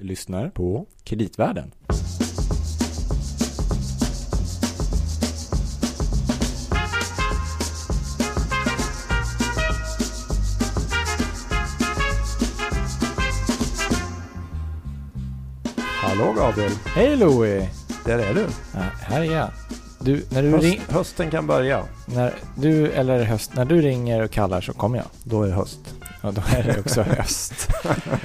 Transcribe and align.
lyssnar 0.00 0.48
på 0.50 0.86
Kreditvärlden. 1.04 1.72
Hallå 15.76 16.32
Gabriel, 16.36 16.72
Hej 16.94 17.16
Louie! 17.16 17.68
där 18.04 18.18
är 18.18 18.34
du. 18.34 18.46
Ja, 18.74 18.80
här 19.00 19.20
är 19.20 19.24
jag. 19.24 19.48
Du, 20.00 20.24
när 20.30 20.42
du, 20.42 20.50
Höst, 20.50 20.64
ring, 20.64 20.80
hösten 20.88 21.30
kan 21.30 21.46
börja. 21.46 21.84
när 22.06 22.34
du, 22.56 22.92
eller 22.92 23.24
höst, 23.24 23.50
när 23.54 23.64
du 23.64 23.80
ringer 23.80 24.22
och 24.22 24.30
kallar 24.30 24.60
så 24.60 24.72
kommer 24.72 24.96
jag. 24.98 25.06
Då 25.24 25.42
är 25.42 25.48
det 25.48 25.54
höst. 25.54 25.78
Och 26.22 26.34
då 26.34 26.42
är 26.56 26.62
det 26.62 26.80
också 26.80 27.02
höst. 27.02 27.68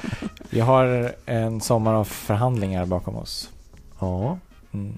Vi 0.55 0.61
har 0.61 1.11
en 1.25 1.61
sommar 1.61 1.93
av 1.93 2.03
förhandlingar 2.03 2.85
bakom 2.85 3.15
oss. 3.15 3.49
Ja, 3.99 4.37
Mm. 4.73 4.97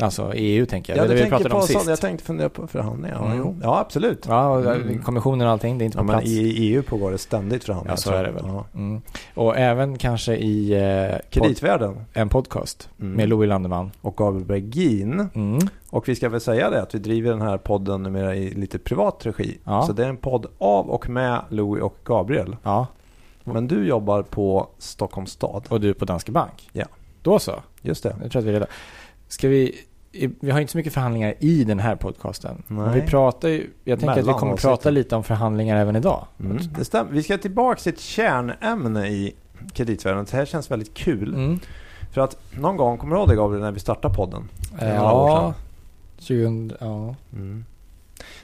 Alltså 0.00 0.32
EU 0.34 0.66
tänker 0.66 0.96
jag. 0.96 1.04
ja 1.04 1.08
det 1.08 1.14
vi 1.24 1.30
pratade 1.30 1.54
om 1.54 1.62
sist. 1.62 1.72
sånt. 1.72 1.86
Jag 1.88 2.00
tänkte 2.00 2.24
fundera 2.24 2.48
på 2.48 2.66
förhandlingar. 2.66 3.16
Ja, 3.20 3.32
Mm. 3.32 3.60
ja 3.62 3.78
absolut. 3.80 4.24
Ja, 4.28 4.48
och 4.48 4.74
Mm. 4.74 5.02
kommissionen 5.02 5.46
och 5.46 5.52
allting, 5.52 5.78
det 5.78 5.84
är 5.84 5.86
inte 5.86 5.98
Ja, 5.98 6.00
på 6.00 6.04
men 6.06 6.14
plats. 6.14 6.28
i 6.30 6.50
EU 6.68 6.82
pågår 6.82 7.10
det 7.10 7.18
ständigt 7.18 7.64
förhandlingar. 7.64 7.92
Ja, 7.92 7.96
så 7.96 8.10
är 8.12 8.24
det 8.24 8.30
väl. 8.30 8.42
Ja. 8.46 8.64
Mm. 8.74 9.00
Och 9.34 9.56
även 9.56 9.98
kanske 9.98 10.36
i 10.36 10.72
eh, 10.72 10.78
pod- 10.80 11.20
Kreditvärlden 11.30 11.96
en 12.12 12.28
podcast 12.28 12.88
Mm. 13.00 13.12
med 13.12 13.28
Louis 13.28 13.48
Landeman. 13.48 13.90
och 14.00 14.16
Gabriel 14.16 14.44
Bergin. 14.46 15.28
Mm. 15.34 15.58
Och 15.90 16.08
vi 16.08 16.14
ska 16.16 16.28
väl 16.28 16.40
säga 16.40 16.70
det 16.70 16.82
att 16.82 16.94
vi 16.94 16.98
driver 16.98 17.30
den 17.30 17.40
här 17.42 17.56
podden 17.58 18.02
numera 18.02 18.36
i 18.36 18.50
lite 18.54 18.78
privat 18.78 19.26
regi. 19.26 19.58
Ja. 19.64 19.82
Så 19.82 19.92
det 19.92 20.04
är 20.04 20.08
en 20.08 20.16
podd 20.16 20.46
av 20.58 20.90
och 20.90 21.08
med 21.08 21.40
Louis 21.48 21.82
och 21.82 21.96
Gabriel. 22.04 22.56
Ja, 22.62 22.86
Men 23.44 23.68
du 23.68 23.86
jobbar 23.86 24.22
på 24.22 24.68
Stockholms 24.78 25.30
stad. 25.30 25.64
och 25.68 25.80
du 25.80 25.94
på 25.94 26.04
Danske 26.04 26.32
Bank. 26.32 26.68
Ja. 26.72 26.84
Då 27.22 27.38
så. 27.38 27.52
Just 27.82 28.02
det. 28.02 28.16
Jag 28.22 28.30
tror 28.32 28.40
att 28.42 28.46
vi 28.48 28.52
redan. 28.52 28.68
Ska 29.28 29.48
vi... 29.48 29.80
Vi 30.40 30.50
har 30.50 30.60
inte 30.60 30.72
så 30.72 30.78
mycket 30.78 30.92
förhandlingar 30.94 31.34
i 31.40 31.64
den 31.64 31.78
här 31.78 31.96
podcasten. 31.96 32.62
Men 32.66 32.92
vi 32.92 33.02
pratar 33.02 33.48
ju... 33.48 33.70
Jag 33.84 33.98
tänker 34.00 34.12
att 34.12 34.18
vi 34.18 34.22
Mellan 34.22 34.38
kommer 34.38 34.52
avsnitten. 34.52 34.70
prata 34.76 34.90
lite 34.90 35.16
om 35.16 35.24
förhandlingar 35.24 35.76
även 35.76 35.96
idag. 35.96 36.26
Mm. 36.40 36.58
Det 36.78 36.84
stämmer. 36.84 37.12
Vi 37.12 37.22
ska 37.22 37.38
tillbaka 37.38 37.80
till 37.80 37.92
ett 37.92 38.00
kärnämne 38.00 39.08
i 39.08 39.34
kreditvärlden. 39.72 40.26
Det 40.30 40.36
här 40.36 40.44
känns 40.44 40.70
väldigt 40.70 40.94
kul. 40.94 41.34
Mm. 41.34 41.60
För 42.12 42.20
att 42.20 42.36
någon 42.58 42.76
gång, 42.76 42.98
kommer 42.98 43.14
du 43.14 43.20
ihåg 43.20 43.28
det 43.28 43.36
Gabriel, 43.36 43.62
när 43.62 43.72
vi 43.72 43.80
startade 43.80 44.14
podden? 44.14 44.48
Några 44.80 45.12
år 45.12 45.28
Ja. 45.28 45.54
2000, 46.16 46.72
ja. 46.80 47.14
Mm. 47.32 47.64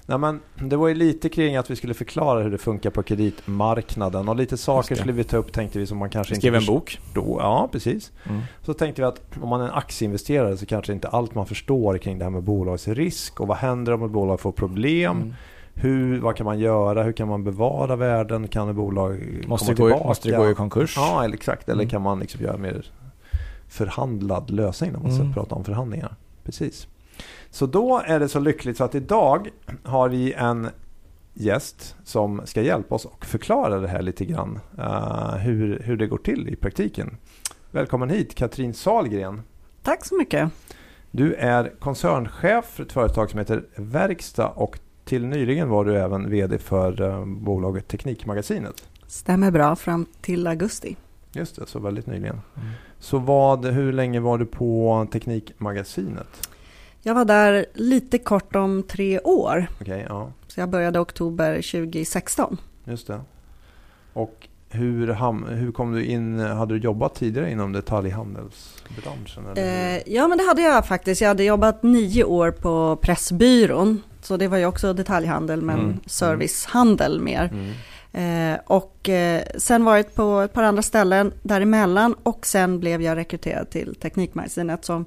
Nej, 0.06 0.18
men 0.18 0.40
det 0.56 0.76
var 0.76 0.88
ju 0.88 0.94
lite 0.94 1.28
kring 1.28 1.56
att 1.56 1.70
vi 1.70 1.76
skulle 1.76 1.94
förklara 1.94 2.42
hur 2.42 2.50
det 2.50 2.58
funkar 2.58 2.90
på 2.90 3.02
kreditmarknaden 3.02 4.28
och 4.28 4.36
lite 4.36 4.56
saker 4.56 4.94
skulle 4.94 5.12
vi 5.12 5.24
ta 5.24 5.36
upp 5.36 5.52
tänkte 5.52 5.78
vi 5.78 5.86
som 5.86 5.98
man 5.98 6.10
kanske 6.10 6.34
Vi 6.34 6.40
skrev 6.40 6.54
en 6.54 6.60
inte 6.60 6.72
bok. 6.72 6.90
förstår. 6.90 7.40
Ja, 7.42 7.68
precis. 7.72 8.12
Mm. 8.28 8.40
Så 8.62 8.74
tänkte 8.74 9.02
vi 9.02 9.06
att 9.08 9.20
om 9.42 9.48
man 9.48 9.60
är 9.60 9.64
en 9.64 9.70
aktieinvesterare 9.70 10.56
så 10.56 10.66
kanske 10.66 10.92
inte 10.92 11.08
allt 11.08 11.34
man 11.34 11.46
förstår 11.46 11.98
kring 11.98 12.18
det 12.18 12.24
här 12.24 12.30
med 12.30 12.42
bolagsrisk 12.42 13.40
och 13.40 13.48
vad 13.48 13.56
händer 13.56 13.92
om 13.92 14.02
ett 14.02 14.10
bolag 14.10 14.40
får 14.40 14.52
problem? 14.52 15.16
Mm. 15.16 15.34
Hur, 15.74 16.20
vad 16.20 16.36
kan 16.36 16.44
man 16.46 16.58
göra? 16.58 17.02
Hur 17.02 17.12
kan 17.12 17.28
man 17.28 17.44
bevara 17.44 17.96
värden? 17.96 18.48
Kan 18.48 18.68
ett 18.68 18.76
bolag 18.76 19.42
Måste, 19.46 19.66
komma 19.66 19.76
det 19.76 19.82
gå, 19.82 19.88
i- 19.88 19.92
tillbaka? 19.92 20.08
måste 20.08 20.30
det 20.30 20.36
gå 20.36 20.50
i 20.50 20.54
konkurs? 20.54 20.94
Ja, 20.96 21.24
eller 21.24 21.34
exakt. 21.34 21.68
Eller 21.68 21.82
Mm. 21.82 21.90
kan 21.90 22.02
man 22.02 22.18
liksom 22.20 22.44
göra 22.44 22.56
mer 22.56 22.86
förhandlad 23.68 24.50
lösning 24.50 24.92
när 24.92 24.98
man 25.00 25.10
Mm. 25.10 25.32
ska 25.32 25.40
prata 25.40 25.54
om 25.54 25.64
förhandlingar. 25.64 26.14
Precis. 26.44 26.86
Så 27.50 27.66
då 27.66 28.02
är 28.06 28.20
det 28.20 28.28
så 28.28 28.40
lyckligt 28.40 28.76
så 28.76 28.84
att 28.84 28.94
idag 28.94 29.48
har 29.84 30.08
vi 30.08 30.32
en 30.32 30.68
gäst 31.34 31.96
som 32.04 32.42
ska 32.44 32.62
hjälpa 32.62 32.94
oss 32.94 33.04
och 33.04 33.26
förklara 33.26 33.80
det 33.80 33.88
här 33.88 34.02
lite 34.02 34.24
grann. 34.24 34.60
eh, 34.78 35.34
hur, 35.34 35.78
hur 35.84 35.96
det 35.96 36.06
går 36.06 36.18
till 36.18 36.48
i 36.48 36.56
praktiken. 36.56 37.16
Välkommen 37.70 38.10
hit 38.10 38.34
Katrin 38.34 38.74
Salgren. 38.74 39.42
Tack 39.82 40.04
så 40.04 40.16
mycket. 40.16 40.50
Du 41.10 41.34
är 41.34 41.72
koncernchef 41.78 42.64
för 42.64 42.82
ett 42.82 42.92
företag 42.92 43.30
som 43.30 43.38
heter 43.38 43.64
Verkstad 43.76 44.48
och 44.48 44.78
till 45.04 45.26
nyligen 45.26 45.68
var 45.68 45.84
du 45.84 45.96
även 45.96 46.30
VD 46.30 46.58
för 46.58 47.02
eh, 47.02 47.24
bolaget 47.26 47.88
Teknikmagasinet. 47.88 48.88
Stämmer 49.06 49.50
bra 49.50 49.76
fram 49.76 50.06
till 50.20 50.46
augusti. 50.46 50.96
Just 51.32 51.56
det, 51.56 51.66
så 51.66 51.78
väldigt 51.78 52.06
nyligen. 52.06 52.40
Mm. 52.56 52.68
Så 52.98 53.18
vad, 53.18 53.66
hur 53.66 53.92
länge 53.92 54.20
var 54.20 54.38
du 54.38 54.46
på 54.46 55.06
Teknikmagasinet? 55.12 56.48
Jag 57.02 57.14
var 57.14 57.24
där 57.24 57.66
lite 57.74 58.18
kort 58.18 58.56
om 58.56 58.82
tre 58.82 59.20
år. 59.20 59.66
Okej, 59.80 60.06
ja, 60.08 60.32
Så 60.48 60.60
jag 60.60 60.68
började 60.68 61.00
oktober 61.00 61.54
2016. 61.54 62.56
just 62.84 63.06
det. 63.06 63.20
Och 64.12 64.48
hur, 64.68 65.08
ham, 65.08 65.44
hur 65.48 65.72
kom 65.72 65.92
du 65.92 66.04
in, 66.04 66.40
hade 66.40 66.74
du 66.74 66.80
jobbat 66.80 67.14
tidigare 67.14 67.50
inom 67.50 67.72
detaljhandelsbranschen? 67.72 69.46
Eller? 69.46 69.94
Eh, 69.96 70.02
ja, 70.06 70.28
men 70.28 70.38
det 70.38 70.44
hade 70.44 70.62
jag 70.62 70.86
faktiskt. 70.86 71.20
Jag 71.20 71.28
hade 71.28 71.44
jobbat 71.44 71.82
nio 71.82 72.24
år 72.24 72.50
på 72.50 72.96
Pressbyrån. 72.96 74.02
Så 74.22 74.36
det 74.36 74.48
var 74.48 74.58
ju 74.58 74.66
också 74.66 74.92
detaljhandel, 74.92 75.62
men 75.62 75.78
Mm, 75.80 76.00
servicehandel 76.06 77.20
mer. 77.20 77.50
Mm. 77.52 77.72
Eh, 78.12 78.60
och 78.66 79.08
eh, 79.08 79.42
sen 79.58 79.84
varit 79.84 80.14
på 80.14 80.40
ett 80.40 80.52
par 80.52 80.62
andra 80.62 80.82
ställen 80.82 81.32
däremellan. 81.42 82.14
Och 82.22 82.46
sen 82.46 82.80
blev 82.80 83.02
jag 83.02 83.16
rekryterad 83.16 83.70
till 83.70 83.94
Teknikmagasinet 83.94 84.84
som 84.84 85.04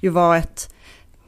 ju 0.00 0.08
var 0.10 0.36
ett 0.36 0.74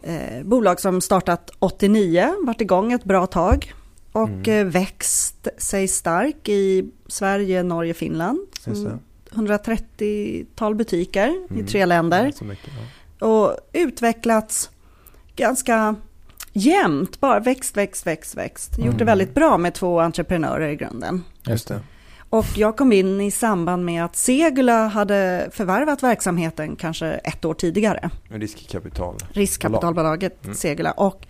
eh, 0.03 0.43
bolag 0.45 0.81
som 0.81 1.01
startat 1.01 1.51
89, 1.59 2.35
varit 2.47 2.61
igång 2.61 2.93
ett 2.93 3.05
bra 3.05 3.27
tag. 3.27 3.73
Och 4.13 4.29
Mm. 4.29 4.67
eh, 4.67 4.73
växt 4.73 5.49
sig 5.59 5.89
stark 5.89 6.49
i 6.49 6.91
Sverige, 7.07 7.63
Norge, 7.63 7.95
Finland. 7.95 8.39
Just 8.67 8.85
det. 8.85 8.99
130-tal 9.31 10.75
butiker 10.75 11.29
i 11.29 11.55
Mm. 11.55 11.67
tre 11.67 11.87
länder. 11.87 12.25
Mycket, 12.45 12.71
ja. 13.21 13.27
Och 13.29 13.57
utvecklats 13.73 14.71
ganska 15.37 15.95
jämnt, 16.53 17.21
bara 17.21 17.41
växt, 17.41 17.77
växt, 17.77 18.07
växt, 18.07 18.35
växt. 18.37 18.79
Gjort 18.79 18.85
det 18.99 19.05
Mm. 19.05 19.07
väldigt 19.07 19.35
bra 19.35 19.59
med 19.59 19.75
två 19.75 20.01
entreprenörer 20.01 20.69
i 20.69 20.77
grunden. 20.77 21.25
Just 21.47 21.69
det. 21.69 21.81
Och 22.33 22.47
jag 22.55 22.77
kom 22.77 22.93
in 22.93 23.21
i 23.21 23.31
samband 23.31 23.85
med 23.85 24.05
att 24.05 24.17
Segula 24.17 24.87
hade 24.87 25.49
förvärvat 25.53 26.03
verksamheten 26.03 26.77
kanske 26.77 27.07
ett 27.07 27.45
år 27.45 27.55
tidigare. 27.55 28.11
Riskkapital. 28.29 29.17
Riskkapitalbolaget 29.33 30.45
Mm. 30.45 30.55
Segula. 30.57 30.93
Och 30.93 31.27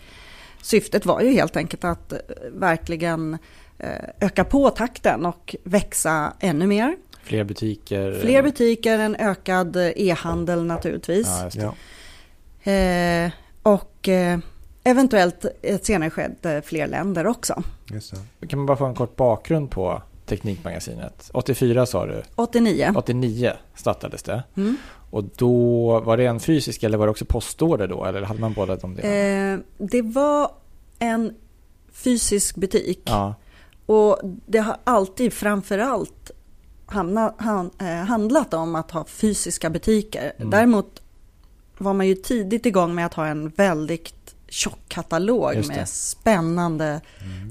syftet 0.61 1.05
var 1.05 1.21
ju 1.21 1.31
helt 1.31 1.55
enkelt 1.57 1.83
att 1.83 2.11
eh, 2.13 2.19
verkligen 2.51 3.37
eh, 3.79 3.89
öka 4.19 4.43
på 4.43 4.69
takten 4.69 5.25
och 5.25 5.55
växa 5.63 6.33
ännu 6.39 6.67
mer. 6.67 6.95
Fler 7.23 7.43
butiker. 7.43 8.19
Fler 8.21 8.43
butiker, 8.43 8.99
en 8.99 9.15
ökad 9.15 9.75
eh, 9.75 9.91
e-handel 9.95 10.65
naturligtvis. 10.65 11.27
Ja. 11.27 11.73
Ja. 12.63 12.71
Eh, 12.71 13.31
och 13.63 14.09
eh, 14.09 14.39
eventuellt 14.83 15.45
ett 15.61 15.85
senare 15.85 16.09
skede 16.09 16.61
fler 16.65 16.87
länder 16.87 17.27
också. 17.27 17.63
Just 17.91 18.13
det. 18.39 18.47
Kan 18.47 18.59
man 18.59 18.65
bara 18.65 18.77
få 18.77 18.85
en 18.85 18.95
kort 18.95 19.15
bakgrund 19.15 19.71
på 19.71 20.01
Teknikmagasinet? 20.25 21.29
84 21.33 21.85
sa 21.85 22.05
du. 22.05 22.23
89. 22.35 22.93
89 22.95 23.51
startades 23.75 24.23
det. 24.23 24.43
Mm. 24.57 24.77
Och 25.09 25.23
då 25.23 25.99
var 25.99 26.17
det 26.17 26.25
en 26.25 26.39
fysisk 26.39 26.83
eller 26.83 26.97
var 26.97 27.05
det 27.05 27.11
också 27.11 27.25
postorder 27.25 27.87
då? 27.87 28.05
Eller 28.05 28.21
hade 28.21 28.39
man 28.39 28.53
båda 28.53 28.75
de 28.75 28.95
delarna? 28.95 29.15
Eh, 29.15 29.59
det 29.77 30.01
var 30.01 30.51
en 30.99 31.33
fysisk 31.91 32.55
butik. 32.55 33.01
Ja, 33.05 33.35
Och 33.85 34.19
det 34.23 34.59
har 34.59 34.77
alltid 34.83 35.33
framförallt 35.33 36.31
hamna, 36.85 37.33
han, 37.37 37.71
eh, 37.79 37.87
handlat 37.87 38.53
om 38.53 38.75
att 38.75 38.91
ha 38.91 39.05
fysiska 39.05 39.69
butiker. 39.69 40.33
Mm. 40.37 40.49
Däremot 40.49 41.01
var 41.77 41.93
man 41.93 42.07
ju 42.07 42.15
tidigt 42.15 42.65
igång 42.65 42.95
med 42.95 43.05
att 43.05 43.13
ha 43.13 43.27
en 43.27 43.49
väldigt 43.49 44.22
tjock 44.53 44.79
katalog 44.87 45.67
med 45.67 45.89
spännande 45.89 47.01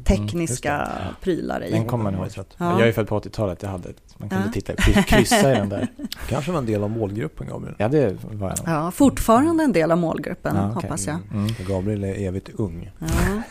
tekniska 0.04 0.78
just 0.78 1.08
det. 1.18 1.24
prylar 1.24 1.64
i. 1.64 1.70
den 1.70 1.86
kommer 1.86 2.04
man 2.04 2.14
ihåg. 2.14 2.26
Ja. 2.36 2.44
Ja. 2.58 2.78
Jag 2.78 2.88
är 2.88 2.92
född 2.92 3.08
på 3.08 3.20
80-talet. 3.20 3.62
Jag 3.62 3.70
hade, 3.70 3.88
man 4.16 4.28
kunde 4.28 4.44
Ja. 4.46 4.52
titta, 4.52 4.72
kry- 4.72 5.02
kryssa 5.02 5.52
i 5.52 5.56
den 5.56 5.68
där. 5.68 5.88
Kanske 6.28 6.50
var 6.52 6.58
en 6.58 6.66
del 6.66 6.82
av 6.82 6.90
målgruppen 6.90 7.46
Gabriel. 7.48 7.74
Ja, 7.78 7.88
det 7.88 8.16
var 8.32 8.48
jag. 8.48 8.58
Ja, 8.74 8.90
fortfarande 8.90 9.64
en 9.64 9.72
del 9.72 9.90
av 9.92 9.98
målgruppen 9.98 10.56
Ja, 10.56 10.62
okej. 10.70 10.74
hoppas 10.74 11.06
jag. 11.06 11.18
Mm. 11.32 11.48
För 11.54 11.64
Gabriel 11.64 12.04
är 12.04 12.14
evigt 12.14 12.48
ung. 12.54 12.90
Ja. 12.98 13.42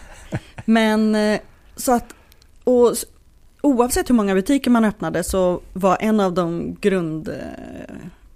Men 0.66 1.16
eh, 1.16 1.40
så 1.76 1.92
att, 1.96 2.06
och 2.64 2.94
oavsett 3.62 4.10
hur 4.10 4.16
många 4.16 4.34
butiker 4.34 4.72
man 4.72 4.86
öppnade 4.86 5.24
så 5.24 5.62
var 5.74 5.98
en 6.00 6.20
av 6.20 6.34
de 6.34 6.76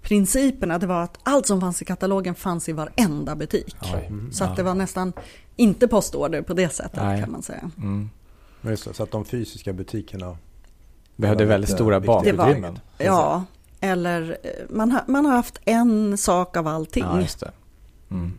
grundprinciperna 0.08 0.78
det 0.78 0.86
var 0.86 1.02
att 1.02 1.18
allt 1.22 1.46
som 1.46 1.60
fanns 1.60 1.82
i 1.82 1.84
katalogen 1.84 2.34
fanns 2.34 2.68
i 2.68 2.72
varenda 2.72 3.36
butik. 3.36 3.76
Mm. 4.06 4.32
Så 4.32 4.44
att 4.44 4.56
det 4.56 4.62
var 4.62 4.74
nästan 4.74 5.12
inte 5.56 5.88
postorder 5.88 6.42
på 6.42 6.54
det 6.54 6.68
sättet 6.68 7.00
Nej. 7.02 7.20
kan 7.20 7.32
man 7.32 7.42
säga. 7.42 7.70
Mm. 7.78 8.10
Men 8.60 8.70
Just 8.70 8.84
det, 8.84 8.94
så 8.94 9.02
att 9.02 9.10
de 9.10 9.24
fysiska 9.24 9.72
butikerna 9.72 10.36
Behövde 11.16 11.44
väldigt 11.44 11.70
stora 11.70 12.00
bakutrymmen. 12.00 12.78
Ja, 12.98 13.44
eller 13.80 14.38
eh, 14.42 14.50
man, 14.70 14.92
har- 14.92 15.04
man 15.06 15.24
har 15.26 15.32
haft 15.32 15.58
en 15.64 16.18
sak 16.18 16.56
av 16.56 16.66
allting. 16.68 17.04
Ja, 17.04 17.20
just 17.20 17.40
det. 17.40 17.50
Mm. 18.10 18.32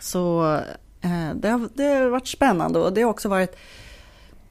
Så 0.00 0.54
eh, 1.00 1.30
det, 1.34 1.48
har, 1.48 1.68
det 1.74 1.84
har 1.84 2.06
varit 2.08 2.28
spännande 2.28 2.78
och 2.78 2.92
det 2.92 3.02
har 3.02 3.10
också 3.10 3.28
varit 3.28 3.56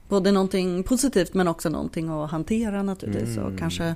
både 0.09 0.31
någonting 0.31 0.83
positivt 0.83 1.33
men 1.33 1.47
också 1.47 1.69
någonting 1.69 2.09
att 2.09 2.31
hantera 2.31 2.83
naturligtvis 2.83 3.37
Mm. 3.37 3.53
och 3.53 3.59
kanske 3.59 3.95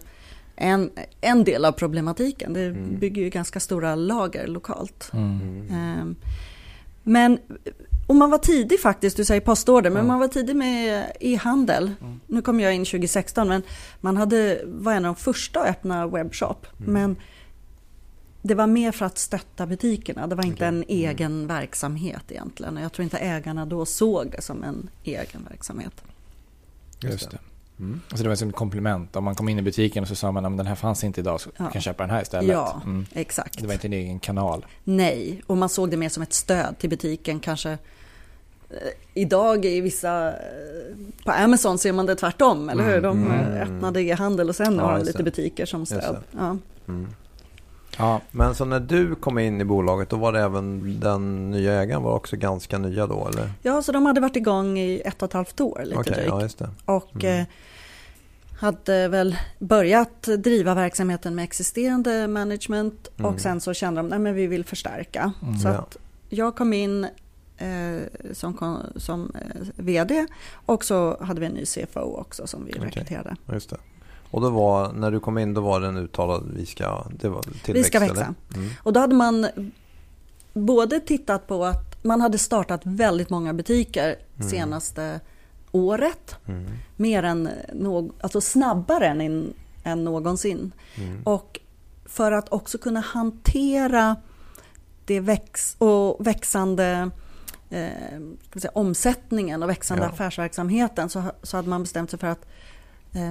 en, 0.58 0.92
en 1.22 1.44
del 1.44 1.66
av 1.66 1.72
problematiken. 1.72 2.54
Det 2.54 2.66
Mm. 2.66 3.00
bygger 3.00 3.22
ju 3.22 3.30
ganska 3.30 3.60
stora 3.60 3.96
lager 3.96 4.48
lokalt. 4.48 5.10
Mm. 5.14 5.68
Ehm, 5.72 6.16
Men 7.04 7.40
och 8.08 8.16
man 8.16 8.30
var 8.30 8.38
tidig 8.38 8.80
faktiskt, 8.80 9.18
du 9.18 9.26
säger 9.26 9.42
postorder, 9.42 9.90
men 9.90 9.98
Mm. 9.98 10.08
man 10.08 10.20
var 10.20 10.28
tidig 10.28 10.56
med 10.56 11.12
e-handel. 11.20 11.92
Mm. 12.02 12.20
Nu 12.28 12.42
kom 12.42 12.60
jag 12.60 12.76
in 12.76 12.86
2016, 12.86 13.48
men 13.48 13.62
man 14.02 14.18
hade, 14.18 14.62
var 14.66 14.94
en 14.94 15.06
av 15.06 15.16
de 15.16 15.22
första 15.22 15.60
att 15.60 15.68
öppna 15.70 16.08
webbshop. 16.08 16.68
Mm. 16.80 16.94
Men 16.94 17.16
det 18.42 18.56
var 18.56 18.68
mer 18.68 18.92
för 18.92 19.06
att 19.06 19.18
stötta 19.18 19.66
butikerna, 19.66 20.28
det 20.28 20.36
var 20.36 20.46
inte 20.46 20.66
en 20.66 20.76
Mm. 20.76 20.86
egen 20.90 21.48
verksamhet 21.48 22.24
egentligen. 22.32 22.78
Och 22.78 22.84
jag 22.84 22.92
tror 22.94 23.04
inte 23.04 23.18
ägarna 23.18 23.66
då 23.66 23.86
såg 23.86 24.32
det 24.32 24.42
som 24.42 24.64
en 24.64 24.90
egen 25.04 25.48
verksamhet. 25.50 26.04
Just 27.00 27.32
det. 27.32 27.38
Mm. 27.80 28.02
Så 28.16 28.24
det 28.24 28.30
var 28.30 28.36
som 28.36 28.50
ett 28.50 28.56
komplement. 28.56 29.16
Om 29.16 29.24
man 29.24 29.36
kom 29.36 29.50
in 29.50 29.60
i 29.60 29.62
butiken 29.62 30.04
och 30.04 30.08
så 30.08 30.16
sa 30.16 30.32
man 30.32 30.46
att 30.46 30.58
den 30.58 30.68
här 30.68 30.76
fanns 30.76 31.04
inte 31.04 31.20
idag 31.22 31.42
så 31.42 31.50
Ja. 31.50 31.64
kan 31.66 31.72
jag 31.74 31.84
köpa 31.84 32.04
den 32.04 32.10
här 32.10 32.22
istället. 32.22 32.52
Ja. 32.52 32.82
Mm. 32.86 33.06
Exakt. 33.14 33.62
Det 33.62 33.68
var 33.68 33.74
inte 33.74 33.88
en 33.88 33.94
egen 33.94 34.20
kanal. 34.20 34.66
Nej, 34.84 35.42
och 35.48 35.58
man 35.58 35.70
såg 35.70 35.92
det 35.92 35.98
mer 35.98 36.10
som 36.10 36.24
ett 36.24 36.34
stöd 36.34 36.76
till 36.80 36.90
butiken 36.90 37.40
kanske. 37.40 37.70
eh, 37.72 37.78
Idag 39.14 39.66
i 39.66 39.82
vissa, 39.82 40.28
eh, 40.28 40.34
på 41.26 41.32
Amazon 41.32 41.78
ser 41.78 41.94
man 41.94 42.06
det 42.06 42.16
tvärtom, 42.16 42.70
eller 42.70 42.84
hur? 42.94 43.02
De 43.02 43.18
Mm. 43.24 43.32
eh, 43.54 43.62
öppnade 43.62 44.02
e-handel 44.02 44.50
och 44.50 44.56
sen 44.56 44.76
Ja, 44.76 44.82
har 44.82 44.98
de 45.00 45.06
lite 45.06 45.24
butiker 45.24 45.66
som 45.66 45.86
stöd. 45.86 46.18
Ja. 46.38 46.58
Ja, 47.98 48.22
Men 48.32 48.56
så 48.56 48.66
när 48.66 48.80
du 48.80 49.16
kom 49.16 49.40
in 49.40 49.62
i 49.62 49.66
bolaget, 49.66 50.10
då 50.10 50.16
var 50.16 50.34
det 50.34 50.40
även 50.42 51.00
den 51.00 51.52
nya 51.52 51.74
ägaren 51.74 52.04
var 52.04 52.14
också 52.14 52.36
ganska 52.38 52.78
nya 52.78 53.08
då 53.08 53.28
eller? 53.28 53.52
ja, 53.62 53.82
så 53.82 53.92
de 53.92 54.06
hade 54.06 54.22
varit 54.22 54.36
igång 54.36 54.80
i 54.80 55.02
ett 55.06 55.22
och 55.22 55.28
ett 55.30 55.34
halvt 55.34 55.62
år 55.62 55.82
lite 55.86 56.00
Okej, 56.00 56.14
drygt. 56.14 56.28
ja 56.30 56.42
just 56.42 56.60
det. 56.60 56.70
Och 56.86 57.24
Mm. 57.24 57.40
eh, 57.42 57.46
hade 58.60 59.08
väl 59.08 59.38
börjat 59.60 60.22
driva 60.24 60.74
verksamheten 60.74 61.36
med 61.36 61.44
existerande 61.44 62.28
management 62.28 63.08
Mm. 63.20 63.34
och 63.34 63.40
sen 63.42 63.62
så 63.62 63.74
kände 63.74 64.02
de 64.02 64.26
att 64.28 64.36
vi 64.36 64.48
vill 64.48 64.66
förstärka. 64.66 65.32
Mm. 65.42 65.58
Så 65.58 65.68
att 65.68 65.98
jag 66.30 66.56
kom 66.56 66.74
in 66.74 67.04
eh, 67.58 68.02
som, 68.34 68.78
som 68.96 69.32
eh, 69.36 69.68
VD 69.76 70.26
och 70.66 70.84
så 70.84 71.18
hade 71.24 71.40
vi 71.40 71.46
en 71.46 71.52
ny 71.54 71.66
CFO 71.66 72.00
också 72.20 72.48
som 72.48 72.66
vi 72.66 72.72
Okej. 72.72 72.84
rekryterade. 72.86 73.36
Just 73.54 73.70
det. 73.70 73.78
Och 74.32 74.42
då 74.42 74.50
var, 74.50 74.94
när 74.94 75.12
du 75.12 75.20
kom 75.20 75.38
in 75.38 75.54
då 75.54 75.62
var 75.62 75.80
det 75.80 75.88
en 75.88 75.98
uttalad, 75.98 76.44
vi 76.56 76.66
ska, 76.66 77.04
det 77.20 77.30
var 77.30 77.42
tillväxt 77.42 77.68
Vi 77.76 77.84
ska 77.84 78.00
växa. 78.00 78.36
Mm. 78.56 78.70
Och 78.84 78.94
då 78.94 79.00
hade 79.00 79.16
man 79.16 79.48
både 80.54 81.00
tittat 81.00 81.48
på 81.48 81.66
att 81.66 82.04
man 82.04 82.22
hade 82.22 82.38
startat 82.38 82.82
väldigt 82.84 83.30
många 83.30 83.54
butiker 83.54 84.16
Mm. 84.38 84.50
senaste 84.50 85.20
året. 85.72 86.36
Mm. 86.46 86.66
Mer 86.96 87.24
än 87.24 87.50
någ- 87.74 88.12
alltså 88.22 88.42
snabbare 88.42 89.08
än, 89.08 89.22
in, 89.22 89.54
än 89.84 90.04
någonsin. 90.04 90.72
Mm. 90.96 91.24
Och 91.24 91.60
för 92.06 92.32
att 92.32 92.50
också 92.50 92.78
kunna 92.78 93.00
hantera 93.00 94.16
det 95.06 95.20
väx 95.20 95.76
och 95.78 96.28
växande 96.28 97.10
eh, 97.70 97.88
säga, 98.56 98.72
omsättningen 98.74 99.64
och 99.64 99.70
växande 99.70 100.04
Ja. 100.04 100.10
affärsverksamheten 100.10 101.10
så, 101.10 101.24
så 101.44 101.58
hade 101.58 101.70
man 101.70 101.84
bestämt 101.84 102.10
sig 102.10 102.20
för 102.20 102.28
att 102.28 102.46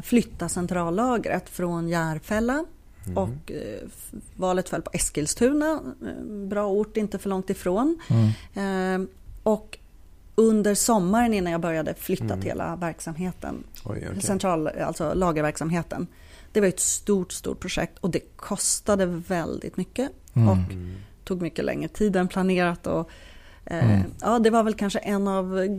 flytta 0.04 0.48
centrallagret 0.48 1.48
från 1.48 1.88
Järfälla 1.88 2.64
Mm. 3.06 3.18
och 3.18 3.50
eh, 3.52 3.88
valet 4.36 4.68
föll 4.68 4.82
på 4.82 4.90
Eskilstuna, 4.94 5.80
eh, 6.06 6.24
bra 6.48 6.66
ort 6.68 6.96
inte 6.96 7.18
för 7.18 7.28
långt 7.28 7.50
ifrån. 7.50 7.98
mm. 8.54 9.02
Eh, 9.02 9.08
och 9.42 9.78
under 10.34 10.74
sommaren 10.74 11.34
innan 11.34 11.52
jag 11.52 11.60
började 11.60 11.94
flyttat 11.94 12.30
Mm. 12.30 12.42
hela 12.42 12.76
verksamheten 12.76 13.64
Oj, 13.84 14.06
okej. 14.10 14.22
central, 14.22 14.66
alltså 14.68 15.14
lagerverksamheten. 15.14 16.06
Det 16.52 16.60
var 16.60 16.68
ett 16.68 16.80
stort, 16.80 17.32
stort 17.32 17.60
projekt 17.60 17.98
och 17.98 18.10
det 18.10 18.20
kostade 18.36 19.06
väldigt 19.06 19.76
mycket 19.76 20.10
Mm. 20.34 20.48
och 20.48 20.72
Mm. 20.72 20.92
tog 21.24 21.42
mycket 21.42 21.64
längre 21.64 21.88
tid 21.88 22.16
än 22.16 22.28
planerat. 22.28 22.86
Och, 22.86 23.10
eh, 23.64 23.90
Mm. 23.96 24.10
ja, 24.20 24.38
det 24.38 24.50
var 24.50 24.62
väl 24.62 24.74
kanske 24.74 24.98
en 24.98 25.28
av 25.28 25.58
eh, 25.58 25.70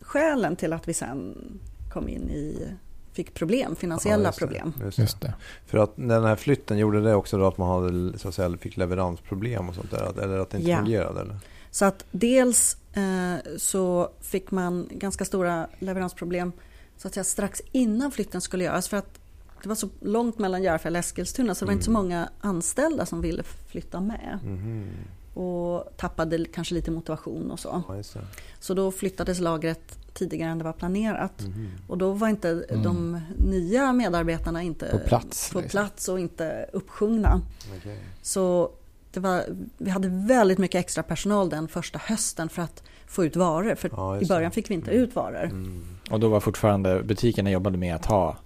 skälen 0.00 0.56
till 0.56 0.72
att 0.72 0.88
vi 0.88 0.94
sen 0.94 1.34
kom 1.92 2.08
in 2.08 2.30
i, 2.30 2.68
fick 3.12 3.34
problem, 3.34 3.76
finansiella 3.76 4.22
Ja, 4.22 4.28
just 4.28 4.38
det. 4.40 4.46
problem. 4.46 4.72
Just 4.84 4.96
det. 4.96 5.02
Just 5.02 5.20
det. 5.20 5.34
För 5.66 5.78
att 5.78 5.92
den 5.96 6.24
här 6.24 6.36
flytten 6.36 6.78
gjorde 6.78 7.00
det 7.00 7.14
också 7.14 7.38
då 7.38 7.46
att 7.46 7.58
man 7.58 7.68
hade, 7.82 8.18
så 8.18 8.28
att 8.28 8.34
säga, 8.34 8.56
fick 8.60 8.76
leveransproblem 8.76 9.68
och 9.68 9.74
sånt 9.74 9.90
där? 9.90 10.02
att- 10.02 10.18
Eller 10.18 10.38
att 10.38 10.50
det 10.50 10.58
inte 10.58 10.70
Ja. 10.70 10.76
fungerade? 10.78 11.20
Eller? 11.20 11.36
Så 11.70 11.84
att 11.84 12.04
dels 12.10 12.76
eh, 12.92 13.52
så 13.58 14.10
fick 14.20 14.50
man 14.50 14.88
ganska 14.90 15.24
stora 15.24 15.66
leveransproblem 15.78 16.52
så 16.96 17.08
att 17.08 17.14
säga, 17.14 17.24
strax 17.24 17.62
innan 17.72 18.10
flytten 18.10 18.40
skulle 18.40 18.64
göras. 18.64 18.88
För 18.88 18.96
att 18.96 19.18
det 19.62 19.68
var 19.68 19.76
så 19.76 19.88
långt 20.00 20.38
mellan 20.38 20.62
Järfälla 20.62 20.98
och 20.98 21.04
Eskilstuna 21.04 21.54
så 21.54 21.64
det 21.64 21.66
var 21.66 21.72
inte 21.72 21.84
så 21.84 21.90
Mm. 21.90 22.02
många 22.02 22.28
anställda 22.40 23.06
som 23.06 23.20
ville 23.20 23.42
flytta 23.42 24.00
med. 24.00 24.38
Mhm. 24.44 24.86
Och 25.34 25.92
tappade 25.96 26.44
kanske 26.44 26.74
lite 26.74 26.90
motivation 26.90 27.50
och 27.50 27.60
så. 27.60 27.82
Ja. 27.88 28.20
Så 28.60 28.74
då 28.74 28.90
flyttades 28.92 29.40
lagret 29.40 29.98
tidigare 30.14 30.50
än 30.50 30.58
det 30.58 30.64
var 30.64 30.72
planerat. 30.72 31.40
Mhm. 31.42 31.68
Och 31.88 31.98
då 31.98 32.12
var 32.12 32.28
inte 32.28 32.64
Mm. 32.70 32.82
de 32.82 33.20
nya 33.38 33.92
medarbetarna 33.92 34.62
inte 34.62 34.86
På 34.90 34.98
plats, 34.98 35.52
på 35.52 35.58
liksom. 35.60 35.70
plats 35.70 36.08
och 36.08 36.20
inte 36.20 36.66
uppsjungna. 36.72 37.40
Okej. 37.78 37.98
Så 38.22 38.70
det 39.12 39.20
var, 39.20 39.44
vi 39.78 39.90
hade 39.90 40.08
väldigt 40.08 40.58
mycket 40.58 40.78
extra 40.78 41.02
personal 41.02 41.48
den 41.48 41.68
första 41.68 41.98
hösten 41.98 42.48
för 42.48 42.62
att 42.62 42.82
få 43.06 43.24
ut 43.24 43.36
varor. 43.36 43.74
För 43.74 43.90
Ja, 43.96 44.20
i 44.20 44.26
början 44.26 44.50
fick 44.50 44.70
vi 44.70 44.74
inte 44.74 44.90
Mm. 44.90 45.02
ut 45.02 45.14
varor. 45.16 45.44
Mm. 45.44 45.84
Och 46.10 46.20
då 46.20 46.28
var 46.28 46.40
fortfarande 46.40 47.02
butikerna 47.02 47.50
jobbade 47.50 47.78
med 47.78 47.94
att 47.94 48.06
ha 48.06 48.36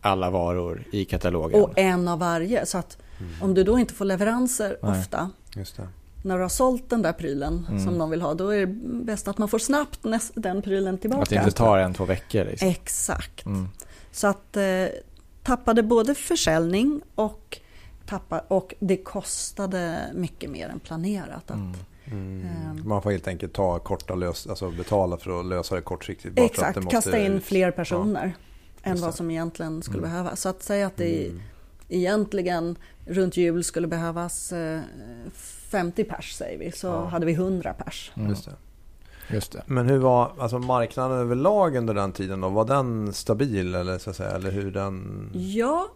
alla 0.00 0.30
varor 0.30 0.84
i 0.92 1.04
katalogen. 1.04 1.62
Och 1.62 1.78
en 1.78 2.08
av 2.08 2.18
varje. 2.18 2.66
Så 2.66 2.78
att 2.78 2.98
Mm. 3.20 3.32
om 3.42 3.54
du 3.54 3.64
då 3.64 3.78
inte 3.78 3.94
får 3.94 4.04
leveranser 4.04 4.76
Nej. 4.82 5.00
ofta 5.00 5.30
Just 5.56 5.76
det. 5.76 5.88
När 6.26 6.36
du 6.36 6.42
har 6.42 6.48
sålt 6.48 6.90
den 6.90 7.02
där 7.02 7.12
prylen 7.12 7.66
Mm. 7.68 7.84
som 7.84 7.98
de 7.98 8.10
vill 8.10 8.22
ha, 8.22 8.34
då 8.34 8.48
är 8.48 8.60
det 8.60 8.66
bäst 9.04 9.28
att 9.28 9.38
man 9.38 9.48
får 9.48 9.58
snabbt 9.58 10.04
näst, 10.04 10.32
den 10.34 10.62
prylen 10.62 10.98
tillbaka. 10.98 11.22
Att 11.22 11.28
det 11.28 11.36
inte 11.36 11.50
tar 11.50 11.78
en, 11.78 11.94
två 11.94 12.04
veckor. 12.04 12.44
Liksom. 12.44 12.68
Exakt. 12.68 13.46
Mm. 13.46 13.68
Så 14.10 14.26
att 14.26 14.56
eh, 14.56 14.62
tappade 15.42 15.82
både 15.82 16.14
försäljning 16.14 17.00
och, 17.14 17.58
tappa, 18.06 18.38
och 18.48 18.74
det 18.78 18.96
kostade 18.96 19.98
mycket 20.14 20.50
mer 20.50 20.68
än 20.68 20.80
planerat. 20.80 21.50
Att, 21.50 21.56
Mm. 21.56 21.72
Mm. 22.04 22.46
Ehm. 22.46 22.88
Man 22.88 23.02
får 23.02 23.10
helt 23.10 23.28
enkelt 23.28 23.52
ta 23.52 23.78
korta 23.78 24.14
lös, 24.14 24.46
alltså 24.46 24.70
betala 24.70 25.16
för 25.16 25.40
att 25.40 25.46
lösa 25.46 25.74
det 25.74 25.80
kortsiktigt. 25.80 26.34
bara 26.34 26.40
för 26.40 26.44
att 26.44 26.50
Exakt, 26.52 26.74
det 26.74 26.80
måste 26.80 26.96
kasta 26.96 27.18
in 27.18 27.40
fler 27.40 27.70
personer 27.70 28.36
än 28.82 28.92
Just 28.92 29.04
vad 29.04 29.14
som 29.14 29.30
egentligen 29.30 29.82
skulle 29.82 29.98
Mm. 29.98 30.10
behövas. 30.10 30.40
Så 30.40 30.48
att 30.48 30.62
säga 30.62 30.86
att 30.86 30.96
det 30.96 31.26
Mm. 31.26 31.40
egentligen 31.88 32.76
runt 33.06 33.36
jul 33.36 33.64
skulle 33.64 33.86
behövas 33.86 34.52
eh, 34.52 34.80
50 35.70 36.04
pers 36.04 36.32
säger 36.32 36.58
vi, 36.58 36.72
så 36.72 36.86
Ja. 36.86 37.04
hade 37.06 37.26
vi 37.26 37.32
100 37.32 37.72
pers. 37.72 38.12
Mm. 38.16 38.28
Just 38.30 38.44
det. 38.44 38.52
Just 39.34 39.52
det. 39.52 39.62
Men 39.66 39.86
hur 39.86 39.98
var 39.98 40.32
alltså 40.38 40.58
marknaden 40.58 41.18
överlag 41.18 41.76
under 41.76 41.94
den 41.94 42.12
tiden 42.12 42.40
då? 42.40 42.48
Var 42.48 42.64
den 42.64 43.12
stabil 43.12 43.74
eller 43.74 43.98
så 43.98 44.10
att 44.10 44.16
säga? 44.16 44.30
Eller 44.30 44.50
hur 44.50 44.70
den... 44.70 45.30
Ja, 45.34 45.86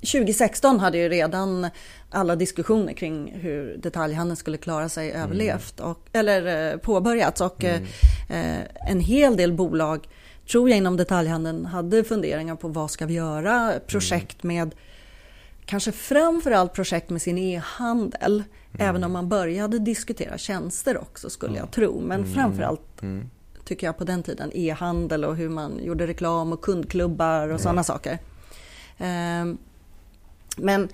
2016 0.00 0.80
hade 0.80 0.98
ju 0.98 1.08
redan 1.08 1.66
alla 2.10 2.36
diskussioner 2.36 2.92
kring 2.92 3.32
hur 3.40 3.76
detaljhandeln 3.76 4.36
skulle 4.36 4.56
klara 4.56 4.88
sig 4.88 5.12
överlevt 5.12 5.80
och, 5.80 5.98
eller 6.12 6.72
eh, 6.72 6.78
påbörjats 6.78 7.40
och 7.40 7.64
Mm. 7.64 7.82
eh, 8.28 8.90
en 8.90 9.00
hel 9.00 9.36
del 9.36 9.52
bolag 9.52 10.08
tror 10.50 10.68
jag 10.68 10.76
inom 10.76 10.96
detaljhandeln 10.96 11.66
hade 11.66 12.04
funderingar 12.04 12.56
på 12.56 12.68
vad 12.68 12.90
ska 12.90 13.06
vi 13.06 13.14
göra, 13.14 13.72
projekt 13.86 14.42
med 14.42 14.74
kanske 15.66 15.92
framförallt 15.92 16.72
projekt 16.72 17.10
med 17.10 17.22
sin 17.22 17.38
e-handel. 17.38 18.44
Även 18.78 19.04
om 19.04 19.12
man 19.12 19.28
började 19.28 19.78
diskutera 19.78 20.38
tjänster 20.38 20.98
också 20.98 21.30
skulle 21.30 21.58
jag 21.58 21.70
tro. 21.70 22.00
Men 22.00 22.20
Mm. 22.20 22.32
framförallt 22.34 23.02
Mm. 23.02 23.30
tycker 23.64 23.86
jag 23.86 23.98
på 23.98 24.04
den 24.04 24.22
tiden 24.22 24.50
e-handel 24.54 25.24
och 25.24 25.36
hur 25.36 25.48
man 25.48 25.84
gjorde 25.84 26.06
reklam 26.06 26.52
och 26.52 26.60
kundklubbar 26.62 27.48
och 27.48 27.60
sådana 27.60 27.84
saker. 27.84 28.18
Ehm, 28.98 29.58
men, 30.56 30.88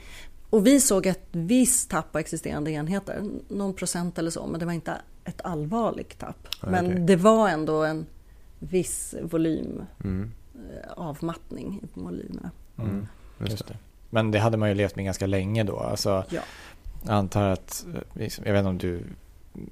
och 0.51 0.67
vi 0.67 0.81
såg 0.81 1.07
ett 1.07 1.27
visst 1.33 1.91
tapp 1.91 2.13
på 2.13 2.19
existerande 2.19 2.71
enheter, 2.71 3.23
någon 3.49 3.75
procent 3.75 4.19
eller 4.19 4.31
så, 4.31 4.47
men 4.47 4.61
det 4.61 4.67
var 4.67 4.73
inte 4.73 4.95
ett 5.25 5.41
allvarligt 5.45 6.19
tapp. 6.19 6.49
Ja, 6.63 6.71
men 6.71 7.07
det 7.07 7.17
var 7.17 7.49
ändå 7.49 7.85
en 7.85 8.07
viss 8.59 9.15
volym, 9.23 9.83
Mm. 10.05 10.31
eh, 10.55 10.93
avmattning 10.97 11.81
i 11.83 12.01
volymerna. 12.01 12.51
Mm. 12.79 13.07
Just 13.41 13.69
det. 13.69 13.77
Men 14.15 14.31
det 14.31 14.39
hade 14.39 14.57
man 14.57 14.69
ju 14.69 14.75
levt 14.75 14.97
med 14.97 15.05
ganska 15.05 15.27
länge 15.27 15.65
då. 15.65 15.79
Alltså, 15.79 16.25
Ja. 16.31 16.41
Jag 17.07 17.15
antar 17.15 17.49
att, 17.49 17.85
eh, 18.15 18.29
jag 18.45 18.53
vet 18.53 18.59
inte 18.59 18.69
om 18.69 18.79
du 18.79 19.03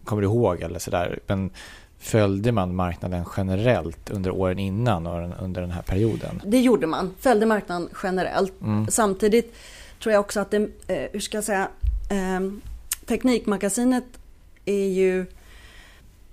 kommer 0.04 0.22
ihåg 0.22 0.60
eller 0.60 0.78
sådär, 0.78 1.18
men 1.26 1.50
följde 1.98 2.52
man 2.52 2.74
marknaden 2.74 3.24
generellt 3.36 4.10
under 4.10 4.30
åren 4.30 4.58
innan 4.58 5.06
och 5.06 5.42
under 5.42 5.60
den 5.60 5.70
här 5.70 5.82
perioden? 5.82 6.42
Det 6.44 6.60
gjorde 6.60 6.86
man, 6.86 7.14
följde 7.18 7.46
marknaden 7.46 7.88
generellt. 8.02 8.60
Mm. 8.60 8.86
Samtidigt 8.88 9.54
tror 10.02 10.12
jag 10.12 10.20
också 10.20 10.40
att 10.40 10.50
det, 10.50 10.68
eh, 10.86 11.08
hur 11.12 11.20
ska 11.20 11.36
jag 11.36 11.44
säga, 11.44 11.68
eh, 12.10 12.40
Teknikmagasinet 13.06 14.04
är 14.64 14.86
ju, 14.88 15.26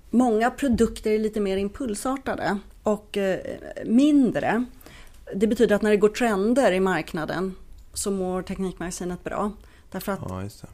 många 0.10 0.52
produkter 0.52 1.12
är 1.12 1.20
lite 1.20 1.40
mer 1.40 1.58
impulsartade 1.58 2.58
och 2.84 3.18
eh, 3.18 3.40
mindre. 3.86 4.66
Det 5.36 5.48
betyder 5.48 5.76
att 5.76 5.82
när 5.82 5.92
det 5.92 5.98
går 5.98 6.10
trender 6.10 6.72
i 6.72 6.80
marknaden 6.80 7.56
så 7.98 8.12
mår 8.12 8.42
Teknikmagasinet 8.42 9.24
bra. 9.24 9.52
Därför 9.92 10.12
att 10.12 10.20
Ja, 10.30 10.36
det. 10.36 10.68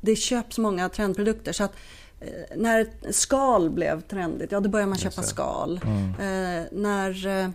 det 0.00 0.16
köps 0.16 0.58
många 0.58 0.88
trendprodukter. 0.88 1.52
Så 1.52 1.64
att 1.64 1.72
eh, 2.20 2.28
när 2.56 2.86
skal 3.12 3.70
blev 3.70 4.00
trendigt, 4.00 4.52
ja 4.52 4.60
då 4.60 4.68
började 4.68 4.88
man 4.88 4.98
köpa 4.98 5.22
skal. 5.22 5.80
Mm. 5.84 6.08
Eh, 6.10 6.64
när 6.72 7.26
eh, 7.26 7.48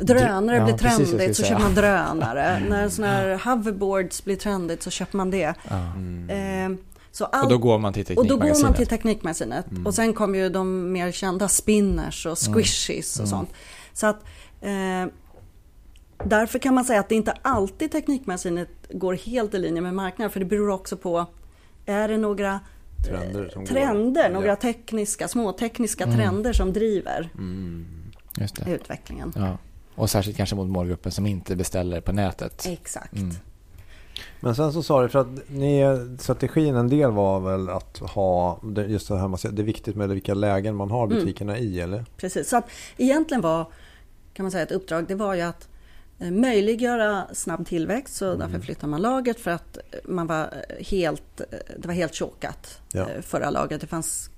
drönare 0.00 0.56
Ja, 0.56 0.64
blir 0.64 0.74
trendigt 0.78 1.36
så 1.36 1.42
köper 1.42 1.62
man 1.62 1.74
drönare. 1.74 2.62
när 2.68 2.88
såna 2.88 3.06
här 3.08 3.40
hoverboards 3.44 4.24
blir 4.24 4.36
trendigt 4.36 4.82
så 4.82 4.90
köper 4.90 5.16
man 5.16 5.30
det. 5.30 5.54
Mm. 5.70 6.30
Eh, 6.74 6.78
så 7.12 7.24
Och 7.24 7.36
allt 7.36 7.50
då 7.50 7.58
går 7.58 7.78
man 7.78 7.92
till 7.92 8.18
och 8.18 8.26
då 8.26 8.36
går 8.36 8.38
man 8.38 8.38
Teknikmagasinet. 8.38 8.76
till 8.76 8.86
Teknikmagasinet. 8.86 9.70
Mm. 9.70 9.86
Och 9.86 9.94
sen 9.94 10.12
kom 10.14 10.34
ju 10.34 10.48
de 10.48 10.92
mer 10.92 11.12
kända 11.12 11.48
spinners 11.48 12.26
och 12.26 12.38
squishies 12.38 13.14
och 13.20 13.26
Mm. 13.26 13.30
sånt. 13.30 13.50
Så 13.92 14.06
att 14.06 14.16
eh, 14.60 15.12
därför 16.24 16.58
kan 16.58 16.74
man 16.74 16.84
säga 16.84 17.00
att 17.00 17.08
det 17.08 17.14
inte 17.14 17.32
alltid 17.42 17.92
Teknikmagasinet 17.92 18.68
går 18.90 19.14
helt 19.14 19.54
i 19.54 19.58
linje 19.58 19.80
med 19.82 19.94
marknaden. 19.94 20.30
För 20.30 20.40
det 20.40 20.46
beror 20.46 20.70
också 20.70 20.96
på, 20.96 21.26
är 21.86 22.08
det 22.08 22.16
några 22.18 22.60
Trender 23.06 23.48
som 23.52 23.66
trender, 23.66 24.22
går. 24.28 24.34
några 24.34 24.46
Ja. 24.48 24.56
tekniska, 24.56 25.28
små 25.28 25.52
tekniska 25.52 26.04
Mm. 26.04 26.16
trender 26.16 26.52
som 26.52 26.72
driver 26.72 27.30
Mm. 27.34 27.86
Just 28.36 28.64
det. 28.64 28.70
utvecklingen. 28.70 29.32
Ja. 29.36 29.58
Och 29.94 30.10
särskilt 30.10 30.36
kanske 30.36 30.56
mot 30.56 30.68
målgruppen 30.68 31.12
som 31.12 31.26
inte 31.26 31.56
beställer 31.56 32.00
på 32.00 32.12
nätet. 32.12 32.66
Exakt. 32.68 33.12
Mm. 33.16 33.34
Men 34.40 34.54
sen 34.54 34.72
så 34.72 34.82
sa 34.82 35.02
du, 35.02 35.08
för 35.08 35.18
att 35.18 35.48
ni, 35.48 35.82
strategin 36.18 36.74
en 36.74 36.88
del 36.88 37.10
var 37.10 37.40
väl 37.40 37.68
att 37.68 37.98
ha, 37.98 38.60
det- 38.62 38.86
just 38.86 39.08
det 39.08 39.18
här 39.18 39.28
man 39.28 39.38
säger, 39.38 39.54
det 39.56 39.62
är 39.62 39.64
viktigt 39.64 39.96
med 39.96 40.08
vilka 40.08 40.34
lägen 40.34 40.76
man 40.76 40.90
har 40.90 41.06
Mm. 41.06 41.18
butikerna 41.18 41.58
i 41.58 41.80
eller? 41.80 42.04
Precis, 42.16 42.48
så 42.48 42.56
att 42.56 42.70
egentligen 42.96 43.40
var 43.40 43.66
kan 44.34 44.44
man 44.44 44.50
säga 44.50 44.62
ett 44.62 44.72
uppdrag, 44.72 45.04
det 45.08 45.14
var 45.14 45.34
ju 45.34 45.40
att 45.40 45.62
eh, 45.62 45.69
möjliggöra 46.20 47.26
snabb 47.32 47.66
tillväxt 47.66 48.14
så 48.16 48.34
därför 48.34 48.60
flyttar 48.60 48.88
man 48.88 49.02
lagret 49.02 49.40
för 49.40 49.50
att 49.50 49.78
man 50.04 50.26
var 50.26 50.42
eh, 50.68 50.84
helt, 50.86 51.40
eh, 51.40 51.46
det 51.78 51.86
var 51.88 51.94
helt 51.94 52.14
chokat 52.16 52.80
Ja. 52.92 53.10
eh, 53.10 53.20
förra 53.22 53.50
lagret. 53.50 53.80
Det 53.80 53.86
fanns 53.86 54.30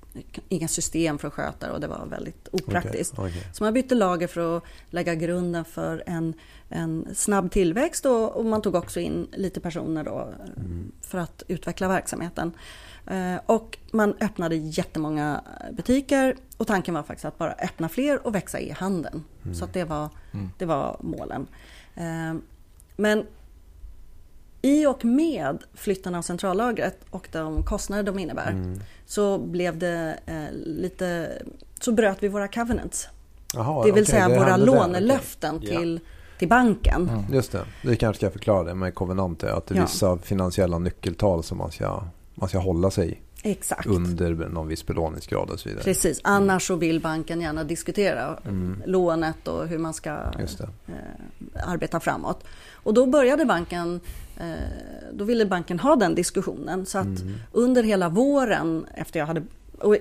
inga 0.48 0.68
system 0.68 1.18
för 1.18 1.28
att 1.28 1.34
sköta 1.34 1.66
det 1.66 1.72
och 1.72 1.80
det 1.80 1.86
var 1.86 2.06
väldigt 2.06 2.48
opraktiskt. 2.52 3.12
Okej, 3.18 3.30
okej. 3.30 3.46
Så 3.52 3.64
man 3.64 3.74
bytte 3.74 3.94
lager 3.94 4.26
för 4.26 4.56
att 4.56 4.62
lägga 4.90 5.14
grunden 5.14 5.64
för 5.64 6.02
en, 6.06 6.34
en 6.68 7.08
snabb 7.14 7.50
tillväxt 7.50 8.06
och, 8.06 8.36
och 8.36 8.44
man 8.44 8.62
tog 8.62 8.74
också 8.74 9.00
in 9.00 9.26
lite 9.32 9.60
personer 9.60 10.04
då 10.04 10.18
eh, 10.20 10.62
för 11.00 11.18
att 11.18 11.42
utveckla 11.48 11.88
verksamheten. 11.88 12.52
Eh, 13.06 13.36
Och 13.46 13.78
man 13.92 14.14
öppnade 14.20 14.56
jättemånga 14.56 15.40
butiker 15.72 16.36
och 16.56 16.66
tanken 16.66 16.94
var 16.94 17.02
faktiskt 17.02 17.24
att 17.24 17.38
bara 17.38 17.52
öppna 17.52 17.88
fler 17.88 18.26
och 18.26 18.34
växa 18.34 18.60
i 18.60 18.70
handeln. 18.70 19.24
Så 19.54 19.64
att 19.64 19.72
det, 19.72 19.84
var, 19.84 20.08
Mm. 20.32 20.50
det 20.58 20.64
var 20.64 20.96
målen. 21.00 21.46
Eh, 21.94 22.34
Men 22.96 23.26
i 24.62 24.86
och 24.86 25.04
med 25.04 25.58
flytten 25.74 26.14
av 26.14 26.22
centrallagret 26.22 26.98
och 27.10 27.28
de 27.32 27.62
kostnader 27.62 28.02
de 28.02 28.18
innebär 28.18 28.50
Mm. 28.50 28.80
så 29.06 29.38
blev 29.38 29.78
det 29.78 30.18
eh, 30.26 30.44
lite 30.66 31.32
så 31.80 31.92
bröt 31.92 32.22
vi 32.22 32.28
våra 32.28 32.48
covenants. 32.48 33.08
Jaha, 33.54 33.84
det 33.84 33.92
vill 33.92 34.02
okej, 34.02 34.06
säga 34.14 34.28
det 34.28 34.38
våra 34.38 34.56
lånelöften 34.56 35.56
okej. 35.56 35.72
Ja. 35.72 35.78
till, 35.80 36.00
till 36.38 36.48
banken. 36.48 37.08
Mm. 37.08 37.34
Just 37.34 37.52
det, 37.52 37.64
det 37.82 37.96
kanske 37.96 38.16
ska 38.18 38.26
jag 38.26 38.32
förklara 38.32 38.64
det 38.64 38.74
med 38.74 38.94
kovenanter. 38.94 39.48
Att 39.48 39.66
det 39.66 39.74
är 39.74 39.78
Ja. 39.78 39.84
vissa 39.84 40.18
finansiella 40.18 40.78
nyckeltal 40.78 41.42
som 41.42 41.58
man 41.58 41.70
ska, 41.72 42.02
man 42.34 42.48
ska 42.48 42.58
hålla 42.58 42.90
sig 42.90 43.12
i 43.12 43.18
Exakt. 43.42 43.86
under 43.86 44.34
någon 44.34 44.68
viss 44.68 44.86
belåningsgrad 44.86 45.50
och 45.50 45.60
så 45.60 45.68
vidare. 45.68 45.84
Precis, 45.84 46.20
annars 46.24 46.66
så 46.66 46.76
vill 46.76 47.00
banken 47.00 47.40
gärna 47.40 47.64
diskutera 47.64 48.38
Mm. 48.44 48.82
lånet 48.86 49.48
och 49.48 49.68
hur 49.68 49.78
man 49.78 49.94
ska 49.94 50.10
eh, 50.10 50.94
arbeta 51.66 52.00
framåt. 52.00 52.44
Och 52.72 52.94
då 52.94 53.06
började 53.06 53.44
banken, 53.44 54.00
eh, 54.36 54.46
då 55.12 55.24
ville 55.24 55.46
banken 55.46 55.78
ha 55.78 55.96
den 55.96 56.14
diskussionen. 56.14 56.86
Så 56.86 56.98
att 56.98 57.04
Mm. 57.06 57.34
under 57.52 57.82
hela 57.82 58.08
våren 58.08 58.86
efter 58.94 59.18
jag 59.20 59.26
hade... 59.26 59.42
Och 59.78 59.96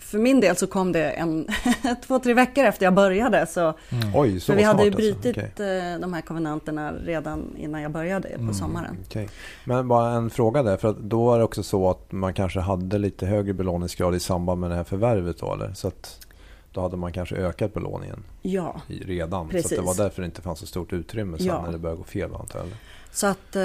för 0.00 0.18
min 0.18 0.40
del 0.40 0.56
så 0.56 0.66
kom 0.66 0.92
det 0.92 1.10
en, 1.10 1.46
två, 2.06 2.18
tre 2.18 2.34
veckor 2.34 2.64
efter 2.64 2.86
jag 2.86 2.94
började. 2.94 3.46
Så, 3.46 3.60
Mm. 3.60 4.10
Oj, 4.14 4.40
så 4.40 4.46
för 4.52 4.56
vi 4.56 4.62
hade 4.62 4.82
ju 4.82 4.88
alltså. 4.88 5.00
brutit 5.20 5.38
Okej. 5.54 5.78
eh, 5.94 5.98
de 6.00 6.12
här 6.12 6.20
konvenanterna 6.20 6.92
redan 7.04 7.56
innan 7.56 7.82
jag 7.82 7.90
började 7.92 8.28
på 8.28 8.34
Mm. 8.40 8.54
sommaren. 8.54 8.96
Okej. 9.06 9.28
Men 9.64 9.88
bara 9.88 10.10
en 10.12 10.30
fråga 10.30 10.62
där. 10.62 10.76
För 10.76 10.88
att 10.88 10.98
då 10.98 11.24
var 11.24 11.38
det 11.38 11.44
också 11.44 11.62
så 11.62 11.90
att 11.90 12.12
man 12.12 12.34
kanske 12.34 12.60
hade 12.60 12.98
lite 12.98 13.26
högre 13.26 13.52
belåningsgrad 13.52 14.14
i 14.14 14.20
samband 14.20 14.60
med 14.60 14.70
det 14.70 14.76
här 14.76 14.84
förvärvet 14.84 15.38
då 15.38 15.54
eller? 15.54 15.72
Så 15.74 15.88
att 15.88 16.26
då 16.72 16.80
hade 16.80 16.96
man 16.96 17.12
kanske 17.12 17.36
ökat 17.36 17.74
belåningen 17.74 18.22
Ja, 18.42 18.80
i- 18.88 19.04
redan. 19.04 19.46
Så 19.46 19.50
Precis. 19.50 19.72
att 19.72 19.78
det 19.78 19.84
var 19.84 19.94
därför 19.94 20.22
det 20.22 20.26
inte 20.26 20.42
fanns 20.42 20.58
så 20.58 20.66
stort 20.66 20.92
utrymme 20.92 21.38
sen 21.38 21.46
Ja. 21.46 21.62
när 21.62 21.72
det 21.72 21.78
började 21.78 21.98
gå 21.98 22.04
fel 22.04 22.34
antar 22.34 22.58
jag. 22.58 22.66
eller? 22.66 22.76
Så 23.12 23.26
att 23.26 23.56
eh, 23.56 23.62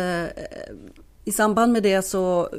i 1.27 1.31
samband 1.31 1.73
med 1.73 1.83
det 1.83 2.01
så 2.01 2.49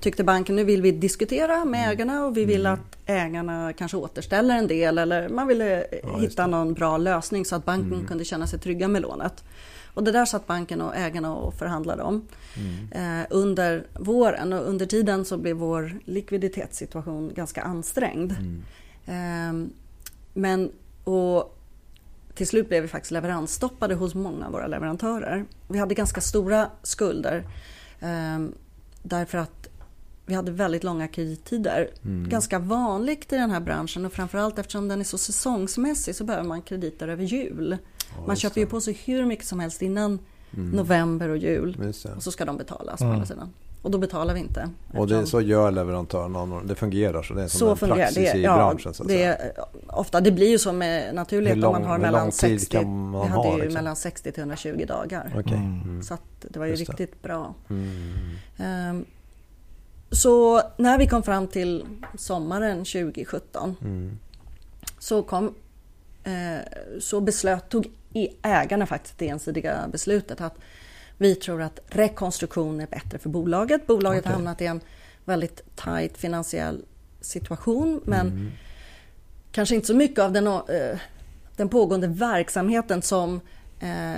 tyckte 0.00 0.24
banken 0.24 0.56
nu 0.56 0.64
vill 0.64 0.82
vi 0.82 0.90
diskutera 0.92 1.64
med 1.64 1.80
Mm. 1.80 1.90
ägarna 1.90 2.24
och 2.26 2.36
vi 2.36 2.44
vill 2.44 2.66
Mm. 2.66 2.72
att 2.72 2.98
ägarna 3.06 3.72
kanske 3.72 3.96
återställer 3.96 4.56
en 4.58 4.66
del 4.66 4.98
eller 4.98 5.28
man 5.28 5.46
ville 5.46 5.86
Ja, 6.02 6.08
just 6.20 6.22
hitta 6.32 6.46
någon 6.46 6.74
bra 6.74 6.96
lösning 6.98 7.44
så 7.44 7.56
att 7.56 7.64
banken 7.64 7.92
Mm. 7.92 8.06
kunde 8.06 8.24
känna 8.24 8.46
sig 8.46 8.58
trygga 8.58 8.88
med 8.88 9.02
lånet. 9.02 9.44
Och 9.94 10.04
det 10.04 10.12
där 10.12 10.24
satt 10.24 10.46
banken 10.46 10.80
och 10.80 10.96
ägarna 10.96 11.34
och 11.34 11.54
förhandlade 11.54 12.02
om 12.02 12.26
Mm. 12.56 13.20
eh, 13.20 13.26
under 13.30 13.86
våren 14.00 14.52
och 14.52 14.68
under 14.68 14.86
tiden 14.86 15.24
så 15.24 15.36
blev 15.38 15.56
vår 15.56 15.98
likviditetssituation 16.04 17.32
ganska 17.34 17.62
ansträngd. 17.62 18.34
Ehm, 19.06 19.70
Men 20.34 20.70
och 21.04 21.58
till 22.34 22.46
slut 22.46 22.68
blev 22.68 22.82
vi 22.82 22.88
faktiskt 22.88 23.10
leveransstoppade 23.12 23.94
hos 23.94 24.14
många 24.14 24.46
av 24.46 24.52
våra 24.52 24.66
leverantörer. 24.66 25.44
Vi 25.68 25.78
hade 25.78 25.94
ganska 25.94 26.20
stora 26.20 26.70
skulder 26.82 27.44
därför 29.02 29.38
att 29.38 29.68
vi 30.26 30.34
hade 30.34 30.50
väldigt 30.52 30.84
långa 30.84 31.08
kredittider. 31.08 31.88
Mm. 32.04 32.28
Ganska 32.28 32.58
vanligt 32.58 33.32
i 33.32 33.36
den 33.36 33.50
här 33.50 33.60
branschen 33.60 34.06
och 34.06 34.12
framförallt 34.12 34.58
eftersom 34.58 34.88
den 34.88 35.00
är 35.00 35.04
så 35.04 35.18
säsongsmässig 35.18 36.14
så 36.14 36.24
behöver 36.24 36.48
man 36.48 36.62
krediter 36.62 37.08
över 37.08 37.24
jul. 37.24 37.76
Ja, 38.16 38.26
Man 38.26 38.36
köper 38.36 38.60
ju 38.60 38.66
på 38.66 38.80
sig 38.80 38.98
hur 39.04 39.26
mycket 39.26 39.46
som 39.46 39.60
helst 39.60 39.82
innan 39.82 40.18
Mm. 40.56 40.70
november 40.70 41.28
och 41.28 41.36
jul. 41.36 41.94
Och 42.16 42.22
så 42.22 42.30
ska 42.30 42.44
de 42.44 42.56
betalas 42.56 42.98
på 42.98 43.04
Mm. 43.04 43.14
andra 43.14 43.26
sidan. 43.26 43.50
Och 43.82 43.90
då 43.90 43.98
betalar 43.98 44.34
vi 44.34 44.40
inte. 44.40 44.70
Och 44.94 45.08
det, 45.08 45.26
så 45.26 45.40
gör 45.40 45.70
leverantörerna. 45.70 46.62
Det 46.64 46.74
fungerar 46.74 47.22
så. 47.22 47.34
Det 47.34 47.42
är 47.42 47.48
som 47.48 47.58
så 47.58 47.70
en 47.70 47.76
fungerar 47.76 47.96
praxis 47.98 48.32
det. 48.32 48.38
i 48.38 48.42
Ja, 48.42 48.56
branschen. 48.56 48.94
Så 48.94 49.02
att 49.02 49.08
det 49.08 49.14
säga. 49.14 49.36
Ofta, 49.98 50.20
det 50.20 50.30
blir 50.32 50.48
ju 50.48 50.58
så 50.58 50.72
med 50.72 51.14
naturlighet 51.14 51.64
om 51.64 51.72
man 51.72 51.84
har 51.84 51.98
mellan 51.98 52.20
lång 52.22 52.30
tid 52.30 52.60
60, 52.60 52.76
kan 52.76 53.10
man 53.10 53.22
vi 53.22 53.28
ha, 53.28 53.42
hade 53.42 53.56
ju 53.56 53.62
liksom? 53.62 53.74
mellan 53.74 53.96
60 53.96 54.32
till 54.32 54.40
120 54.40 54.84
dagar. 54.88 55.32
Okej. 55.38 55.56
Mm. 55.56 55.80
Mm. 55.82 56.02
Så 56.02 56.14
att 56.14 56.22
det 56.40 56.58
var 56.58 56.66
ju 56.66 56.72
Just 56.72 56.86
det. 56.86 56.92
riktigt 56.92 57.22
bra. 57.22 57.54
Mm. 57.70 58.12
Ehm, 58.58 59.04
Så 60.10 60.62
när 60.76 60.98
vi 60.98 61.06
kom 61.06 61.22
fram 61.22 61.46
till 61.46 61.84
sommaren 62.18 62.78
2017 62.84 63.76
Mm. 63.80 64.18
så 64.98 65.22
kom 65.22 65.54
eh, 66.24 66.58
så 67.00 67.20
beslöt, 67.20 67.68
tog 67.68 67.86
i- 68.12 68.28
ägarna 68.42 68.86
faktiskt 68.86 69.18
det 69.18 69.28
ensidiga 69.28 69.88
beslutet 69.92 70.40
att 70.40 70.54
vi 71.18 71.34
tror 71.34 71.62
att 71.62 71.80
rekonstruktion 71.86 72.80
är 72.80 72.86
bättre 72.86 73.18
för 73.18 73.28
bolaget. 73.28 73.86
Bolaget 73.86 74.20
Okej. 74.20 74.28
har 74.30 74.34
hamnat 74.34 74.60
i 74.60 74.66
en 74.66 74.80
väldigt 75.24 75.62
tajt 75.76 76.18
finansiell 76.18 76.84
situation 77.20 78.00
men 78.04 78.26
Mm. 78.26 78.50
Kanske 79.58 79.74
inte 79.74 79.86
så 79.86 79.94
mycket 79.94 80.18
av 80.18 80.32
den, 80.32 80.46
eh, 80.46 80.98
den 81.56 81.68
pågående 81.68 82.06
verksamheten 82.06 83.02
som 83.02 83.40
eh, 83.80 84.14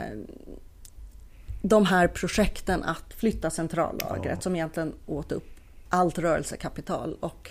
de 1.63 1.87
här 1.87 2.09
projekten 2.09 2.83
att 2.83 3.15
flytta 3.17 3.51
centrallagret 3.51 4.33
Ja. 4.35 4.41
som 4.41 4.55
egentligen 4.57 4.93
åt 5.07 5.33
upp 5.33 5.47
allt 5.89 6.19
rörelsekapital 6.19 7.17
och 7.21 7.51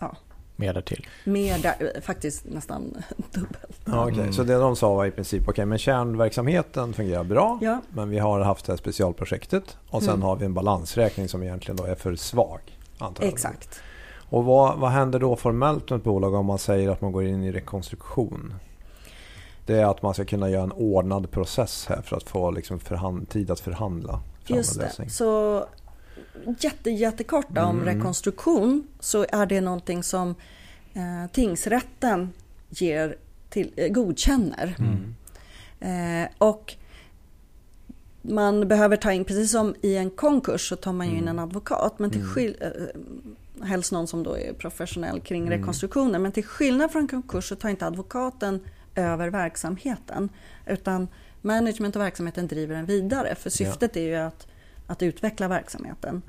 ja, 0.00 0.16
Mer 0.56 0.74
därtill. 0.74 1.06
mer 1.24 1.58
där, 1.58 1.92
eh, 1.94 2.00
faktiskt 2.00 2.44
nästan 2.44 2.96
dubbelt. 3.32 3.80
Ja, 3.84 4.02
okej. 4.06 4.20
Mm. 4.20 4.32
Så 4.32 4.42
det 4.42 4.54
de 4.54 4.76
sa 4.76 4.94
var 4.94 5.06
i 5.06 5.10
princip 5.10 5.48
okej, 5.48 5.66
men 5.66 5.78
kärnverksamheten 5.78 6.92
fungerar 6.92 7.24
bra. 7.24 7.58
Ja, 7.62 7.80
Men 7.90 8.08
vi 8.10 8.18
har 8.18 8.40
haft 8.40 8.66
det 8.66 8.72
här 8.72 8.76
specialprojektet 8.76 9.76
och 9.90 10.02
sen 10.02 10.10
Mm. 10.14 10.22
har 10.22 10.36
vi 10.36 10.44
en 10.44 10.54
balansräkning 10.54 11.28
som 11.28 11.42
egentligen 11.42 11.76
då 11.76 11.84
är 11.84 11.94
för 11.94 12.16
svag. 12.16 12.60
Antar 12.98 13.24
jag. 13.24 13.32
exakt. 13.32 13.80
Och 14.30 14.44
vad, 14.44 14.78
vad 14.78 14.90
händer 14.90 15.18
då 15.18 15.36
formellt 15.36 15.90
med 15.90 15.96
ett 15.96 16.04
bolag 16.04 16.34
om 16.34 16.46
man 16.46 16.58
säger 16.58 16.88
att 16.88 17.00
man 17.00 17.12
går 17.12 17.24
in 17.24 17.44
i 17.44 17.52
rekonstruktion? 17.52 18.54
Det 19.66 19.74
är 19.80 19.84
att 19.86 20.02
man 20.02 20.14
ska 20.14 20.24
kunna 20.24 20.50
göra 20.50 20.62
en 20.62 20.72
ordnad 20.72 21.30
process 21.30 21.86
här 21.88 22.02
för 22.02 22.16
att 22.16 22.22
få 22.28 22.50
liksom 22.50 22.78
förhand, 22.78 23.28
tid 23.28 23.50
att 23.50 23.60
förhandla 23.60 24.20
Just 24.46 24.80
det. 24.80 25.10
Så 25.10 25.64
jätte, 26.60 26.90
jättekort 26.90 27.46
då 27.48 27.60
om 27.62 27.80
Mm. 27.82 27.94
rekonstruktion 27.98 28.86
så 29.00 29.26
är 29.32 29.46
det 29.46 29.60
någonting 29.60 30.02
som 30.02 30.34
eh, 30.94 31.30
tingsrätten 31.32 32.32
ger 32.68 33.16
till, 33.50 33.72
eh, 33.76 33.88
godkänner. 33.88 34.76
Mm. 34.78 35.14
Eh, 36.24 36.28
och 36.38 36.74
man 38.22 38.68
behöver 38.68 38.96
ta 38.96 39.12
in, 39.12 39.24
precis 39.24 39.50
som 39.52 39.74
i 39.82 39.96
en 39.96 40.10
konkurs 40.10 40.68
så 40.68 40.76
tar 40.76 40.92
man 40.92 41.06
ju 41.06 41.12
in 41.12 41.18
Mm. 41.22 41.28
en 41.28 41.44
advokat. 41.44 41.98
Men 41.98 42.10
till 42.10 42.20
Mm. 42.20 42.32
skill- 42.34 42.56
eh, 42.60 43.00
helst 43.62 43.92
någon 43.92 44.06
som 44.06 44.22
då 44.22 44.38
är 44.38 44.52
professionell 44.52 45.20
kring 45.20 45.46
Mm. 45.46 45.58
rekonstruktioner. 45.60 46.18
Men 46.18 46.32
till 46.32 46.44
skillnad 46.44 46.90
från 46.90 47.08
konkurs 47.08 47.48
så 47.48 47.56
tar 47.56 47.68
inte 47.68 47.86
advokaten 47.86 48.60
över 48.94 49.28
verksamheten. 49.30 50.28
Utan 50.66 51.08
management 51.42 51.96
och 51.96 52.02
verksamheten 52.02 52.48
driver 52.48 52.74
den 52.74 52.86
vidare. 52.86 53.34
För 53.34 53.50
syftet 53.50 53.96
är 53.96 54.00
ju 54.02 54.14
att, 54.14 54.46
att 54.86 55.02
utveckla 55.02 55.48
verksamheten. 55.48 56.22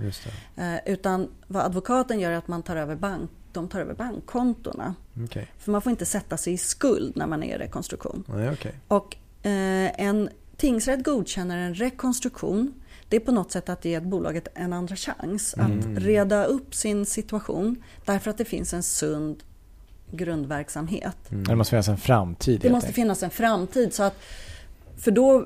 Eh, 0.55 0.75
utan 0.85 1.27
vad 1.47 1.63
advokaten 1.65 2.19
gör 2.19 2.31
är 2.31 2.35
att 2.37 2.47
man 2.47 2.63
tar 2.63 2.75
över, 2.75 2.95
bank, 2.95 3.31
de 3.53 3.67
tar 3.67 3.79
över 3.79 3.93
bankkontona. 3.93 4.95
Okej. 5.23 5.47
För 5.57 5.71
man 5.71 5.81
får 5.81 5.89
inte 5.89 6.05
sätta 6.05 6.37
sig 6.37 6.53
i 6.53 6.57
skuld 6.57 7.17
när 7.17 7.27
man 7.27 7.43
är 7.43 7.55
i 7.55 7.57
rekonstruktion. 7.57 8.23
Nej, 8.27 8.49
okej. 8.49 8.75
Och 8.87 9.15
eh, 9.45 10.01
en 10.01 10.29
tingsrätt 10.57 11.03
godkänner 11.03 11.57
en 11.57 11.73
rekonstruktion. 11.75 12.73
Det 13.09 13.15
är 13.15 13.19
på 13.19 13.31
något 13.31 13.51
sätt 13.51 13.69
att 13.69 13.85
ge 13.85 13.99
bolaget 13.99 14.47
en 14.55 14.73
andra 14.73 14.95
chans 14.95 15.55
Mm. 15.57 15.79
att 15.79 16.03
reda 16.03 16.45
upp 16.45 16.75
sin 16.75 17.05
situation 17.05 17.83
därför 18.05 18.29
att 18.31 18.37
det 18.37 18.45
finns 18.45 18.73
en 18.73 18.83
sund 18.83 19.43
grundverksamhet. 20.11 21.17
Det 21.29 21.55
måste 21.55 21.69
finnas 21.71 21.87
en 21.87 21.97
framtid. 21.97 22.59
Det 22.61 22.69
måste 22.69 22.85
enkelt. 22.87 22.95
finnas 22.95 23.23
en 23.23 23.29
framtid 23.29 23.93
så 23.93 24.03
att 24.03 24.15
för 24.97 25.11
då 25.11 25.45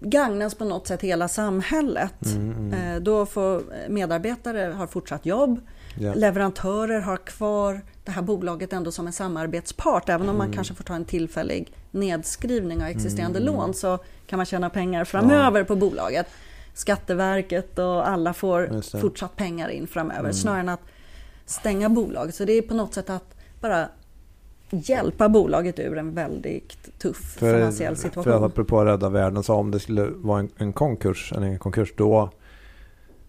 gagnas 0.00 0.54
på 0.54 0.64
något 0.64 0.86
sätt 0.86 1.00
hela 1.02 1.28
samhället. 1.28 2.26
Mm, 2.26 2.72
Eh, 2.72 3.00
Då 3.00 3.26
får 3.26 3.62
medarbetare 3.88 4.72
ha 4.72 4.86
fortsatt 4.86 5.26
jobb. 5.26 5.60
Ja. 5.98 6.14
Leverantörer 6.14 7.00
har 7.00 7.16
kvar 7.16 7.80
det 8.04 8.10
här 8.10 8.22
bolaget 8.22 8.72
ändå 8.72 8.92
som 8.92 9.06
en 9.06 9.12
samarbetspart. 9.12 10.08
Även 10.08 10.28
om 10.28 10.36
man 10.36 10.46
Mm. 10.46 10.54
kanske 10.56 10.74
får 10.74 10.84
ta 10.84 10.94
en 10.94 11.04
tillfällig 11.04 11.72
nedskrivning 11.90 12.82
av 12.82 12.88
existerande 12.88 13.40
lån 13.40 13.74
så 13.74 13.98
kan 14.26 14.36
man 14.36 14.46
tjäna 14.46 14.70
pengar 14.70 15.04
framöver 15.04 15.64
på 15.64 15.76
bolaget. 15.76 16.26
Skatteverket 16.74 17.78
och 17.78 18.08
alla 18.08 18.32
får. 18.32 18.66
Mm. 18.66 18.82
fortsatt 18.82 19.36
pengar 19.36 19.68
in 19.68 19.86
framöver. 19.86 20.32
Snarare 20.32 20.60
än 20.60 20.68
att 20.68 20.80
stänga 21.46 21.88
bolaget. 21.88 22.34
Så 22.34 22.44
det 22.44 22.52
är 22.52 22.62
på 22.62 22.74
något 22.74 22.94
sätt 22.94 23.10
att 23.10 23.36
bara 23.60 23.88
hjälpa 24.70 25.28
bolaget 25.28 25.78
ur 25.78 25.98
en 25.98 26.14
väldigt 26.14 26.98
tuff 26.98 27.36
För, 27.38 27.54
finansiell 27.54 27.96
för 27.96 28.02
situation. 28.02 28.32
att 28.32 28.42
apropå 28.42 28.84
rädda 28.84 29.08
världen, 29.08 29.42
så 29.42 29.54
om 29.54 29.70
det 29.70 29.80
skulle 29.80 30.04
vara 30.04 30.40
en, 30.40 30.50
en 30.56 30.72
konkurs, 30.72 31.32
eller 31.36 31.46
en 31.46 31.58
konkurs, 31.58 31.92
då 31.96 32.30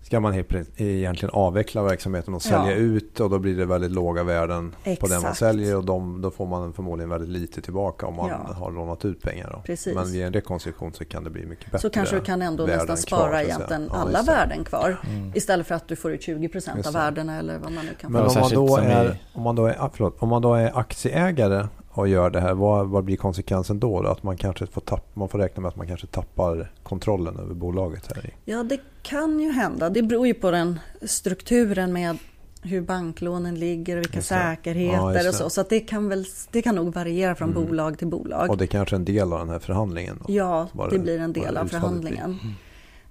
ska 0.06 0.20
man 0.20 0.34
egentligen 0.78 1.30
avveckla 1.34 1.84
verksamheten 1.84 2.34
och 2.34 2.42
sälja 2.42 2.72
Ja. 2.72 2.76
ut 2.78 3.20
och 3.20 3.30
då 3.30 3.40
blir 3.40 3.58
det 3.58 3.66
väldigt 3.66 3.92
låga 3.92 4.24
värden 4.24 4.76
på 4.84 4.90
den 5.08 5.10
man 5.10 5.18
Exakt. 5.18 5.38
säljer 5.38 5.76
och 5.78 5.86
de, 5.86 6.22
då 6.22 6.32
får 6.32 6.46
man 6.46 6.74
förmodligen 6.74 7.10
väldigt 7.10 7.30
lite 7.30 7.62
tillbaka 7.62 8.06
om 8.06 8.16
man 8.16 8.30
Ja. 8.30 8.54
har 8.54 8.72
lånat 8.72 9.06
ut 9.06 9.22
pengar. 9.22 9.50
Då. 9.54 9.62
Precis. 9.66 9.96
Men 9.96 10.12
vid 10.12 10.24
en 10.26 10.34
rekonstruktion 10.34 10.94
så 10.94 11.06
kan 11.06 11.24
det 11.24 11.30
bli 11.30 11.46
mycket 11.46 11.66
bättre. 11.66 11.80
så 11.80 11.90
kanske 11.90 12.16
du 12.16 12.22
kan 12.22 12.42
ändå 12.42 12.66
nästan 12.66 12.86
kvar, 12.88 12.96
spara 12.96 13.32
säga. 13.32 13.44
egentligen 13.44 13.90
Ja, 13.94 14.00
alla 14.00 14.22
värden 14.22 14.64
kvar. 14.64 14.98
Mm. 15.10 15.32
Istället 15.36 15.68
för 15.68 15.76
att 15.76 15.88
du 15.88 15.96
får 15.96 16.12
ut 16.12 16.22
20 16.22 16.50
Just 16.54 16.68
av 16.88 16.94
värdena 16.94 17.38
eller 17.40 17.58
vad 17.58 17.72
man 17.72 17.86
nu 17.86 17.92
kan 18.02 18.12
Men 18.12 18.22
om 18.26 18.34
man, 18.42 18.52
då 18.52 18.78
är, 18.78 19.18
om, 19.34 19.44
man 19.44 19.56
då 19.56 19.66
är, 19.66 19.76
ah, 19.80 19.90
förlåt, 19.94 20.16
om 20.20 20.30
man 20.30 20.42
då 20.42 20.54
är 20.54 20.80
aktieägare 20.80 21.68
och 21.98 22.08
gör 22.08 22.30
det 22.30 22.40
här, 22.42 22.54
vad, 22.54 22.88
vad 22.88 23.04
blir 23.04 23.18
konsekvensen 23.18 23.80
då? 23.80 24.02
då? 24.02 24.10
Att 24.10 24.24
man 24.24 24.38
kanske 24.38 24.66
får, 24.68 24.82
tapp, 24.82 25.16
man 25.16 25.30
får 25.30 25.40
räkna 25.40 25.62
med 25.62 25.70
att 25.70 25.76
man 25.76 25.88
kanske 25.88 26.08
tappar 26.08 26.72
kontrollen 26.84 27.40
över 27.40 27.54
bolaget 27.54 28.16
här 28.16 28.26
i. 28.26 28.30
Ja, 28.52 28.64
det 28.64 28.80
kan 29.04 29.40
ju 29.40 29.52
hända. 29.52 29.90
Det 29.90 30.02
beror 30.04 30.28
ju 30.28 30.34
på 30.34 30.52
den 30.52 30.80
strukturen 31.02 31.94
med 31.94 32.18
hur 32.62 32.82
banklånen 32.82 33.56
ligger 33.56 33.98
och 33.98 34.02
vilka 34.02 34.22
säkerheter 34.22 35.22
Ja, 35.24 35.30
och 35.30 35.36
så. 35.36 35.50
Så 35.50 35.62
att 35.62 35.70
det, 35.70 35.80
kan 35.80 36.10
väl, 36.10 36.26
det 36.52 36.62
kan 36.62 36.76
nog 36.76 36.94
variera 36.94 37.36
från 37.36 37.50
Mm. 37.52 37.66
bolag 37.66 37.98
till 37.98 38.08
bolag. 38.08 38.50
Och 38.50 38.58
det 38.58 38.66
är 38.66 38.68
kanske 38.68 38.96
är 38.96 38.98
en 38.98 39.06
del 39.06 39.34
av 39.34 39.40
den 39.40 39.50
här 39.50 39.60
förhandlingen. 39.60 40.20
Då. 40.28 40.34
ja, 40.34 40.68
det 40.74 40.98
det- 40.98 41.00
blir 41.00 41.20
en 41.20 41.34
del 41.34 41.58
av 41.58 41.66
förhandlingen. 41.66 42.38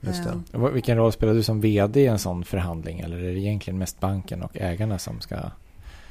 Just 0.00 0.24
det. 0.24 0.56
Ehm, 0.58 0.72
Vilken 0.74 0.96
roll 0.96 1.12
spelar 1.12 1.34
du 1.34 1.42
som 1.42 1.60
vd 1.60 2.00
i 2.00 2.06
en 2.06 2.18
sån 2.18 2.44
förhandling? 2.44 3.00
Eller 3.00 3.16
är 3.16 3.22
det 3.32 3.38
egentligen 3.40 3.78
mest 3.78 4.00
banken 4.00 4.42
och 4.42 4.56
ägarna 4.56 4.98
som 4.98 5.20
ska... 5.20 5.36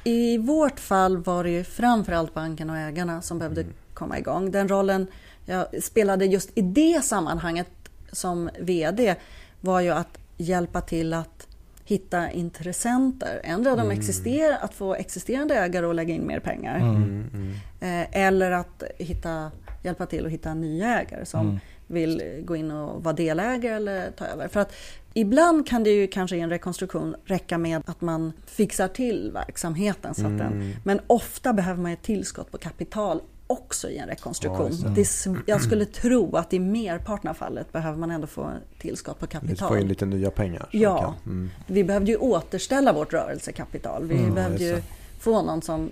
I 0.04 0.38
vårt 0.38 0.80
fall 0.80 1.16
var 1.22 1.44
det 1.44 1.50
ju 1.50 1.64
framförallt 1.64 2.34
banken 2.34 2.70
och 2.70 2.76
ägarna 2.76 3.22
som 3.22 3.38
behövde 3.38 3.60
Mm. 3.60 3.72
komma 3.94 4.18
igång. 4.18 4.50
Den 4.50 4.68
rollen 4.68 5.06
jag 5.46 5.82
spelade 5.82 6.24
just 6.26 6.50
i 6.58 6.62
det 6.62 7.04
sammanhanget 7.04 7.68
som 8.12 8.50
VD 8.60 9.14
var 9.60 9.80
ju 9.80 9.90
att 9.90 10.18
hjälpa 10.36 10.80
till 10.80 11.14
att 11.14 11.46
hitta 11.84 12.30
intressenter. 12.30 13.40
Ändra 13.44 13.76
de 13.76 13.90
exister, 13.90 14.56
att 14.60 14.74
få 14.74 14.94
existerande 14.94 15.54
ägare 15.54 15.86
att 15.86 15.96
lägga 15.96 16.14
in 16.14 16.26
mer 16.26 16.40
pengar. 16.40 16.76
Mm, 16.78 17.30
mm. 17.34 17.52
Eh, 17.80 18.26
eller 18.26 18.50
att 18.50 18.82
hitta, 18.98 19.50
hjälpa 19.82 20.06
till 20.06 20.26
att 20.26 20.32
hitta 20.32 20.54
nya 20.54 21.00
ägare 21.00 21.24
som 21.26 21.40
Mm. 21.40 21.58
Vill 21.86 22.22
gå 22.44 22.56
in 22.56 22.70
och 22.70 23.04
vara 23.04 23.14
delägare 23.14 23.74
eller 23.76 24.10
ta 24.10 24.24
över. 24.26 24.48
För 24.48 24.60
att 24.60 24.72
ibland 25.14 25.66
kan 25.68 25.84
det 25.84 25.90
ju 25.90 26.06
kanske 26.06 26.36
i 26.36 26.40
en 26.40 26.50
rekonstruktion 26.50 27.16
räcka 27.24 27.58
med 27.58 27.82
att 27.86 28.00
man 28.00 28.32
fixar 28.46 28.88
till 28.88 29.30
verksamheten. 29.34 30.14
Så 30.14 30.20
att 30.26 30.38
den, 30.38 30.52
Mm. 30.52 30.72
men 30.84 31.00
ofta 31.06 31.52
behöver 31.52 31.82
man 31.82 31.92
ett 31.92 32.02
tillskott 32.02 32.50
på 32.50 32.58
kapital 32.58 33.20
också 33.46 33.88
i 33.88 33.96
en 33.98 34.08
Ja, 34.08 34.12
rekonstruktion. 34.14 34.70
just 34.96 35.24
det. 35.24 35.30
är 35.30 35.36
jag 35.46 35.62
skulle 35.62 35.84
tro 35.84 36.36
att 36.36 36.52
i 36.52 36.58
merparten 36.58 37.30
av 37.30 37.34
fallet 37.34 37.72
behöver 37.72 37.98
man 37.98 38.10
ändå 38.10 38.26
få 38.26 38.50
tillskott 38.78 39.18
på 39.18 39.26
kapital. 39.26 39.78
in 39.78 39.88
lite 39.88 40.06
nya 40.06 40.30
pengar. 40.30 40.68
Ja. 40.70 40.98
Kan, 41.00 41.14
mm. 41.32 41.50
Vi 41.66 41.84
behövde 41.84 42.10
ju 42.10 42.16
återställa 42.16 42.92
vårt 42.92 43.12
rörelsekapital. 43.12 44.04
Vi 44.04 44.18
Mm, 44.18 44.34
behövde 44.34 44.64
ju 44.64 44.82
få 45.18 45.42
någon 45.42 45.62
som, 45.62 45.90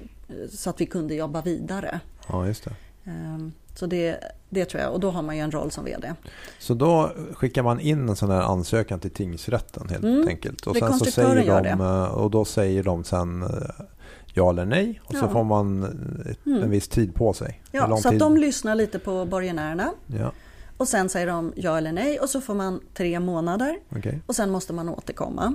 så 0.51 0.71
att 0.71 0.81
vi 0.81 0.87
kunde 0.87 1.15
jobba 1.15 1.43
vidare. 1.43 2.01
ja, 2.29 2.47
just 2.47 2.65
det. 2.65 2.75
Ehm, 3.11 3.53
Så 3.75 3.87
det, 3.87 4.19
det 4.51 4.65
tror 4.65 4.83
jag. 4.83 4.93
Och 4.93 5.01
då 5.01 5.11
har 5.11 5.23
man 5.23 5.37
ju 5.37 5.43
en 5.43 5.51
roll 5.51 5.71
som 5.71 5.85
VD. 5.85 6.15
Så 6.59 6.75
då 6.75 7.13
skickar 7.35 7.63
man 7.63 7.81
in 7.81 8.09
en 8.09 8.17
sån 8.17 8.31
här 8.31 8.41
ansökan 8.41 9.01
till 9.01 9.11
tingsrätten 9.11 9.89
helt 9.89 10.05
Mm. 10.05 10.29
enkelt. 10.29 10.67
Och, 10.67 10.77
sen 10.77 10.93
så 10.99 11.05
säger 11.05 11.63
de, 11.63 11.81
eh, 11.81 12.03
och 12.05 12.31
då 12.31 12.45
säger 12.45 12.83
de 12.83 13.05
sen 13.05 13.43
eh, 13.43 13.49
ja 14.35 14.51
eller 14.51 14.65
nej. 14.65 15.01
Och 15.05 15.15
så 15.15 15.25
Ja. 15.25 15.29
får 15.29 15.45
man 15.45 15.85
Mm. 16.47 16.63
en 16.63 16.71
viss 16.71 16.89
tid 16.89 17.15
på 17.15 17.33
sig. 17.33 17.63
Ja, 17.73 17.97
så 17.97 18.09
att 18.09 18.19
de 18.19 18.37
lyssnar 18.37 18.75
lite 18.75 18.99
på 18.99 19.25
borgenärerna. 19.25 19.91
Ja, 20.07 20.33
Och 20.77 20.89
sen 20.89 21.09
säger 21.09 21.27
de 21.27 21.53
ja 21.57 21.79
eller 21.79 21.93
nej. 21.93 22.19
Och 22.19 22.29
så 22.31 22.41
får 22.41 22.55
man 22.55 22.81
tre 22.95 23.21
månader. 23.21 23.77
okej. 23.97 24.21
Och 24.27 24.37
sen 24.37 24.51
måste 24.51 24.73
man 24.73 24.89
återkomma. 24.89 25.55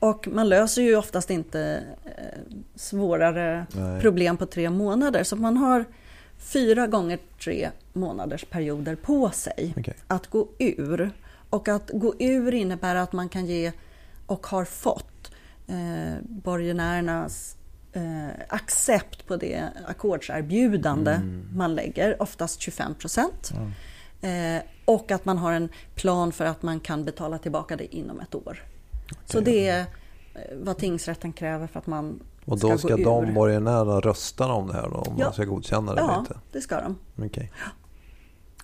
Och 0.00 0.28
man 0.32 0.48
löser 0.48 0.82
ju 0.82 0.96
oftast 0.96 1.30
inte 1.30 1.82
eh, 2.04 2.10
svårare 2.74 3.66
Nej. 3.76 4.00
problem 4.00 4.36
på 4.36 4.46
tre 4.46 4.70
månader. 4.70 5.24
Så 5.24 5.36
man 5.36 5.56
har 5.56 5.84
fyra 6.38 6.86
gånger 6.86 7.18
tre 7.42 7.70
månaders 7.92 8.44
perioder 8.44 8.94
på 8.94 9.30
sig 9.30 9.74
Okej. 9.76 9.94
att 10.06 10.26
gå 10.26 10.48
ur. 10.58 11.10
Och 11.50 11.68
att 11.68 11.90
gå 11.94 12.14
ur 12.18 12.54
innebär 12.54 12.94
att 12.94 13.12
man 13.12 13.28
kan 13.28 13.46
ge 13.46 13.72
och 14.26 14.46
har 14.46 14.64
fått 14.64 15.32
eh, 15.66 16.14
borgenärernas 16.22 17.56
eh, 17.92 18.28
accept 18.48 19.26
på 19.26 19.36
det 19.36 19.64
ackordserbjudande 19.86 21.10
Mm. 21.10 21.48
man 21.54 21.74
lägger, 21.74 22.22
oftast 22.22 22.60
25 22.60 22.94
procent. 22.94 23.50
Mm. 23.56 24.56
Eh, 24.56 24.62
och 24.84 25.10
att 25.10 25.24
man 25.24 25.38
har 25.38 25.52
en 25.52 25.68
plan 25.94 26.32
för 26.32 26.44
att 26.44 26.62
man 26.62 26.80
kan 26.80 27.04
betala 27.04 27.38
tillbaka 27.38 27.76
det 27.76 27.96
inom 27.96 28.20
ett 28.20 28.34
år. 28.34 28.62
Så 29.24 29.40
Okej. 29.40 29.52
det 29.54 29.68
är 29.68 29.80
eh, 29.80 29.86
vad 30.64 30.78
tingsrätten 30.78 31.32
kräver 31.32 31.66
för 31.66 31.78
att 31.78 31.86
man 31.86 32.20
Och 32.48 32.58
då 32.58 32.78
ska 32.78 32.96
gå 32.96 33.20
de 33.22 33.34
borgenärerna 33.34 34.00
rösta 34.00 34.52
om 34.52 34.66
det 34.66 34.72
här 34.74 34.82
då? 34.88 34.96
Om 34.96 35.14
Ja. 35.18 35.24
man 35.24 35.32
ska 35.32 35.44
godkänna 35.44 35.94
det 35.94 36.00
Ja, 36.00 36.18
inte? 36.18 36.38
det 36.52 36.60
ska 36.60 36.80
de. 36.80 36.96
Okej. 37.26 37.52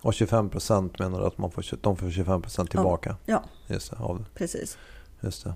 Och 0.01 0.13
25 0.13 0.49
procent 0.49 0.99
menar 0.99 1.19
du 1.19 1.25
att 1.25 1.37
man 1.37 1.51
får, 1.51 1.65
de 1.81 1.95
får 1.97 2.09
25 2.11 2.41
procent 2.41 2.69
tillbaka? 2.69 3.15
Ja, 3.25 3.43
Just 3.67 3.91
det, 3.91 3.97
av, 3.99 4.25
precis. 4.35 4.77
just 5.21 5.43
det. 5.43 5.53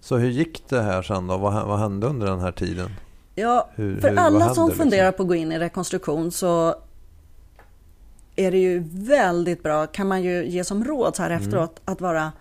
Så 0.00 0.16
hur 0.16 0.30
gick 0.30 0.68
det 0.68 0.82
här 0.82 1.02
sen 1.02 1.26
då? 1.26 1.36
Vad, 1.36 1.66
vad 1.66 1.78
hände 1.78 2.06
under 2.06 2.26
den 2.26 2.40
här 2.40 2.52
tiden? 2.52 2.90
Ja, 3.34 3.68
Hur- 3.74 4.00
för 4.00 4.08
hur- 4.10 4.18
alla 4.18 4.54
som 4.54 4.68
liksom? 4.68 4.70
funderar 4.84 5.12
på 5.12 5.22
att 5.22 5.28
gå 5.28 5.34
in 5.34 5.52
i 5.52 5.58
rekonstruktion 5.58 6.30
så 6.32 6.74
är 8.36 8.50
det 8.50 8.58
ju 8.58 8.84
väldigt 8.92 9.62
bra, 9.62 9.86
kan 9.86 10.08
man 10.08 10.22
ju 10.22 10.46
ge 10.46 10.64
som 10.64 10.84
råd 10.84 11.16
så 11.16 11.22
här 11.22 11.30
Mm. 11.30 11.42
efteråt, 11.42 11.80
att 11.84 12.00
vara 12.00 12.32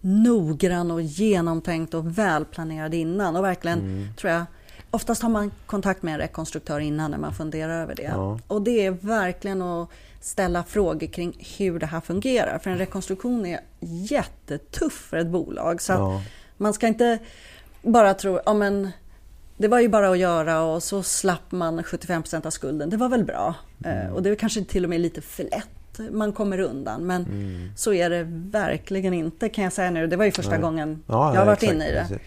noggrann 0.00 0.90
och 0.90 1.02
genomtänkt 1.02 1.94
och 1.94 2.18
välplanerad 2.18 2.94
innan. 2.94 3.36
Och 3.36 3.44
verkligen, 3.44 3.78
Mm. 3.78 4.08
tror 4.16 4.32
jag, 4.32 4.44
oftast 4.90 5.22
har 5.22 5.28
man 5.30 5.50
kontakt 5.66 6.02
med 6.02 6.12
en 6.14 6.20
rekonstruktör 6.20 6.80
innan 6.80 7.10
när 7.10 7.18
man 7.18 7.34
funderar 7.34 7.82
över 7.82 7.94
det. 7.94 8.02
Ja. 8.02 8.38
Och 8.46 8.62
det 8.62 8.86
är 8.86 8.90
verkligen 8.90 9.62
att 9.62 9.88
ställa 10.20 10.64
frågor 10.64 11.06
kring 11.06 11.46
hur 11.58 11.78
det 11.78 11.86
här 11.86 12.00
fungerar. 12.00 12.58
För 12.58 12.70
en 12.70 12.78
rekonstruktion 12.78 13.46
är 13.46 13.60
jättetuff 13.80 14.92
för 15.10 15.16
ett 15.16 15.26
bolag. 15.26 15.82
Så 15.82 15.92
Ja. 15.92 16.22
man 16.56 16.72
ska 16.74 16.86
inte 16.86 17.18
bara 17.82 18.14
tro, 18.14 18.40
ja 18.46 18.54
men 18.54 18.90
det 19.56 19.68
var 19.68 19.80
ju 19.80 19.88
bara 19.88 20.10
att 20.10 20.18
göra 20.18 20.62
och 20.62 20.82
så 20.82 21.02
slapp 21.02 21.52
man 21.52 21.82
75% 21.82 22.46
av 22.46 22.50
skulden. 22.50 22.90
Det 22.90 22.96
var 22.96 23.08
väl 23.08 23.24
bra. 23.24 23.54
Mm. 23.84 24.06
Eh, 24.06 24.12
och 24.12 24.22
det 24.22 24.30
är 24.30 24.34
kanske 24.34 24.64
till 24.64 24.84
och 24.84 24.90
med 24.90 25.00
lite 25.00 25.20
för 25.20 25.42
lätt. 25.44 25.68
Man 26.10 26.32
kommer 26.32 26.58
undan. 26.60 27.06
Men 27.06 27.22
Mm. 27.24 27.70
så 27.76 27.92
är 27.92 28.10
det 28.10 28.22
verkligen 28.50 29.14
inte 29.14 29.48
kan 29.48 29.64
jag 29.64 29.72
säga 29.72 29.90
nu. 29.90 30.06
Det 30.06 30.16
var 30.16 30.24
ju 30.24 30.30
första 30.30 30.50
Nej. 30.52 30.60
gången 30.60 31.02
Ja, 31.06 31.32
jag 31.34 31.40
har 31.40 31.46
varit 31.46 31.62
exakt, 31.62 31.74
inne 31.74 31.88
i 31.88 31.92
det. 31.92 32.00
precis. 32.08 32.26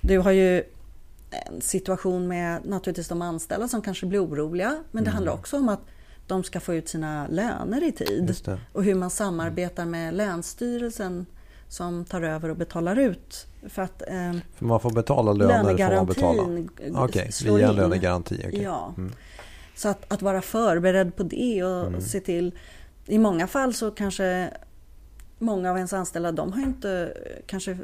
Du 0.00 0.18
har 0.18 0.30
ju 0.32 0.62
en 1.30 1.60
situation 1.60 2.28
med 2.28 2.60
naturligtvis 2.64 3.08
de 3.08 3.22
anställda 3.22 3.68
som 3.68 3.82
kanske 3.82 4.06
blir 4.06 4.24
oroliga. 4.24 4.76
Men 4.90 5.04
det 5.04 5.10
handlar 5.10 5.32
också 5.32 5.56
om 5.56 5.68
att 5.68 5.80
de 6.26 6.44
ska 6.44 6.60
få 6.60 6.74
ut 6.74 6.88
sina 6.88 7.26
löner 7.26 7.82
i 7.84 7.92
tid. 7.92 8.36
Mm. 8.46 8.58
Och 8.72 8.84
hur 8.84 8.94
man 8.94 9.10
samarbetar 9.10 9.84
med 9.84 10.14
Länsstyrelsen 10.14 11.26
som 11.68 12.04
tar 12.04 12.22
över 12.22 12.48
och 12.48 12.56
betalar 12.56 12.98
ut. 12.98 13.46
För 13.68 13.82
att 13.82 14.02
eh, 14.02 14.32
För 14.54 14.64
man 14.64 14.80
får 14.80 14.90
betala 14.90 15.32
löner 15.32 15.54
får 15.76 15.94
man 15.96 16.06
betala? 16.06 16.42
lönegarantin 16.42 17.32
slår 17.32 17.56
via 17.56 17.72
lönegaranti. 17.72 18.44
okej. 18.48 18.62
Ja. 18.62 18.94
Mm. 18.96 19.12
Så 19.76 19.88
att, 19.88 20.12
att 20.12 20.22
vara 20.22 20.42
förberedd 20.42 21.16
på 21.16 21.22
det 21.22 21.64
och 21.64 21.86
Mm. 21.86 22.00
se 22.00 22.20
till 22.20 22.52
i 23.06 23.18
många 23.18 23.46
fall 23.46 23.74
så 23.74 23.90
kanske 23.90 24.50
många 25.38 25.70
av 25.70 25.76
ens 25.76 25.92
anställda 25.92 26.32
de 26.32 26.52
har 26.52 26.60
inte 26.60 27.16
kanske 27.46 27.78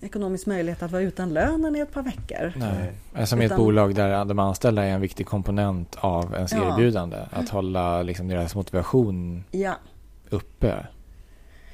ekonomisk 0.00 0.46
möjlighet 0.46 0.82
att 0.82 0.90
vara 0.90 1.02
utan 1.02 1.32
lönen 1.34 1.76
i 1.76 1.78
ett 1.78 1.92
par 1.92 2.02
veckor. 2.02 2.52
Nej. 2.56 3.26
Som 3.26 3.42
i 3.42 3.44
ett 3.44 3.56
bolag 3.56 3.94
där 3.94 4.24
de 4.24 4.38
anställda 4.38 4.84
är 4.84 4.90
en 4.90 5.00
viktig 5.00 5.26
komponent 5.26 5.96
av 6.00 6.34
ens 6.34 6.52
ja. 6.52 6.72
erbjudande. 6.72 7.18
Att 7.30 7.48
hålla 7.48 8.02
liksom 8.02 8.28
deras 8.28 8.54
motivation 8.54 9.44
ja. 9.50 9.74
uppe. 10.30 10.86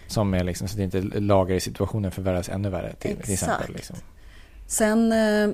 Som 0.07 0.35
är 0.35 0.45
liksom, 0.45 0.69
så 0.69 0.75
att 0.75 0.81
inte 0.81 1.01
lagar 1.21 1.55
i 1.55 1.61
situationen 1.61 2.11
förvärras 2.11 2.49
ännu 2.49 2.71
värre. 2.71 2.95
Till, 2.99 3.17
till 3.17 3.33
exempel, 3.33 3.73
liksom. 3.73 3.97
Sen 4.67 5.13
eh, 5.13 5.51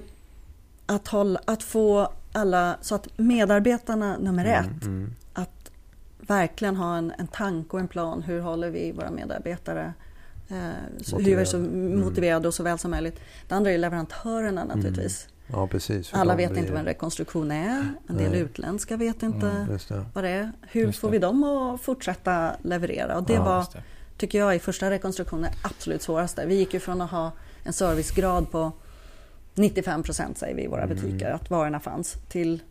att, 0.87 1.09
hålla, 1.09 1.41
att 1.45 1.63
få 1.63 2.13
alla, 2.33 2.77
så 2.81 2.95
att 2.95 3.09
medarbetarna 3.17 4.17
nummer 4.19 4.45
mm, 4.45 4.65
ett, 4.65 4.83
mm. 4.83 5.15
att 5.33 5.56
verkligen 6.27 6.77
ha 6.77 6.97
en, 6.97 7.13
en 7.19 7.27
tanke 7.27 7.77
och 7.77 7.81
en 7.81 7.89
plan. 7.89 8.23
Hur 8.23 8.41
håller 8.41 8.71
vi 8.71 8.93
våra 8.93 9.11
medarbetare 9.11 9.95
Eh, 10.49 11.19
hur 11.19 11.39
är 11.39 11.45
så 11.45 11.57
mm. 11.57 12.01
motiverade 12.01 12.49
och 12.49 12.55
så 12.55 12.63
väl 12.63 12.79
som 12.79 12.91
möjligt. 12.91 13.21
Det 13.49 13.55
andra 13.55 13.71
är 13.71 13.79
leverantörerna 13.79 14.63
mm. 14.63 14.77
naturligtvis. 14.77 15.29
Mm. 15.49 15.61
Ja, 15.61 15.67
precis. 15.67 16.15
Alla 16.15 16.37
vet 16.37 16.51
blir... 16.51 16.61
inte 16.61 16.73
vad 16.73 16.81
en 16.81 16.87
rekonstruktion 16.87 17.51
är. 17.51 17.95
En 18.09 18.17
del 18.17 18.31
Nej. 18.31 18.41
utländska 18.41 18.97
vet 18.97 19.23
inte 19.23 19.49
mm, 19.49 19.79
det. 19.89 20.05
vad 20.15 20.25
det 20.25 20.31
är. 20.31 20.53
Hur 20.63 20.87
just 20.87 20.99
får 20.99 21.11
vi 21.11 21.19
dem 21.19 21.45
att 21.45 21.81
fortsätta 21.81 22.53
leverera? 22.63 23.17
Och 23.17 23.23
det 23.23 23.33
ja, 23.33 23.45
var, 23.45 23.67
det. 23.73 23.83
tycker 24.17 24.39
jag, 24.39 24.57
i 24.57 24.59
första 24.59 24.91
rekonstruktionen 24.91 25.51
absolut 25.63 26.03
svåraste. 26.03 26.47
Vi 26.47 26.55
gick 26.55 26.75
ju 26.75 26.81
från 26.81 27.01
att 27.01 27.11
ha 27.11 27.33
en 27.65 27.73
servicegrad 27.73 28.51
på 28.51 28.73
95 29.55 30.03
procent 30.03 30.39
säger 30.39 30.57
vi 30.57 30.65
i 30.65 30.67
våra 30.67 30.83
mm. 30.83 30.97
butiker, 30.97 31.31
att 31.31 31.51
varorna 31.51 31.81
fanns, 31.81 32.17
till 32.29 32.63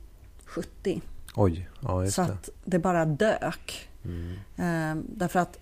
70. 0.45 1.01
Oj, 1.35 1.69
ja, 1.79 2.07
Så 2.07 2.21
att 2.21 2.49
det 2.65 2.79
bara 2.79 3.05
dök. 3.05 3.89
Mm. 4.05 4.33
Ehm, 4.57 5.05
därför 5.09 5.39
att 5.39 5.59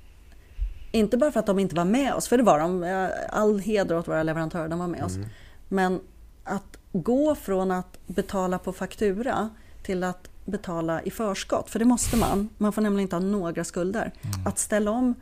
inte 0.91 1.17
bara 1.17 1.31
för 1.31 1.39
att 1.39 1.45
de 1.45 1.59
inte 1.59 1.75
var 1.75 1.85
med 1.85 2.13
oss, 2.13 2.27
för 2.27 2.37
det 2.37 2.43
var 2.43 2.59
de. 2.59 3.09
All 3.29 3.59
heder 3.59 3.97
åt 3.97 4.07
våra 4.07 4.23
leverantörer, 4.23 4.67
de 4.67 4.79
var 4.79 4.87
med 4.87 5.03
oss. 5.03 5.15
Mm. 5.15 5.29
Men 5.67 5.99
att 6.43 6.77
gå 6.91 7.35
från 7.35 7.71
att 7.71 7.97
betala 8.07 8.59
på 8.59 8.73
faktura 8.73 9.49
till 9.83 10.03
att 10.03 10.29
betala 10.45 11.01
i 11.01 11.11
förskott, 11.11 11.69
för 11.69 11.79
det 11.79 11.85
måste 11.85 12.17
man. 12.17 12.49
Man 12.57 12.73
får 12.73 12.81
nämligen 12.81 13.01
inte 13.01 13.15
ha 13.15 13.23
några 13.23 13.63
skulder. 13.63 14.11
Mm. 14.21 14.47
Att 14.47 14.59
ställa 14.59 14.91
om. 14.91 15.15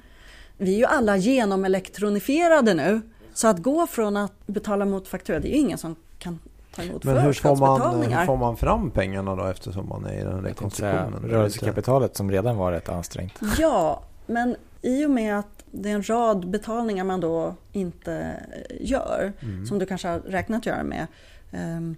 Vi 0.57 0.73
är 0.73 0.77
ju 0.77 0.85
alla 0.85 1.17
genomelekronifierade 1.17 2.73
nu. 2.73 3.01
Så 3.33 3.47
att 3.47 3.59
gå 3.59 3.87
från 3.87 4.17
att 4.17 4.47
betala 4.47 4.85
mot 4.85 5.07
faktura, 5.07 5.39
det 5.39 5.47
är 5.47 5.51
ju 5.51 5.57
ingen 5.57 5.77
som 5.77 5.95
kan 6.19 6.39
ta 6.75 6.83
emot 6.83 7.03
Men 7.03 7.17
hur 7.17 7.33
får, 7.33 7.55
man, 7.55 8.03
hur 8.03 8.25
får 8.25 8.37
man 8.37 8.57
fram 8.57 8.91
pengarna 8.91 9.35
då 9.35 9.45
eftersom 9.45 9.89
man 9.89 10.05
är 10.05 10.19
i 10.19 10.23
den 10.23 10.41
rekonstruktionen? 10.41 11.23
Rörelsekapitalet 11.23 12.17
som 12.17 12.31
redan 12.31 12.57
var 12.57 12.71
rätt 12.71 12.89
ansträngt. 12.89 13.39
Ja, 13.57 14.03
men 14.25 14.55
i 14.81 15.05
och 15.05 15.11
med 15.11 15.39
att 15.39 15.63
det 15.71 15.89
är 15.89 15.93
en 15.93 16.09
rad 16.09 16.49
betalningar 16.49 17.03
man 17.03 17.19
då 17.19 17.55
inte 17.71 18.43
gör. 18.79 19.33
Mm. 19.39 19.65
Som 19.65 19.79
du 19.79 19.85
kanske 19.85 20.07
har 20.07 20.19
räknat 20.19 20.65
göra 20.65 20.83
med. 20.83 21.07
Um, 21.51 21.95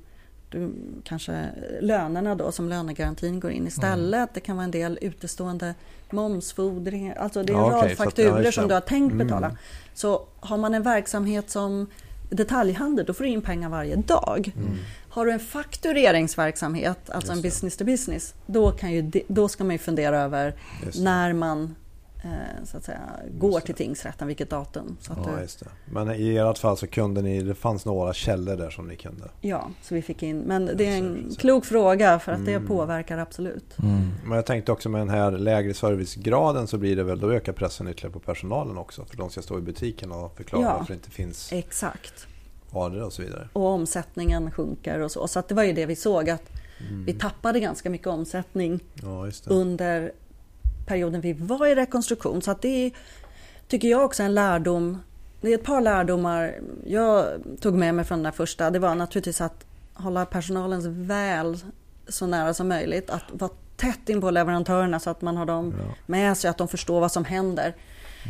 du, 0.50 0.74
kanske 1.04 1.50
lönerna 1.82 2.36
då 2.36 2.52
som 2.52 2.70
lönegarantin 2.70 3.40
går 3.40 3.52
in 3.52 3.68
istället. 3.68 4.18
Mm. 4.18 4.30
Det 4.34 4.40
kan 4.40 4.56
vara 4.56 4.64
en 4.64 4.72
del 4.72 5.00
utestående 5.02 5.76
momsfordringar. 6.10 7.16
Alltså 7.16 7.44
det 7.44 7.54
är 7.54 7.58
en 7.58 7.64
ja, 7.64 7.72
rad 7.72 7.84
okay, 7.84 7.96
fakturer 7.96 8.52
som 8.52 8.68
du 8.68 8.74
har 8.74 8.82
tänkt 8.82 9.14
mm. 9.14 9.28
betala. 9.28 9.48
Mm. 9.48 9.58
Så 9.94 10.26
har 10.40 10.58
man 10.58 10.74
en 10.74 10.84
verksamhet 10.84 11.50
som 11.50 11.88
detaljhandel, 12.34 13.06
då 13.06 13.14
får 13.14 13.24
du 13.24 13.30
in 13.30 13.42
pengar 13.42 13.70
varje 13.70 13.96
dag. 13.96 14.52
Mm. 14.56 14.78
Har 15.10 15.26
du 15.26 15.32
en 15.32 15.40
faktureringsverksamhet, 15.40 17.10
alltså 17.10 17.32
en 17.32 17.42
business 17.42 17.78
to 17.78 17.86
business, 17.86 18.34
då, 18.46 18.72
kan 18.72 18.92
ju, 18.92 19.12
då 19.28 19.48
ska 19.48 19.64
man 19.64 19.72
ju 19.72 19.80
fundera 19.80 20.20
över 20.20 20.54
när 20.96 21.34
man 21.34 21.76
så 22.64 22.78
att 22.78 22.84
säga, 22.84 23.02
går 23.32 23.60
till 23.60 23.76
tingsrätten, 23.76 24.28
vilket 24.28 24.50
datum. 24.50 24.98
Så 25.00 25.14
ja, 25.26 25.42
just 25.42 25.60
det. 25.60 25.66
Men 25.86 26.12
i 26.12 26.38
ert 26.38 26.58
fall 26.58 26.78
så 26.78 26.88
kunde 26.88 27.22
ni, 27.22 27.42
det 27.42 27.56
fanns 27.56 27.86
några 27.86 28.14
källor 28.14 28.56
där 28.56 28.70
som 28.70 28.88
ni 28.88 28.96
kunde? 28.96 29.30
Ja, 29.42 29.70
så 29.82 29.96
vi 29.96 30.02
fick 30.02 30.24
in. 30.24 30.40
Men 30.40 30.66
det 30.78 30.86
är 30.86 30.98
en 30.98 31.36
klok 31.38 31.66
fråga 31.66 32.20
för 32.20 32.32
att 32.32 32.40
mm. 32.40 32.54
det 32.54 32.68
påverkar 32.68 33.18
absolut. 33.18 33.80
Mm. 33.80 34.12
Men 34.26 34.36
jag 34.36 34.46
tänkte 34.46 34.72
också 34.72 34.90
med 34.90 35.02
den 35.02 35.10
här 35.10 35.32
lägre 35.32 35.74
servicegraden 35.74 36.68
så 36.68 36.78
blir 36.78 36.96
det 36.96 37.04
väl, 37.04 37.20
då 37.20 37.32
ökar 37.32 37.54
pressen 37.54 37.88
ytterligare 37.88 38.14
på 38.14 38.20
personalen 38.20 38.78
också. 38.78 39.06
För 39.06 39.18
de 39.18 39.30
ska 39.30 39.42
stå 39.42 39.58
i 39.58 39.62
butiken 39.62 40.12
och 40.12 40.38
förklara 40.38 40.64
ja, 40.64 40.74
varför 40.78 40.94
det 40.94 40.98
inte 40.98 41.12
finns 41.12 41.54
exakt. 41.54 42.28
varor 42.72 43.04
och 43.04 43.14
så 43.14 43.22
vidare. 43.22 43.50
Och 43.54 43.66
omsättningen 43.66 44.52
sjunker 44.52 45.00
och 45.00 45.12
så. 45.12 45.28
Så 45.28 45.40
att 45.40 45.48
det 45.48 45.56
var 45.56 45.64
ju 45.64 45.74
det 45.74 45.86
vi 45.86 45.96
såg 45.96 46.30
att 46.30 46.50
mm. 46.90 47.06
vi 47.06 47.14
tappade 47.14 47.60
ganska 47.60 47.90
mycket 47.90 48.08
omsättning 48.08 48.80
ja, 48.94 49.28
under 49.48 50.12
perioden 50.86 51.22
vi 51.22 51.34
var 51.34 51.68
i 51.68 51.76
rekonstruktion. 51.76 52.42
Så 52.42 52.56
det 52.62 52.86
är, 52.86 52.92
tycker 53.68 53.88
jag 53.88 54.06
också 54.06 54.24
en 54.24 54.34
lärdom. 54.34 55.00
Det 55.42 55.50
är 55.50 55.56
ett 55.56 55.64
par 55.64 55.82
lärdomar 55.82 56.56
jag 56.86 57.26
tog 57.60 57.74
med 57.74 57.96
mig 57.96 58.06
från 58.06 58.18
den 58.18 58.24
där 58.24 58.32
första. 58.32 58.70
Det 58.70 58.80
var 58.80 58.96
naturligtvis 58.96 59.42
att 59.42 59.66
hålla 59.94 60.26
personalens 60.26 60.86
väl 60.86 61.58
så 62.08 62.28
nära 62.28 62.54
som 62.54 62.68
möjligt. 62.68 63.10
Att 63.10 63.24
vara 63.32 63.52
tätt 63.78 64.10
in 64.10 64.22
på 64.22 64.32
leverantörerna 64.32 65.00
så 65.00 65.10
att 65.10 65.22
man 65.22 65.38
har 65.38 65.46
dem 65.46 65.76
ja. 65.78 65.96
med 66.06 66.38
sig, 66.38 66.50
att 66.50 66.58
de 66.58 66.68
förstår 66.68 67.00
vad 67.00 67.12
som 67.12 67.26
händer. 67.26 67.76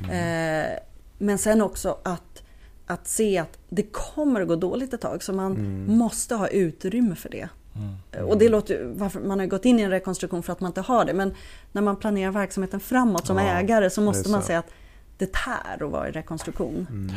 Mm. 0.03 0.09
Eh, 0.09 0.79
men 1.17 1.37
sen 1.37 1.61
också 1.61 1.97
att, 2.03 2.43
att 2.85 3.07
se 3.07 3.37
att 3.37 3.57
det 3.69 3.83
kommer 3.83 4.41
att 4.41 4.47
gå 4.47 4.55
dåligt 4.55 4.93
ett 4.93 5.01
tag. 5.01 5.23
Så 5.23 5.33
man 5.33 5.51
mm. 5.51 5.97
måste 5.97 6.35
ha 6.35 6.47
utrymme 6.47 7.15
för 7.15 7.29
det. 7.29 7.49
Mm. 7.75 8.27
Och 8.29 8.38
det 8.38 8.49
låter, 8.49 8.93
varför, 8.95 9.19
man 9.19 9.39
har 9.39 9.45
gått 9.45 9.65
in 9.65 9.79
i 9.79 9.81
en 9.81 9.89
rekonstruktion 9.89 10.43
för 10.43 10.53
att 10.53 10.59
man 10.59 10.69
inte 10.69 10.81
har 10.81 11.05
det. 11.05 11.13
Men 11.13 11.33
när 11.71 11.81
man 11.81 11.95
planerar 11.95 12.31
verksamheten 12.31 12.79
framåt 12.79 13.27
som 13.27 13.38
ja, 13.38 13.43
ägare 13.43 13.89
så 13.89 14.01
måste 14.01 14.29
man 14.29 14.43
säga 14.43 14.59
att 14.59 14.69
det 15.17 15.33
tär 15.33 15.83
att 15.83 15.91
vara 15.91 16.09
i 16.09 16.12
rekonstruktion. 16.12 16.88
Mm. 16.89 17.12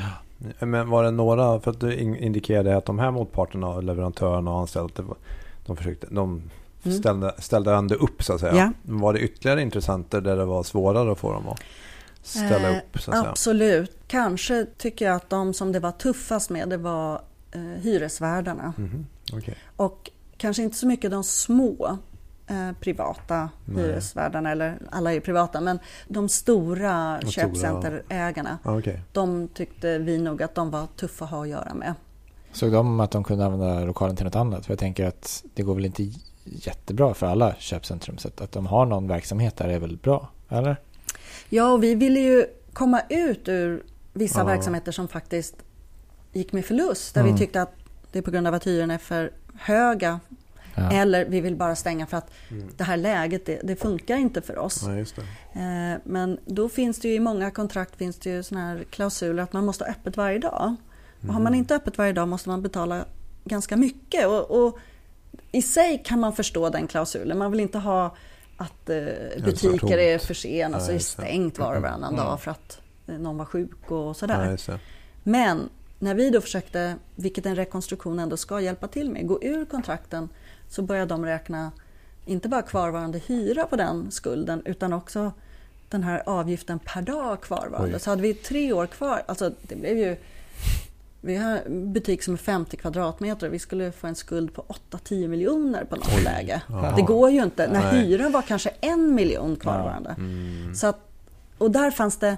Men 0.71 0.91
var 0.91 1.05
det 1.05 1.11
några, 1.11 1.61
för 1.61 1.71
att 1.71 1.81
du 1.81 1.95
indikerade 1.95 2.77
att 2.77 2.85
de 2.85 2.99
här 2.99 3.11
motparterna, 3.11 3.81
leverantörerna 3.81 4.51
och 4.51 4.61
anställda, 4.61 5.03
de, 5.67 5.77
försökte, 5.77 6.07
de 6.11 6.51
mm. 6.85 6.99
ställde, 6.99 7.35
ställde 7.39 7.75
ändå 7.75 7.95
upp 7.95 8.23
så 8.23 8.33
att 8.33 8.41
säga. 8.41 8.57
Ja. 8.57 8.73
Var 8.83 9.13
det 9.13 9.19
ytterligare 9.19 9.63
intressenter 9.63 10.21
där 10.21 10.37
det 10.37 10.45
var 10.45 10.63
svårare 10.63 11.13
att 11.13 11.19
få 11.19 11.33
dem 11.33 11.49
att 11.49 11.63
ställa 12.23 12.71
eh, 12.71 12.77
upp? 12.77 13.01
Så 13.01 13.11
att 13.11 13.27
absolut. 13.27 13.91
Säga? 13.91 14.01
Kanske 14.07 14.67
tycker 14.79 15.05
jag 15.05 15.17
att 15.17 15.31
de 15.31 15.55
som 15.55 15.73
det 15.73 15.81
var 15.81 15.93
tuffast 15.93 16.51
med 16.51 16.69
det 16.69 16.77
var 16.77 17.21
eh, 17.53 17.61
hyresvärdarna. 17.61 18.73
Mm. 18.79 19.07
Okay. 19.33 19.55
Och 19.77 20.11
kanske 20.39 20.63
inte 20.63 20.77
så 20.77 20.87
mycket 20.87 21.11
de 21.11 21.25
små 21.25 21.99
eh, 22.47 22.73
privata 22.81 23.49
Nej. 23.65 23.85
hyresvärdarna, 23.85 24.53
eller 24.53 24.79
alla 24.91 25.13
är 25.13 25.21
privata, 25.21 25.61
men 25.61 25.79
de 26.09 26.29
stora 26.29 27.21
köpcenterägarna. 27.21 28.59
Ah, 28.63 28.77
okay. 28.77 28.99
De 29.13 29.49
tyckte 29.49 29.99
vi 29.99 30.19
nog 30.19 30.43
att 30.43 30.55
de 30.55 30.71
var 30.71 30.87
tuffa 30.97 31.25
att 31.25 31.31
ha 31.31 31.43
att 31.43 31.49
göra 31.49 31.75
med. 31.75 31.95
Såg 32.53 32.73
de 32.73 33.01
att 33.01 33.11
de 33.11 33.25
kunde 33.25 33.45
använda 33.47 33.85
lokalen 33.85 34.17
till 34.17 34.25
något 34.25 34.37
annat? 34.37 34.67
För 34.67 34.73
jag 34.73 34.79
tänker 34.79 35.07
att 35.07 35.45
det 35.55 35.63
går 35.63 35.75
väl 35.75 35.85
inte 35.85 36.11
jättebra 36.45 37.15
för 37.15 37.27
alla 37.27 37.55
köpcentrum. 37.59 38.19
Så 38.19 38.29
att 38.29 38.53
de 38.53 38.67
har 38.67 38.87
någon 38.87 39.09
verksamhet 39.09 39.57
där 39.57 39.69
är 39.69 39.79
väl 39.79 39.97
bra, 39.97 40.31
eller? 40.49 40.77
Ja, 41.49 41.73
och 41.73 41.83
vi 41.83 41.95
ville 41.95 42.21
ju 42.21 42.47
komma 42.73 43.03
ut 43.09 43.49
ur 43.49 43.83
vissa 44.13 44.41
ja. 44.41 44.45
verksamheter 44.45 44.93
som 44.93 45.09
faktiskt 45.09 45.57
gick 46.33 46.53
med 46.53 46.65
förlust. 46.65 47.15
Där 47.15 47.21
mm. 47.21 47.33
vi 47.33 47.39
tyckte 47.39 47.63
att 47.63 47.73
det 48.13 48.19
är 48.19 48.23
på 48.23 48.31
grund 48.31 48.47
av 48.47 48.55
att 48.55 48.67
hyrorna 48.67 48.95
är 48.95 48.99
för 48.99 49.33
höga. 49.61 50.21
Ja. 50.77 50.91
Eller 50.93 51.25
vi 51.25 51.41
vill 51.41 51.57
bara 51.57 51.77
stänga 51.77 52.07
för 52.07 52.17
att 52.17 52.31
mm. 52.51 52.69
det 52.77 52.85
här 52.85 52.97
läget 52.97 53.47
det, 53.47 53.61
det, 53.63 53.77
funkar 53.77 54.17
inte 54.17 54.43
för 54.43 54.59
oss. 54.59 54.83
Ja, 54.83 55.61
eh, 55.61 55.99
men 56.05 56.39
då 56.45 56.69
finns 56.69 57.01
det 57.01 57.09
ju 57.09 57.15
i 57.15 57.21
många 57.21 57.51
kontrakt 57.51 57.97
finns 57.97 58.19
det 58.19 58.31
ju 58.31 58.43
såna 58.43 58.61
här 58.61 58.85
klausuler 58.91 59.43
att 59.43 59.53
man 59.53 59.67
måste 59.67 59.85
ha 59.85 59.91
öppet 59.91 60.17
varje 60.17 60.39
dag. 60.39 60.65
Mm. 60.65 60.77
Och 61.21 61.35
har 61.35 61.41
man 61.41 61.47
mm. 61.47 61.59
inte 61.59 61.77
öppet 61.77 61.99
varje 61.99 62.13
dag 62.13 62.29
måste 62.29 62.49
man 62.49 62.63
betala 62.63 63.05
ganska 63.45 63.77
mycket. 63.77 64.27
Och, 64.27 64.51
och, 64.51 64.79
I 65.53 65.63
sig 65.63 66.03
kan 66.05 66.21
man 66.21 66.33
förstå 66.33 66.69
den 66.69 66.87
klausulen. 66.87 67.39
Man 67.39 67.51
vill 67.51 67.61
inte 67.61 67.79
ha 67.79 68.17
att 68.57 68.91
eh, 68.91 68.97
butiker 69.45 69.99
är 69.99 70.19
försenade 70.19 70.77
och 70.77 70.83
så 70.83 70.93
är 70.93 70.99
stängt 70.99 71.59
var 71.59 71.77
och 71.77 71.83
varannan 71.83 72.15
mm. 72.15 72.27
dag 72.27 72.41
för 72.41 72.51
att 72.51 72.81
någon 73.07 73.37
var 73.37 73.45
sjuk 73.45 73.91
och 73.91 74.17
sådär. 74.17 74.59
Men 75.23 75.69
när 75.99 76.15
vi 76.15 76.31
då 76.31 76.41
försökte, 76.41 76.97
vilket 77.15 77.47
en 77.47 77.57
rekonstruktion 77.57 78.19
ändå 78.19 78.37
ska 78.37 78.61
hjälpa 78.61 78.89
till 78.89 79.11
med, 79.11 79.27
gå 79.27 79.43
ur 79.43 79.65
kontrakten 79.65 80.29
så 80.69 80.83
började 80.83 81.15
de 81.15 81.25
räkna 81.25 81.73
inte 82.27 82.49
bara 82.49 82.63
kvarvarande 82.63 83.19
hyra 83.19 83.67
på 83.67 83.77
den 83.77 84.11
skulden 84.11 84.63
utan 84.65 84.93
också 84.93 85.33
den 85.89 86.03
här 86.03 86.23
avgiften 86.27 86.79
per 86.79 87.03
dag 87.03 87.41
kvarvarande. 87.41 87.95
Oj. 87.95 88.01
Så 88.01 88.11
hade 88.11 88.23
vi 88.23 88.35
tre 88.35 88.73
år 88.73 88.87
kvar, 88.87 89.23
alltså 89.27 89.53
det 89.63 89.77
blev 89.77 89.99
ju 89.99 90.17
vi 91.21 91.37
har 91.37 91.57
en 91.67 91.93
butik 91.93 92.23
som 92.23 92.35
är 92.35 92.39
50 92.39 92.77
kvadratmeter 92.77 93.47
och 93.47 93.55
vi 93.55 93.59
skulle 93.59 93.93
få 93.93 94.07
en 94.07 94.15
skuld 94.15 94.55
på 94.55 94.65
8-10 94.91 95.29
miljoner 95.29 95.85
på 95.85 95.97
något 95.97 96.15
Oj. 96.17 96.25
läge. 96.25 96.63
Aha. 96.71 96.97
Det 96.97 97.03
går 97.03 97.31
ju 97.31 97.43
inte 97.43 97.67
när 97.67 97.93
Nej. 97.93 98.07
hyran 98.07 98.33
var 98.33 98.43
kanske 98.43 98.71
en 98.81 99.15
miljon 99.15 99.57
kvarvarande. 99.57 100.15
Ja. 100.17 100.23
Mm. 100.23 100.75
Så 100.75 100.87
att, 100.87 100.99
och 101.59 101.71
där 101.71 101.91
fanns 101.91 102.17
det 102.17 102.37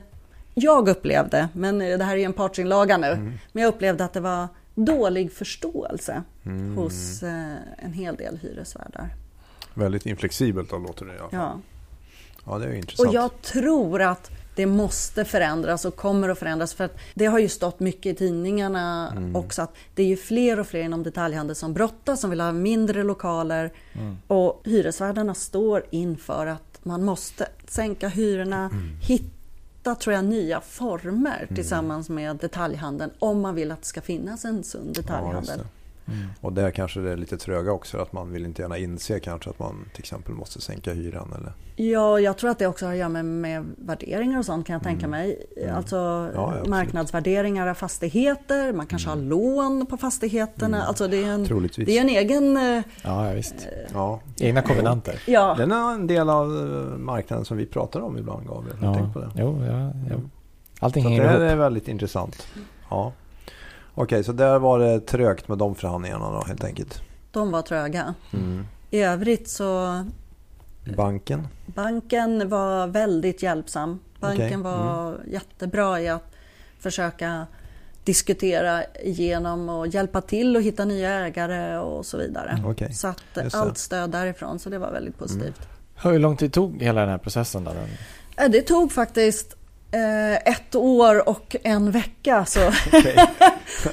jag 0.61 0.89
upplevde, 0.89 1.49
men 1.53 1.79
det 1.79 2.05
här 2.05 2.17
är 2.17 2.25
en 2.25 2.33
partsinlaga 2.33 2.97
nu, 2.97 3.07
mm. 3.13 3.33
men 3.53 3.63
jag 3.63 3.69
upplevde 3.75 4.05
att 4.05 4.13
det 4.13 4.21
var 4.21 4.49
dålig 4.75 5.33
förståelse 5.33 6.23
mm. 6.47 6.77
hos 6.77 7.23
eh, 7.23 7.53
en 7.79 7.93
hel 7.93 8.17
del 8.17 8.39
hyresvärdar. 8.43 9.15
Väldigt 9.75 10.07
inflexibelt 10.07 10.71
då 10.71 10.79
låter 10.79 11.05
det 11.05 11.15
i 11.15 11.19
alla 11.19 11.31
fall. 11.31 11.41
Ja. 11.41 11.59
Ja, 12.47 12.59
det 12.59 12.67
är 12.67 12.75
intressant. 12.75 13.09
Och 13.09 13.15
jag 13.15 13.43
tror 13.43 14.03
att 14.03 14.31
det 14.55 14.67
måste 14.67 15.25
förändras 15.25 15.85
och 15.85 15.97
kommer 15.97 16.29
att 16.29 16.39
förändras. 16.39 16.75
För 16.75 16.85
att 16.85 16.99
det 17.15 17.27
har 17.27 17.39
ju 17.39 17.49
stått 17.49 17.81
mycket 17.81 18.07
i 18.07 18.15
tidningarna 18.15 19.13
Mm. 19.17 19.37
också 19.37 19.63
att 19.63 19.75
det 19.95 20.03
är 20.03 20.07
ju 20.07 20.17
fler 20.17 20.61
och 20.61 20.67
fler 20.67 20.83
inom 20.83 21.03
detaljhandeln 21.03 21.55
som 21.55 21.75
brottas, 21.75 22.21
som 22.21 22.31
vill 22.31 22.41
ha 22.41 22.53
mindre 22.53 23.05
lokaler. 23.05 23.73
Mm. 23.93 24.17
Och 24.27 24.63
hyresvärdarna 24.65 25.35
står 25.35 25.85
inför 25.91 26.47
att 26.47 26.81
man 26.83 27.05
måste 27.05 27.49
sänka 27.69 28.09
hyrorna, 28.09 28.71
Mm. 28.73 28.97
hitta 29.03 29.38
tror 29.95 30.15
jag 30.15 30.25
nya 30.25 30.61
former 30.61 31.49
tillsammans 31.55 32.09
med 32.09 32.37
detaljhandeln 32.37 33.11
om 33.19 33.41
man 33.41 33.55
vill 33.55 33.73
att 33.73 33.81
det 33.81 33.87
ska 33.87 34.01
finnas 34.01 34.45
en 34.45 34.65
sund 34.65 34.95
Ja, 35.57 35.57
det. 36.09 36.47
Och 36.47 36.53
där 36.53 36.71
kanske 36.71 37.01
det 37.01 37.13
är 37.13 37.17
lite 37.17 37.37
tröga 37.39 37.73
också. 37.73 37.99
Att 37.99 38.13
man 38.13 38.33
vill 38.33 38.45
inte 38.47 38.63
gärna 38.63 38.79
inse 38.79 39.21
kanske 39.21 39.51
att 39.51 39.59
man 39.59 39.85
till 39.93 40.01
exempel 40.01 40.35
måste 40.35 40.61
sänka 40.61 40.93
hyran. 40.95 41.35
Eller? 41.39 41.53
Ja, 41.91 42.21
jag 42.21 42.37
tror 42.39 42.51
att 42.51 42.59
det 42.59 42.67
också 42.67 42.87
har 42.87 42.93
att 42.93 42.99
göra 42.99 43.09
med, 43.09 43.25
med 43.25 43.65
värderingar 43.79 44.39
och 44.39 44.45
sånt 44.45 44.67
kan 44.67 44.73
jag 44.75 44.83
tänka 44.83 45.07
Mm. 45.07 45.11
mig. 45.21 45.47
Alltså 45.77 45.97
ja. 46.35 46.53
Mm. 46.57 46.71
marknadsvärderingar 46.71 47.67
av 47.67 47.75
fastigheter, 47.75 48.73
man 48.73 48.87
kanske 48.87 49.09
har 49.09 49.17
lån 49.17 49.87
på 49.87 49.97
fastigheterna. 49.97 50.83
Alltså 50.83 51.09
det 51.09 51.25
är 51.25 51.29
en, 51.31 51.47
Troligtvis. 51.47 51.87
det 51.87 51.99
är 51.99 52.01
en 52.01 52.09
egen... 52.09 52.57
eh, 52.57 52.83
Ja, 53.03 53.27
ja, 53.29 53.33
visst. 53.35 53.69
Ja. 53.95 54.21
Egna 54.41 54.63
konvenanter. 54.63 55.21
Ja, 55.27 55.55
Den 55.59 55.73
är 55.73 55.93
en 55.95 56.07
del 56.07 56.31
av 56.31 56.47
eh, 56.57 56.99
marknaden 56.99 57.45
som 57.45 57.57
vi 57.57 57.67
pratar 57.67 58.01
om 58.01 58.19
ibland 58.19 58.47
Gabriel. 58.49 58.77
Ja. 58.83 58.95
tänkt 58.95 59.13
på 59.13 59.19
det? 59.21 59.31
Jo, 59.35 59.65
ja, 59.67 59.93
ja. 60.11 60.17
Allting 60.81 61.03
Så 61.03 61.09
det 61.09 61.15
hänger 61.15 61.31
ihop. 61.31 61.53
är 61.53 61.57
väldigt 61.57 61.89
intressant. 61.89 62.47
Ja. 62.91 63.13
Okej, 64.01 64.25
så 64.25 64.33
där 64.33 64.59
var 64.59 64.79
det 64.79 65.01
trögt 65.01 65.49
med 65.49 65.59
de 65.59 65.75
förhandlingarna 65.75 66.31
då 66.31 66.45
helt 66.47 66.65
enkelt. 66.65 67.03
de 67.31 67.51
var 67.51 67.63
tröga. 67.63 68.15
Mm. 68.33 68.67
I 68.91 69.01
övrigt 69.03 69.49
så 69.49 70.05
Banken? 70.97 71.49
banken 71.67 72.49
var 72.49 72.87
väldigt 72.87 73.43
hjälpsam. 73.43 74.01
Banken 74.21 74.47
Okej, 74.47 74.57
var 74.57 75.21
jättebra 75.31 76.01
i 76.01 76.09
att 76.09 76.35
försöka 76.81 77.47
diskutera 78.05 78.85
igenom 79.03 79.69
och 79.69 79.87
hjälpa 79.87 80.21
till 80.21 80.57
och 80.57 80.63
hitta 80.63 80.85
nya 80.85 81.11
ägare 81.11 81.79
och 81.79 82.07
så 82.07 82.19
vidare. 82.19 82.63
Okej, 82.67 82.93
Så 82.93 83.09
att 83.09 83.55
allt 83.55 83.79
stöd 83.79 84.11
därifrån, 84.11 84.59
så 84.59 84.71
det 84.71 84.79
var 84.79 84.93
väldigt 84.93 85.19
positivt. 85.19 85.69
Hur 86.03 86.19
lång 86.19 86.37
tid 86.37 86.53
tog 86.53 86.83
hela 86.83 87.01
den 87.01 87.11
här 87.11 87.19
processen 87.19 87.65
då? 87.65 87.71
Eh, 87.71 88.51
Det 88.51 88.63
tog 88.63 88.93
faktiskt 88.93 89.57
ett 90.45 90.75
år 90.75 91.29
och 91.29 91.57
en 91.63 91.91
vecka 91.91 92.45
så, 92.45 92.69
Okej. 92.93 93.17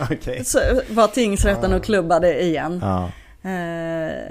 Okej. 0.12 0.45
så 0.45 0.60
var 0.89 1.08
tingsrätten 1.08 1.73
och 1.73 1.84
klubbade 1.84 2.41
igen. 2.43 2.79
Ja. 2.84 3.03
Eh, 3.41 3.51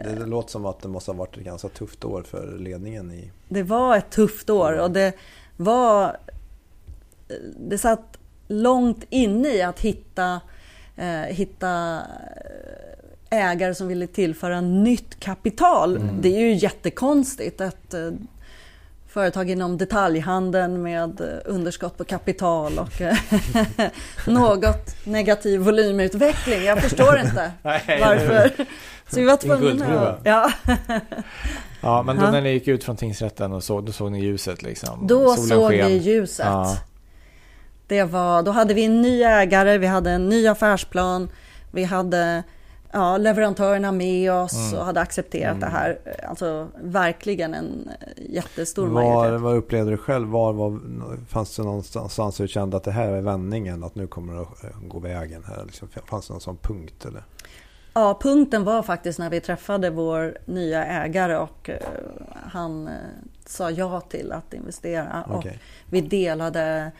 Det, 0.04 0.16
det 0.18 0.26
låter 0.26 0.50
som 0.50 0.66
att 0.66 0.80
det 0.82 0.88
måste 0.88 1.10
ha 1.10 1.18
varit 1.18 1.36
ett 1.36 1.44
ganska 1.44 1.68
tufft 1.68 2.04
år 2.04 2.22
för 2.22 2.58
ledningen 2.58 3.12
i... 3.12 3.30
Det 3.48 3.62
var 3.62 3.96
ett 3.96 4.10
tufft 4.10 4.50
år 4.50 4.72
och 4.72 4.90
det 4.90 5.12
var... 5.56 6.16
Det 7.58 7.78
satt 7.78 8.18
långt 8.48 9.04
inne 9.10 9.48
i 9.48 9.62
att 9.62 9.80
hitta, 9.80 10.40
eh, 10.96 11.20
hitta 11.34 12.00
ägare 13.30 13.74
som 13.74 13.88
ville 13.88 14.06
tillföra 14.06 14.60
nytt 14.60 15.20
kapital. 15.20 16.00
Det 16.20 16.36
är 16.36 16.40
ju 16.40 16.54
jättekonstigt 16.54 17.60
att 17.60 17.94
eh, 17.94 18.10
företag 19.14 19.50
inom 19.50 19.78
detaljhandeln 19.78 20.82
med 20.82 21.20
eh, 21.20 21.26
underskott 21.44 21.98
på 21.98 22.04
kapital 22.04 22.78
och 22.78 23.00
eh, 23.00 23.16
något 24.26 25.06
negativ 25.06 25.60
volymutveckling. 25.60 26.62
Jag 26.62 26.82
förstår 26.82 27.18
inte 27.18 27.52
varför. 27.62 28.50
Så 29.08 29.20
vi 29.20 29.24
var 29.24 29.36
tvungna 29.36 30.00
att... 30.00 30.20
Ja. 30.24 30.52
ja, 31.80 32.02
men 32.02 32.16
då 32.16 32.22
när 32.22 32.40
ni 32.40 32.50
gick 32.52 32.68
ut 32.68 32.84
från 32.84 32.96
tingsrätten 32.96 33.52
och 33.52 33.64
så, 33.64 33.80
då 33.80 33.92
såg 33.92 34.12
ni 34.12 34.20
ljuset 34.20 34.62
liksom? 34.62 35.06
Då 35.06 35.36
Solen 35.36 35.48
såg 35.48 35.70
sken. 35.70 35.88
vi 35.88 35.96
ljuset. 35.96 36.46
Ja. 36.46 36.76
Det 37.86 38.02
var, 38.02 38.42
då 38.42 38.50
hade 38.50 38.74
vi 38.74 38.84
en 38.84 39.02
ny 39.02 39.22
ägare, 39.22 39.78
vi 39.78 39.86
hade 39.86 40.10
en 40.10 40.28
ny 40.28 40.46
affärsplan, 40.46 41.28
vi 41.70 41.84
hade 41.84 42.42
ja, 42.94 43.16
leverantörerna 43.16 43.92
med 43.92 44.32
oss 44.32 44.68
Mm. 44.68 44.78
och 44.80 44.84
hade 44.86 45.00
accepterat 45.00 45.60
det 45.60 45.66
här. 45.66 45.98
Alltså 46.28 46.68
verkligen 46.82 47.54
en 47.54 47.88
jättestor 48.16 48.86
Var, 48.86 49.02
majoritet. 49.02 49.40
vad 49.40 49.56
upplevde 49.56 49.90
du 49.90 49.96
själv? 49.96 50.28
Var, 50.28 50.52
var, 50.52 50.80
fanns 51.28 51.56
det 51.56 51.62
någonstans 51.62 52.36
du 52.36 52.48
kände 52.48 52.76
att 52.76 52.84
det 52.84 52.90
här 52.90 53.08
är 53.08 53.20
vändningen? 53.20 53.84
Att 53.84 53.94
nu 53.94 54.06
kommer 54.06 54.34
det 54.34 54.40
att 54.40 54.64
eh, 54.64 54.70
gå 54.88 54.98
vägen 54.98 55.44
här? 55.48 55.64
Liksom, 55.64 55.88
fanns 56.06 56.26
det 56.26 56.32
någon 56.32 56.40
sån 56.40 56.56
punkt? 56.56 57.04
Eller? 57.04 57.22
Ja, 57.94 58.18
punkten 58.22 58.64
var 58.64 58.82
faktiskt 58.82 59.18
när 59.18 59.30
vi 59.30 59.40
träffade 59.40 59.90
vår 59.90 60.38
nya 60.44 60.84
ägare 60.86 61.36
och 61.36 61.70
eh, 61.70 61.76
han 62.46 62.86
eh, 62.88 62.92
sa 63.46 63.70
ja 63.70 64.00
till 64.00 64.32
att 64.32 64.54
investera. 64.54 65.24
Och 65.28 65.36
Okej. 65.38 65.58
vi 65.90 66.00
delade 66.00 66.92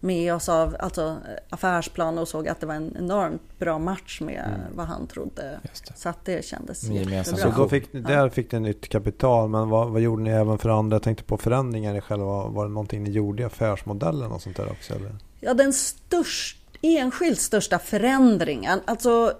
med 0.00 0.34
oss 0.34 0.48
av 0.48 0.76
alltså, 0.80 1.16
affärsplan 1.50 2.18
och 2.18 2.28
såg 2.28 2.48
att 2.48 2.60
det 2.60 2.66
var 2.66 2.74
en 2.74 2.96
enormt 2.98 3.58
bra 3.58 3.78
match 3.78 4.20
med 4.20 4.44
Mm. 4.46 4.60
vad 4.76 4.86
han 4.86 5.06
trodde. 5.06 5.60
Så 5.94 6.08
att 6.08 6.24
det 6.24 6.44
kändes 6.44 6.82
gemensam 6.82 7.24
Så 7.36 7.40
jättebra. 7.40 7.62
då 7.64 7.68
fick, 7.68 7.92
där 7.92 8.28
fick 8.28 8.52
ni 8.52 8.60
nytt 8.60 8.88
kapital. 8.88 9.48
Men 9.48 9.68
vad, 9.68 9.88
vad 9.90 10.00
gjorde 10.02 10.22
ni 10.22 10.30
även 10.30 10.58
för 10.58 10.68
andra? 10.68 10.94
Jag 10.94 11.02
tänkte 11.02 11.24
på 11.24 11.36
förändringar 11.38 11.94
i 11.94 12.00
själva. 12.00 12.48
Var 12.48 12.64
det 12.66 12.72
någonting 12.72 13.02
ni 13.02 13.10
gjorde 13.10 13.42
i 13.42 13.46
affärsmodellen 13.46 14.32
och 14.32 14.42
sånt 14.42 14.56
där 14.56 14.70
också? 14.70 14.94
Eller? 14.94 15.16
Ja, 15.40 15.54
den 15.54 15.72
störst, 15.72 16.58
enskilt 16.82 17.40
största 17.40 17.78
förändringen, 17.78 18.80
alltså 18.84 19.32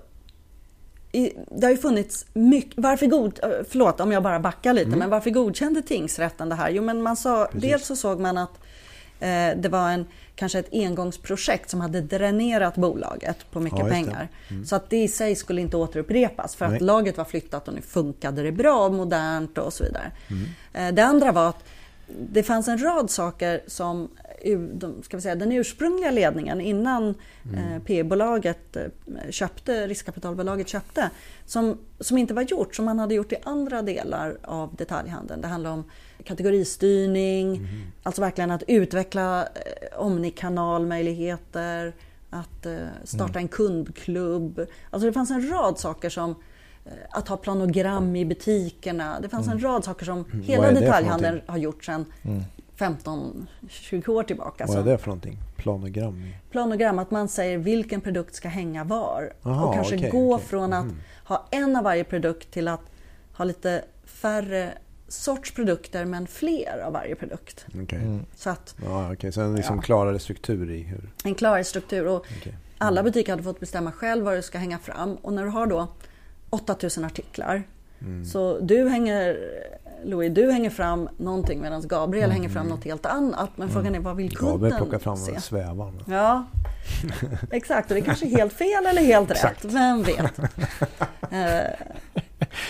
i, 1.13 1.33
det 1.51 1.67
har 1.67 1.71
ju 1.71 1.77
funnits 1.77 2.27
mycket, 2.33 2.75
varför 2.77 3.07
god, 3.07 3.39
eh, 3.43 3.49
förlåt 3.69 4.01
om 4.01 4.13
jag 4.13 4.23
bara 4.23 4.41
backar 4.41 4.73
lite, 4.73 4.89
men 4.97 5.11
varför 5.11 5.31
godkände 5.31 5.83
tingsrätten 5.83 6.49
det 6.49 6.55
här? 6.55 6.71
Jo 6.71 6.83
men 6.83 7.03
man 7.03 7.17
sa, 7.17 7.45
Precis. 7.53 7.71
dels 7.71 7.87
så 7.87 7.97
såg 7.97 8.21
man 8.21 8.39
att 8.39 8.51
det 9.57 9.69
var 9.71 9.91
en, 9.91 10.07
kanske 10.35 10.59
ett 10.59 10.69
engångsprojekt 10.73 11.71
som 11.71 11.81
hade 11.81 12.01
dränerat 12.01 12.77
bolaget 12.77 13.51
på 13.51 13.61
mycket 13.61 13.79
Ja, 13.79 13.89
pengar. 13.89 14.29
Så 14.65 14.77
att 14.77 14.91
det 14.91 14.97
i 14.97 15.09
sig 15.09 15.35
skulle 15.35 15.61
inte 15.61 15.77
återupprepas 15.77 16.57
för 16.57 16.69
Nej. 16.69 16.77
att 16.77 16.83
laget 16.83 17.17
var 17.17 17.25
flyttat 17.25 17.69
och 17.69 17.75
nu 17.75 17.81
funkade 17.81 18.43
det 18.43 18.53
bra, 18.53 18.89
modernt 18.89 19.59
och 19.59 19.73
så 19.73 19.85
vidare. 19.85 20.11
Mm. 20.31 20.89
Eh, 20.89 20.95
det 20.95 21.05
andra 21.05 21.33
var 21.33 21.49
att 21.49 21.65
det 22.09 22.43
fanns 22.43 22.69
en 22.69 22.83
rad 22.83 23.11
saker 23.11 23.61
som 23.67 24.09
ska 25.03 25.17
vi 25.17 25.21
säga, 25.21 25.35
den 25.35 25.53
ursprungliga 25.53 26.11
ledningen 26.11 26.61
innan 26.61 27.15
eh, 27.55 27.83
P-bolaget 27.87 28.77
eh, 28.77 28.85
köpte, 29.31 29.87
riskkapitalbolaget 29.87 30.69
köpte, 30.69 31.11
som, 31.47 31.79
som 32.01 32.19
inte 32.19 32.35
var 32.35 32.43
gjort, 32.43 32.75
som 32.75 32.85
man 32.85 32.99
hade 32.99 33.15
gjort 33.15 33.33
i 33.33 33.37
andra 33.45 33.83
delar 33.83 34.39
av 34.43 34.75
detaljhandeln. 34.75 35.41
Det 35.41 35.49
handlar 35.49 35.71
om 35.71 35.85
kategoristyrning, 36.25 37.69
alltså 38.03 38.21
verkligen 38.23 38.51
att 38.51 38.63
utveckla 38.67 39.43
eh, 39.43 39.49
omnikanalmöjligheter, 39.99 41.95
att 42.31 42.67
eh, 42.67 42.77
starta 43.05 43.39
en 43.39 43.49
kundklubb. 43.49 44.67
Alltså 44.91 45.07
det 45.07 45.13
fanns 45.13 45.31
en 45.31 45.51
rad 45.51 45.79
saker 45.79 46.11
som 46.11 46.31
eh, 46.85 46.93
att 47.11 47.29
ha 47.29 47.37
planogram 47.37 48.17
i 48.17 48.25
butikerna. 48.25 49.21
Det 49.21 49.29
fanns 49.29 49.49
en 49.49 49.63
rad 49.63 49.85
saker 49.85 50.07
som 50.07 50.25
Vad 50.33 50.43
hela 50.45 50.73
detaljhandeln 50.73 51.41
har 51.47 51.59
gjort 51.59 51.85
sedan 51.85 52.05
15-20 52.79 54.09
år 54.09 54.23
tillbaka. 54.23 54.67
Vad 54.67 54.77
är 54.77 54.85
det 54.85 54.99
för 54.99 55.07
någonting? 55.07 55.39
Planogram? 55.57 56.23
planogram, 56.51 56.99
att 56.99 57.11
man 57.11 57.29
säger 57.29 57.59
vilken 57.59 58.01
produkt 58.01 58.35
ska 58.35 58.49
hänga 58.49 58.85
var. 58.85 59.33
Aha, 59.43 59.67
och 59.67 59.75
kanske 59.75 59.97
okej, 59.97 60.11
gå 60.11 60.35
okej. 60.35 60.47
från 60.47 60.73
att 60.73 60.87
ha 61.25 61.49
en 61.51 61.77
av 61.77 61.85
varje 61.85 62.05
produkt 62.05 62.51
till 62.51 62.69
att 62.69 62.81
ha 63.33 63.45
lite 63.45 63.85
färre 64.05 64.73
sorts 65.09 65.55
produkter 65.55 66.05
men 66.05 66.27
fler 66.27 66.79
av 66.87 66.93
varje 66.93 67.15
produkt. 67.15 67.67
Okej. 67.83 67.99
Mm. 67.99 68.25
Så 68.37 68.51
att 68.51 68.75
Ja, 68.85 69.13
okej. 69.13 69.33
Så 69.33 69.41
en 69.41 69.55
liksom 69.57 69.77
Ja. 69.77 69.83
klarare 69.83 70.19
struktur 70.19 70.71
i 70.71 70.83
hur... 70.83 71.11
en 71.25 71.35
klarare 71.35 71.65
struktur. 71.65 72.07
Och 72.07 72.27
okej. 72.39 72.57
alla 72.79 73.03
butiker 73.03 73.33
hade 73.33 73.43
fått 73.43 73.61
bestämma 73.61 73.93
själv 73.93 74.25
vad 74.25 74.35
det 74.35 74.43
ska 74.43 74.59
hänga 74.59 74.79
fram. 74.79 75.15
Och 75.15 75.33
när 75.33 75.45
du 75.45 75.51
har 75.51 75.67
då 75.67 75.89
8000 76.51 77.05
artiklar. 77.05 77.63
Mm. 78.01 78.25
Så 78.25 78.59
du 78.61 78.89
hänger, 78.89 79.39
Louis, 80.05 80.35
du 80.35 80.51
hänger 80.53 80.71
fram 80.71 81.09
någonting 81.17 81.61
medan 81.61 81.89
Gabriel 81.89 82.31
hänger 82.31 82.49
Mm. 82.49 82.53
fram 82.55 82.67
något 82.67 82.85
helt 82.85 83.07
annat. 83.07 83.51
Men 83.57 83.69
frågan 83.71 83.95
är 83.95 84.01
vad 84.01 84.17
vill 84.17 84.37
kunden 84.37 84.55
Gabriel 84.55 84.77
plockar 84.77 84.99
fram 84.99 85.17
se? 85.17 85.41
svävan. 85.41 86.03
Ja, 86.09 86.45
exakt. 87.51 87.91
Och 87.91 87.95
det 87.95 88.01
är 88.01 88.05
kanske 88.05 88.27
är 88.27 88.37
helt 88.37 88.53
fel 88.53 88.87
eller 88.87 89.03
helt 89.03 89.31
rätt. 89.45 89.65
Vem 89.65 90.03
vet? 90.03 90.41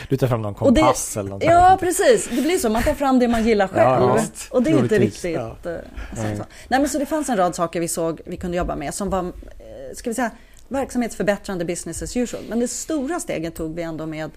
Du 0.09 0.17
tar 0.17 0.27
fram 0.27 0.43
någon 0.43 0.55
och 0.55 0.73
det- 0.73 0.81
kompass 0.81 1.17
eller 1.17 1.31
något 1.31 1.45
Ja, 1.45 1.77
precis. 1.81 2.29
Det 2.29 2.43
blir 2.43 2.59
så. 2.59 2.69
Man 2.71 2.83
tar 2.83 2.95
fram 2.95 3.19
det 3.19 3.29
man 3.29 3.45
gillar 3.45 3.69
själv. 3.69 3.81
Ja, 3.91 4.21
och 4.51 4.63
det 4.63 4.71
är 4.71 4.79
inte 4.79 4.99
riktigt... 4.99 5.35
Ja. 5.35 5.57
eh, 5.65 5.77
så. 6.15 6.23
Nej, 6.69 6.81
men 6.81 6.89
så 6.89 6.99
det 6.99 7.07
fanns 7.07 7.29
en 7.29 7.37
rad 7.37 7.55
saker 7.55 7.81
vi 7.81 7.89
såg 7.89 8.21
vi 8.27 8.37
kunde 8.37 8.57
jobba 8.57 8.77
med 8.77 8.95
som 8.95 9.11
var, 9.11 9.21
eh, 9.25 9.95
ska 9.95 10.11
vi 10.11 10.15
säga, 10.15 10.31
verksamhetsförbättrande 10.69 11.65
business 11.65 12.03
as 12.03 12.17
usual. 12.17 12.43
Men 12.49 12.61
det 12.61 12.69
stora 12.69 13.21
steget 13.21 13.55
tog 13.55 13.75
vi 13.75 13.83
ändå 13.83 14.07
med 14.07 14.31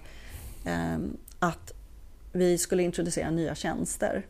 eh, 0.66 0.98
att 1.38 1.72
vi 2.32 2.58
skulle 2.58 2.82
introducera 2.82 3.30
nya 3.30 3.54
tjänster. 3.54 4.26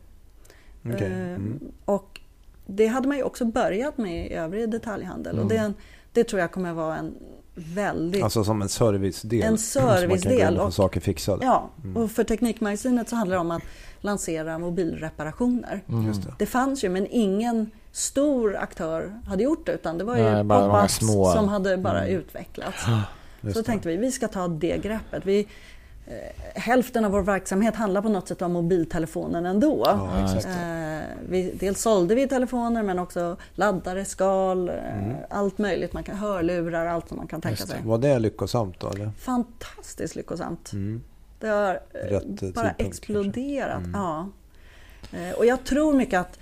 Okej. 0.85 1.07
Eh, 1.07 1.11
Mm. 1.11 1.59
Och 1.85 2.19
det 2.65 2.87
hade 2.87 3.07
man 3.07 3.17
ju 3.17 3.23
också 3.23 3.45
börjat 3.45 3.97
med 3.97 4.25
i 4.27 4.33
övrig 4.33 4.69
detaljhandel. 4.71 5.39
Och 5.39 5.51
Mm. 5.51 5.71
det, 5.71 5.73
det 6.13 6.23
tror 6.23 6.39
jag 6.41 6.51
kommer 6.51 6.73
vara 6.73 6.97
en 6.97 7.13
väldigt... 7.55 8.23
Alltså 8.23 8.43
som 8.43 8.61
en 8.61 8.69
servicedel. 8.69 9.41
En 9.41 9.57
servicedel. 9.57 10.59
och 10.59 10.73
saker 10.73 11.01
fixade. 11.01 11.45
Ja, 11.45 11.69
mm. 11.83 11.97
och 11.97 12.11
för 12.11 12.23
Teknikmagasinet 12.23 13.09
så 13.09 13.15
handlar 13.15 13.35
det 13.35 13.41
om 13.41 13.51
att 13.51 13.63
lansera 14.01 14.59
mobilreparationer. 14.59 15.83
Mm. 15.89 16.07
Just 16.07 16.23
det. 16.23 16.33
det 16.39 16.45
fanns 16.45 16.83
ju, 16.83 16.89
men 16.89 17.07
ingen 17.09 17.71
stor 17.91 18.55
aktör 18.55 19.19
hade 19.27 19.43
gjort 19.43 19.65
det 19.65 19.71
utan 19.71 19.97
det 19.97 20.03
var 20.03 20.17
ju 20.17 20.23
Nej, 20.23 20.43
bara 20.43 20.87
små... 20.87 21.31
som 21.31 21.47
hade 21.47 21.77
bara 21.77 22.03
mm. 22.03 22.17
utvecklats. 22.17 22.85
Just 23.41 23.55
så 23.55 23.61
det. 23.61 23.65
tänkte 23.65 23.89
vi, 23.89 23.97
vi 23.97 24.11
ska 24.11 24.27
ta 24.27 24.47
det 24.47 24.77
greppet. 24.77 25.25
Vi, 25.25 25.47
hälften 26.55 27.05
av 27.05 27.11
vår 27.11 27.21
verksamhet 27.21 27.75
handlar 27.75 28.01
på 28.01 28.09
något 28.09 28.27
sätt 28.27 28.41
om 28.41 28.53
mobiltelefonen 28.53 29.45
ändå. 29.45 29.83
Ja, 29.85 30.29
eh, 30.35 31.01
vi, 31.29 31.53
dels 31.59 31.81
sålde 31.81 32.15
vi 32.15 32.27
telefoner 32.27 32.83
men 32.83 32.99
också 32.99 33.37
laddare, 33.55 34.05
skal, 34.05 34.69
eh, 34.69 35.03
mm. 35.03 35.15
allt 35.29 35.57
möjligt. 35.57 35.93
Man 35.93 36.03
kan, 36.03 36.17
hörlurar, 36.17 36.85
allt 36.85 37.07
som 37.07 37.17
man 37.17 37.27
kan 37.27 37.41
tänka 37.41 37.65
sig. 37.65 37.81
Var 37.83 37.97
det 37.97 38.19
lyckosamt 38.19 38.79
då? 38.79 38.89
Eller? 38.89 39.11
Fantastiskt 39.17 40.15
lyckosamt. 40.15 40.73
Mm. 40.73 41.01
Det 41.39 41.47
har 41.47 41.79
Rätt 41.93 42.53
bara 42.53 42.71
exploderat. 42.71 43.83
Mm. 43.83 43.91
Ja. 43.93 44.29
Och 45.37 45.45
jag 45.45 45.63
tror 45.63 45.93
mycket 45.93 46.19
att 46.19 46.39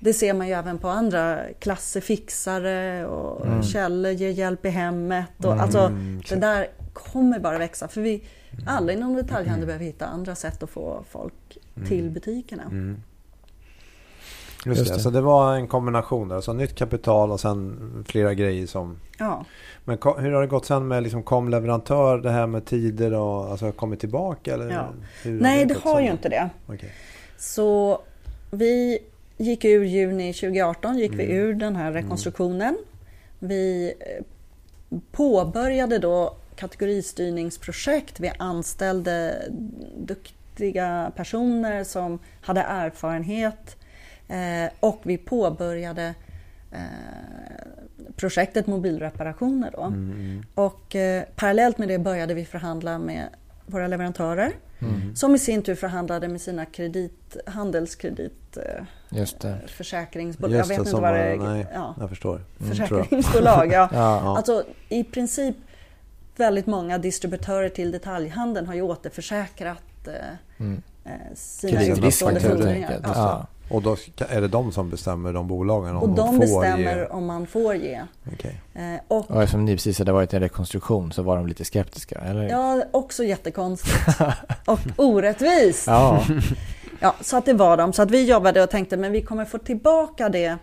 det 0.00 0.12
ser 0.12 0.34
man 0.34 0.48
ju 0.48 0.54
även 0.54 0.78
på 0.78 0.88
andra 0.88 1.38
klasser, 1.58 2.00
fixare 2.00 3.06
och 3.06 3.46
mm. 3.46 3.62
källor 3.62 4.12
ger 4.12 4.30
hjälp 4.30 4.66
i 4.66 4.68
hemmet. 4.68 5.44
Och, 5.44 5.52
mm, 5.52 5.60
alltså, 5.60 5.92
det 6.28 6.36
där 6.36 6.66
kommer 7.12 7.38
bara 7.38 7.58
växa. 7.58 7.88
För 7.88 8.00
vi 8.00 8.22
alla 8.66 8.92
inom 8.92 9.14
detaljhandeln 9.14 9.54
mm. 9.54 9.66
behöver 9.66 9.84
hitta 9.84 10.06
andra 10.06 10.34
sätt 10.34 10.62
att 10.62 10.70
få 10.70 11.04
folk 11.10 11.58
mm. 11.76 11.88
till 11.88 12.10
butikerna. 12.10 12.62
Mm. 12.62 13.02
Just, 14.66 14.78
Just 14.78 14.90
det. 14.90 14.96
det, 14.96 15.02
så 15.02 15.10
det 15.10 15.20
var 15.20 15.54
en 15.54 15.68
kombination 15.68 16.28
där. 16.28 16.40
Så 16.40 16.52
nytt 16.52 16.74
kapital 16.74 17.30
och 17.30 17.40
sen 17.40 18.04
flera 18.08 18.34
grejer 18.34 18.66
som... 18.66 18.96
Ja. 19.18 19.44
Men 19.84 19.98
hur 20.18 20.32
har 20.32 20.40
det 20.40 20.46
gått 20.46 20.66
sen 20.66 20.88
med 20.88 21.02
liksom 21.02 21.22
kom 21.22 21.48
leverantör, 21.48 22.18
det 22.18 22.30
här 22.30 22.46
med 22.46 22.64
tider 22.64 23.14
och 23.14 23.50
alltså 23.50 23.72
kommit 23.72 24.00
tillbaka? 24.00 24.54
Eller 24.54 24.70
ja. 24.70 24.88
Nej, 25.24 25.66
det, 25.66 25.74
det 25.74 25.80
har 25.80 26.00
ju 26.00 26.10
inte 26.10 26.28
det. 26.28 26.50
Okay. 26.66 26.90
Så 27.36 28.00
vi 28.50 28.98
gick 29.36 29.64
ur 29.64 29.84
juni 29.84 30.32
2018, 30.32 30.98
gick 30.98 31.12
mm. 31.12 31.26
vi 31.26 31.32
ur 31.32 31.54
den 31.54 31.76
här 31.76 31.92
rekonstruktionen. 31.92 32.78
Vi 33.38 33.94
eh, 34.00 34.24
påbörjade 35.12 35.98
då 35.98 36.34
kategoristyrningsprojekt. 36.60 38.20
Vi 38.20 38.32
anställde 38.38 39.42
duktiga 39.96 41.12
personer 41.16 41.84
som 41.84 42.18
hade 42.40 42.60
erfarenhet 42.60 43.76
eh, 44.28 44.72
och 44.80 45.00
vi 45.02 45.18
påbörjade 45.18 46.14
eh, 46.72 46.80
projektet 48.16 48.66
mobilreparationer. 48.66 49.70
Då. 49.70 49.82
Mm. 49.82 50.12
mm. 50.12 50.44
Och 50.54 50.96
parallellt 51.36 51.78
med 51.78 51.88
det 51.88 51.98
började 51.98 52.34
vi 52.34 52.44
förhandla 52.44 52.98
med 52.98 53.28
våra 53.66 53.86
leverantörer 53.86 54.52
mm. 54.78 55.16
som 55.16 55.34
i 55.34 55.38
sin 55.38 55.62
tur 55.62 55.74
förhandlade 55.74 56.28
med 56.28 56.40
sina 56.40 56.64
kredit, 56.64 57.36
handelskredit 57.46 58.58
Just 59.10 59.40
det. 59.40 59.58
försäkringsbolag. 59.66 60.58
Just 60.58 60.70
jag 60.70 60.78
vet 60.78 60.86
inte 60.86 61.00
vad 61.00 61.14
det 61.14 61.20
är. 61.20 61.36
Nej, 61.36 61.66
ja. 61.74 61.94
jag 62.00 62.08
förstår. 62.08 62.34
Mm, 62.60 62.70
Försäkringsbolag, 62.70 63.72
ja. 63.72 63.88
ja. 63.92 64.36
Alltså 64.36 64.64
i 64.88 65.04
princip 65.04 65.56
väldigt 66.40 66.66
många 66.66 66.98
distributörer 66.98 67.68
till 67.68 67.90
detaljhandeln 67.90 68.66
har 68.66 68.74
ju 68.74 68.82
återförsäkrat 68.82 70.06
eh, 70.06 70.14
mm. 70.58 70.82
Eh, 71.04 71.34
sina 71.34 71.84
utestående 71.84 72.40
fordringar. 72.40 73.00
Ja. 73.04 73.46
Och 73.70 73.82
då 73.82 73.96
är 74.28 74.40
det 74.40 74.48
de 74.48 74.72
som 74.72 74.90
bestämmer, 74.90 75.32
de 75.32 75.48
bolagen? 75.48 75.96
Om 75.96 76.02
och 76.02 76.08
de 76.08 76.38
bestämmer 76.38 76.96
ge. 76.96 77.06
om 77.06 77.26
man 77.26 77.46
får 77.46 77.74
ge. 77.74 78.02
Okay. 78.32 78.52
Eh, 78.74 79.00
och, 79.08 79.30
och 79.30 79.42
eftersom 79.42 79.64
ni 79.64 79.72
precis 79.72 79.98
hade 79.98 80.12
varit 80.12 80.32
i 80.32 80.36
en 80.36 80.42
rekonstruktion 80.42 81.12
så 81.12 81.22
var 81.22 81.36
de 81.36 81.46
lite 81.46 81.64
skeptiska? 81.64 82.18
Eller? 82.18 82.48
Ja, 82.48 82.82
också 82.90 83.24
jättekonstigt. 83.24 84.20
och 84.64 84.80
orättvist. 84.96 85.86
Ja. 85.86 86.24
ja, 87.00 87.14
så 87.20 87.36
att 87.36 87.44
det 87.44 87.54
var 87.54 87.76
de. 87.76 87.92
Så 87.92 88.02
att 88.02 88.10
vi 88.10 88.24
jobbade 88.24 88.62
och 88.62 88.70
tänkte 88.70 88.96
men 88.96 89.12
vi 89.12 89.22
kommer 89.22 89.44
få 89.44 89.58
tillbaka 89.58 90.28
det 90.28 90.58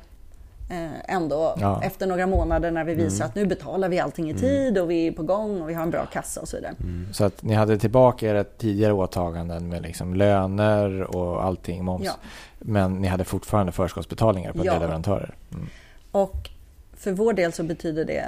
ändå 0.70 1.56
ja. 1.60 1.84
efter 1.84 2.08
några 2.08 2.28
månader 2.28 2.72
när 2.72 2.84
vi 2.84 2.94
visar 2.94 3.26
mm. 3.26 3.30
att 3.30 3.36
nu 3.36 3.46
betalar 3.46 3.90
vi 3.90 4.00
allting 4.00 4.28
i 4.28 4.32
mm. 4.32 4.42
tid 4.42 4.78
och 4.78 4.92
vi 4.92 5.08
är 5.08 5.12
på 5.12 5.24
gång 5.24 5.62
och 5.62 5.70
vi 5.70 5.74
har 5.74 5.84
en 5.84 5.90
bra 5.90 6.06
kassa 6.06 6.42
och 6.42 6.48
så 6.48 6.58
vidare. 6.58 6.76
Mm. 6.80 7.14
Så 7.14 7.26
att 7.26 7.44
ni 7.44 7.54
hade 7.54 7.78
tillbaka 7.78 8.28
era 8.28 8.44
tidigare 8.44 8.94
åtaganden 8.94 9.70
med 9.70 9.82
liksom 9.82 10.14
löner 10.14 11.16
och 11.16 11.44
allting, 11.44 11.86
moms. 11.86 12.06
Ja. 12.06 12.14
Men 12.60 12.94
ni 12.94 13.08
hade 13.08 13.24
fortfarande 13.24 13.72
förskottsbetalningar 13.72 14.54
på 14.54 14.66
ja. 14.66 14.74
leverantörer. 14.74 15.36
Mm. 15.52 15.68
Och 16.12 16.50
för 16.94 17.12
vår 17.12 17.34
del 17.34 17.54
så 17.54 17.64
betyder 17.64 18.06
det 18.06 18.26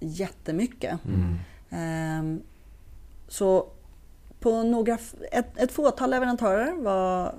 jättemycket. 0.00 0.98
Um, 1.70 2.42
så 3.28 3.66
på 4.40 4.62
några, 4.62 4.98
ett, 5.32 5.46
ett 5.56 5.72
fåtal 5.72 6.10
leverantörer 6.10 6.72
var, 6.82 7.34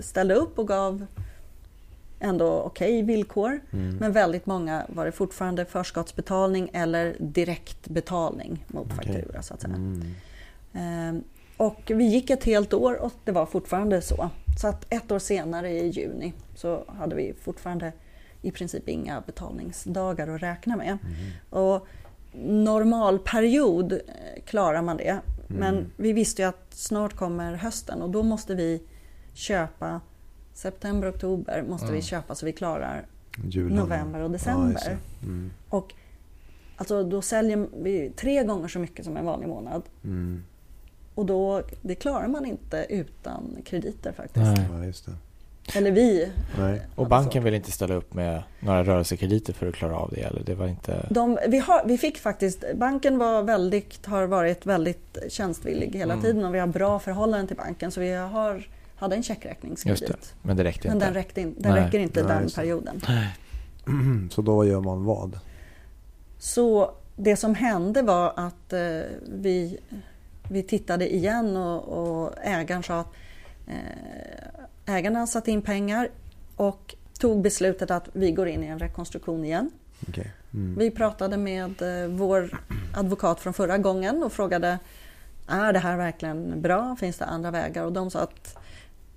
ställde 0.00 0.34
upp 0.34 0.58
och 0.58 0.68
gav 0.68 1.06
ändå 2.20 2.62
okej 2.62 3.02
okay 3.02 3.02
villkor. 3.02 3.60
Mm. 3.72 3.96
Men 3.96 4.12
väldigt 4.12 4.46
många 4.46 4.86
var 4.88 5.06
det 5.06 5.12
fortfarande 5.12 5.64
förskottsbetalning 5.64 6.70
eller 6.72 7.16
direktbetalning 7.18 8.64
mot 8.66 8.86
okay. 8.86 8.96
faktura. 8.96 9.42
Så 9.42 9.54
att 9.54 9.60
säga. 9.60 9.74
Mm. 9.74 10.14
Ehm, 10.72 11.22
och 11.56 11.82
vi 11.94 12.04
gick 12.04 12.30
ett 12.30 12.44
helt 12.44 12.74
år 12.74 13.02
och 13.02 13.12
det 13.24 13.32
var 13.32 13.46
fortfarande 13.46 14.02
så. 14.02 14.30
Så 14.60 14.68
att 14.68 14.86
ett 14.94 15.12
år 15.12 15.18
senare 15.18 15.70
i 15.70 15.88
juni 15.88 16.32
så 16.54 16.84
hade 16.88 17.16
vi 17.16 17.34
fortfarande 17.40 17.92
i 18.42 18.50
princip 18.50 18.88
inga 18.88 19.20
betalningsdagar 19.20 20.28
att 20.28 20.42
räkna 20.42 20.76
med. 20.76 20.98
Mm. 21.02 21.62
Och 21.64 21.86
normalperiod 22.32 23.92
eh, 23.92 23.98
klarar 24.44 24.82
man 24.82 24.96
det. 24.96 25.20
Men 25.46 25.74
mm. 25.74 25.90
vi 25.96 26.12
visste 26.12 26.42
ju 26.42 26.48
att 26.48 26.66
snart 26.70 27.16
kommer 27.16 27.54
hösten 27.54 28.02
och 28.02 28.10
då 28.10 28.22
måste 28.22 28.54
vi 28.54 28.82
köpa 29.34 30.00
september, 30.58 31.10
oktober 31.10 31.64
måste 31.68 31.86
mm. 31.86 31.96
vi 31.96 32.02
köpa 32.02 32.34
så 32.34 32.46
vi 32.46 32.52
klarar 32.52 33.06
Julen. 33.44 33.76
november 33.76 34.20
och 34.20 34.30
december. 34.30 34.82
Ja, 34.84 34.90
mm. 35.22 35.50
Och 35.68 35.94
alltså, 36.76 37.04
då 37.04 37.22
säljer 37.22 37.66
vi 37.82 38.12
tre 38.16 38.44
gånger 38.44 38.68
så 38.68 38.78
mycket 38.78 39.04
som 39.04 39.16
en 39.16 39.24
vanlig 39.24 39.48
månad. 39.48 39.82
Mm. 40.04 40.42
Och 41.14 41.26
då, 41.26 41.62
det 41.82 41.94
klarar 41.94 42.28
man 42.28 42.46
inte 42.46 42.86
utan 42.88 43.56
krediter 43.64 44.12
faktiskt. 44.12 44.46
Nej. 44.70 44.92
Ja, 45.06 45.12
eller 45.74 45.90
vi. 45.90 46.32
Nej. 46.58 46.80
Och 46.94 47.08
banken 47.08 47.44
vill 47.44 47.54
inte 47.54 47.72
ställa 47.72 47.94
upp 47.94 48.14
med 48.14 48.42
några 48.60 48.84
rörelsekrediter 48.84 49.52
för 49.52 49.68
att 49.68 49.74
klara 49.74 49.96
av 49.96 50.10
det? 50.10 50.20
Eller 50.20 50.42
det 50.44 50.54
var 50.54 50.66
inte... 50.66 51.06
De, 51.10 51.38
vi, 51.48 51.58
har, 51.58 51.82
vi 51.86 51.98
fick 51.98 52.18
faktiskt, 52.18 52.64
banken 52.74 53.18
var 53.18 53.42
väldigt, 53.42 54.06
har 54.06 54.26
varit 54.26 54.66
väldigt 54.66 55.16
tjänstvillig 55.28 55.94
hela 55.94 56.12
mm. 56.12 56.24
tiden 56.24 56.44
och 56.44 56.54
vi 56.54 56.58
har 56.58 56.66
bra 56.66 56.98
förhållanden 56.98 57.46
till 57.46 57.56
banken. 57.56 57.90
Så 57.90 58.00
vi 58.00 58.12
har, 58.12 58.68
hade 58.98 59.16
en 59.16 59.22
checkräkningskredit. 59.22 60.34
Men 60.42 60.56
det 60.56 60.64
räckte 60.64 60.88
inte? 60.88 60.98
Men 60.98 60.98
den, 60.98 61.14
räckte 61.14 61.40
in, 61.40 61.54
den 61.58 61.74
räcker 61.74 61.98
inte 61.98 62.22
Nej, 62.22 62.38
den 62.38 62.50
perioden. 62.50 63.00
Så 64.30 64.42
då 64.42 64.64
gör 64.64 64.80
man 64.80 65.04
vad? 65.04 65.38
Så 66.38 66.94
det 67.16 67.36
som 67.36 67.54
hände 67.54 68.02
var 68.02 68.32
att 68.36 68.72
eh, 68.72 68.80
vi, 69.28 69.78
vi 70.48 70.62
tittade 70.62 71.14
igen 71.14 71.56
och, 71.56 71.82
och 71.88 72.34
ägaren 72.42 72.82
sa 72.82 73.00
att 73.00 73.14
eh, 73.66 74.94
ägarna 74.94 75.26
satte 75.26 75.50
in 75.50 75.62
pengar 75.62 76.08
och 76.56 76.94
tog 77.18 77.42
beslutet 77.42 77.90
att 77.90 78.08
vi 78.12 78.32
går 78.32 78.48
in 78.48 78.64
i 78.64 78.66
en 78.66 78.78
rekonstruktion 78.78 79.44
igen. 79.44 79.70
Okay. 80.08 80.26
Mm. 80.54 80.78
Vi 80.78 80.90
pratade 80.90 81.36
med 81.36 81.82
eh, 81.82 82.08
vår 82.08 82.60
advokat 82.94 83.40
från 83.40 83.54
förra 83.54 83.78
gången 83.78 84.22
och 84.22 84.32
frågade 84.32 84.78
är 85.48 85.72
det 85.72 85.78
här 85.78 85.96
verkligen 85.96 86.62
bra? 86.62 86.96
Finns 86.96 87.18
det 87.18 87.24
andra 87.24 87.50
vägar? 87.50 87.84
Och 87.84 87.92
de 87.92 88.10
sa 88.10 88.20
att 88.20 88.58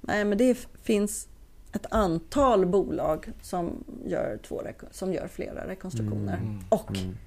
nej, 0.01 0.25
men 0.25 0.37
det 0.37 0.57
finns 0.83 1.27
ett 1.73 1.85
antal 1.89 2.65
bolag 2.65 3.31
som 3.41 3.83
gör, 4.05 4.39
två, 4.47 4.61
som 4.91 5.13
gör 5.13 5.27
flera 5.27 5.67
rekonstruktioner 5.67 6.37
mm. 6.37 6.59
och 6.69 6.97
mm. 6.97 7.17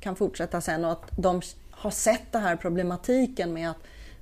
kan 0.00 0.16
fortsätta 0.16 0.60
sen 0.60 0.84
och 0.84 0.92
att 0.92 1.10
de 1.16 1.40
har 1.70 1.90
sett 1.90 2.32
den 2.32 2.42
här 2.42 2.56
problematiken 2.56 3.52
med 3.52 3.70
att 3.70 3.78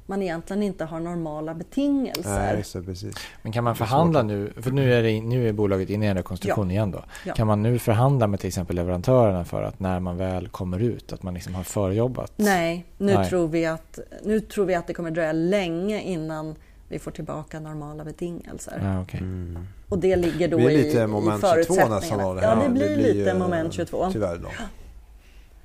man 0.08 0.22
egentligen 0.22 0.62
inte 0.62 0.84
har 0.84 1.00
normala 1.00 1.54
betingelser. 1.54 2.54
Nej, 2.54 2.64
så, 2.64 2.82
precis. 2.82 3.14
Men 3.42 3.52
kan 3.52 3.64
man 3.64 3.76
förhandla 3.76 4.22
nu, 4.22 4.52
för 4.56 4.70
nu 4.70 4.94
är, 4.94 5.02
det, 5.02 5.20
nu 5.20 5.48
är 5.48 5.52
bolaget 5.52 5.90
inne 5.90 6.06
i 6.06 6.08
en 6.08 6.16
rekonstruktion 6.16 6.70
ja. 6.70 6.72
igen 6.72 6.90
då. 6.90 7.04
Ja. 7.26 7.34
Kan 7.34 7.46
man 7.46 7.62
nu 7.62 7.78
förhandla 7.78 8.26
med 8.26 8.40
till 8.40 8.48
exempel 8.48 8.76
leverantörerna 8.76 9.44
för 9.44 9.62
att 9.62 9.80
när 9.80 10.00
man 10.00 10.16
väl 10.16 10.48
kommer 10.48 10.78
ut, 10.78 11.12
att 11.12 11.22
man 11.22 11.34
liksom 11.34 11.54
har 11.54 11.62
förjobbat? 11.62 12.32
Nej, 12.36 12.84
nu, 12.98 13.14
Nej. 13.14 13.28
Tror, 13.28 13.48
vi 13.48 13.66
att, 13.66 13.98
nu 14.24 14.40
tror 14.40 14.66
vi 14.66 14.74
att 14.74 14.86
det 14.86 14.94
kommer 14.94 15.10
dröja 15.10 15.32
länge 15.32 16.00
innan 16.00 16.54
vi 16.88 16.98
får 16.98 17.10
tillbaka 17.10 17.60
normala 17.60 18.04
betingelser. 18.04 18.80
Ja, 18.82 19.02
okay. 19.02 19.20
mm. 19.20 19.66
Och 19.88 19.98
det 19.98 20.16
ligger 20.16 20.48
då 20.48 20.56
det 20.56 20.72
i, 20.72 20.84
lite 20.84 21.06
moment 21.06 21.44
i 21.44 21.64
22 21.64 21.88
nästan 21.88 22.20
av 22.20 22.34
det 22.34 22.40
här. 22.40 22.56
Ja, 22.56 22.62
det 22.62 22.68
blir, 22.68 22.88
det 22.88 22.96
blir 22.96 23.14
lite 23.14 23.34
moment 23.34 23.72
22. 23.72 24.10
Tyvärr 24.12 24.36
då. 24.36 24.48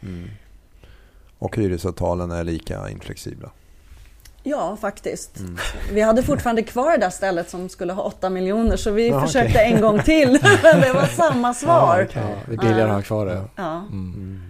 Mm. 0.07 0.29
Och 1.39 1.57
hyresavtalen 1.57 2.31
är 2.31 2.43
lika 2.43 2.89
inflexibla. 2.89 3.51
Ja, 4.43 4.77
faktiskt. 4.81 5.39
Mm. 5.39 5.57
Vi 5.91 6.01
hade 6.01 6.23
fortfarande 6.23 6.63
kvar 6.63 6.91
det 6.91 6.97
där 6.97 7.09
stället 7.09 7.49
som 7.49 7.69
skulle 7.69 7.93
ha 7.93 8.03
8 8.03 8.29
miljoner 8.29 8.77
så 8.77 8.91
vi 8.91 9.09
ja, 9.09 9.21
försökte 9.21 9.59
okay. 9.59 9.73
en 9.73 9.81
gång 9.81 9.99
till. 9.99 10.29
Men 10.63 10.81
det 10.81 10.93
var 10.93 11.05
samma 11.05 11.53
svar. 11.53 11.97
Ja, 11.99 12.05
okay. 12.05 12.23
Det 12.47 12.53
är 12.53 12.57
billigare 12.57 12.89
att 12.89 12.95
ha 12.95 13.01
kvar 13.01 13.25
det. 13.25 13.41
Ja. 13.55 13.77
Mm. 13.91 14.41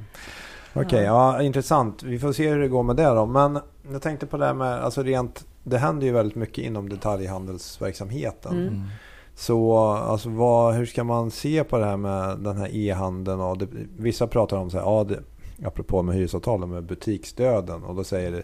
Okej, 0.74 0.86
okay, 0.86 1.04
ja. 1.04 1.36
ja. 1.36 1.44
intressant. 1.44 2.04
Vi 2.04 2.20
får 2.20 2.34
se 2.34 2.50
hur 2.50 2.60
det 2.60 2.68
går 2.68 2.84
med 2.84 2.96
det 2.96 3.04
då. 3.04 3.26
Men 3.26 3.60
jag 3.92 4.02
tänkte 4.02 4.26
på 4.26 4.38
det 4.38 4.46
här 4.46 4.54
med, 4.54 4.84
alltså 4.84 5.04
rent, 5.04 5.46
det 5.64 5.78
händer 5.78 6.08
ju 6.08 6.14
väldigt 6.14 6.36
mycket 6.36 6.66
inom 6.66 6.90
detaljhandelsverksamheten. 6.90 8.68
Mm. 8.68 8.82
Så 9.36 9.78
alltså, 9.78 10.30
vad, 10.30 10.74
hur 10.74 10.86
ska 10.86 11.04
man 11.04 11.32
se 11.32 11.64
på 11.64 11.78
det 11.78 11.86
här 11.86 11.98
med 11.98 12.40
den 12.40 12.58
här 12.58 12.76
e-handeln? 12.76 13.42
Och 13.42 13.58
det, 13.58 13.68
vissa 13.98 14.28
pratar 14.28 14.58
om 14.58 14.70
så 14.70 14.78
här, 14.78 14.86
ja, 14.86 15.04
det, 15.04 15.20
apropå 15.68 16.02
med 16.02 16.16
hyresavtalen 16.16 16.70
med 16.70 16.84
butiksdöden. 16.84 17.84
Och 17.84 17.96
då 17.96 18.04
säger 18.04 18.32
det, 18.32 18.44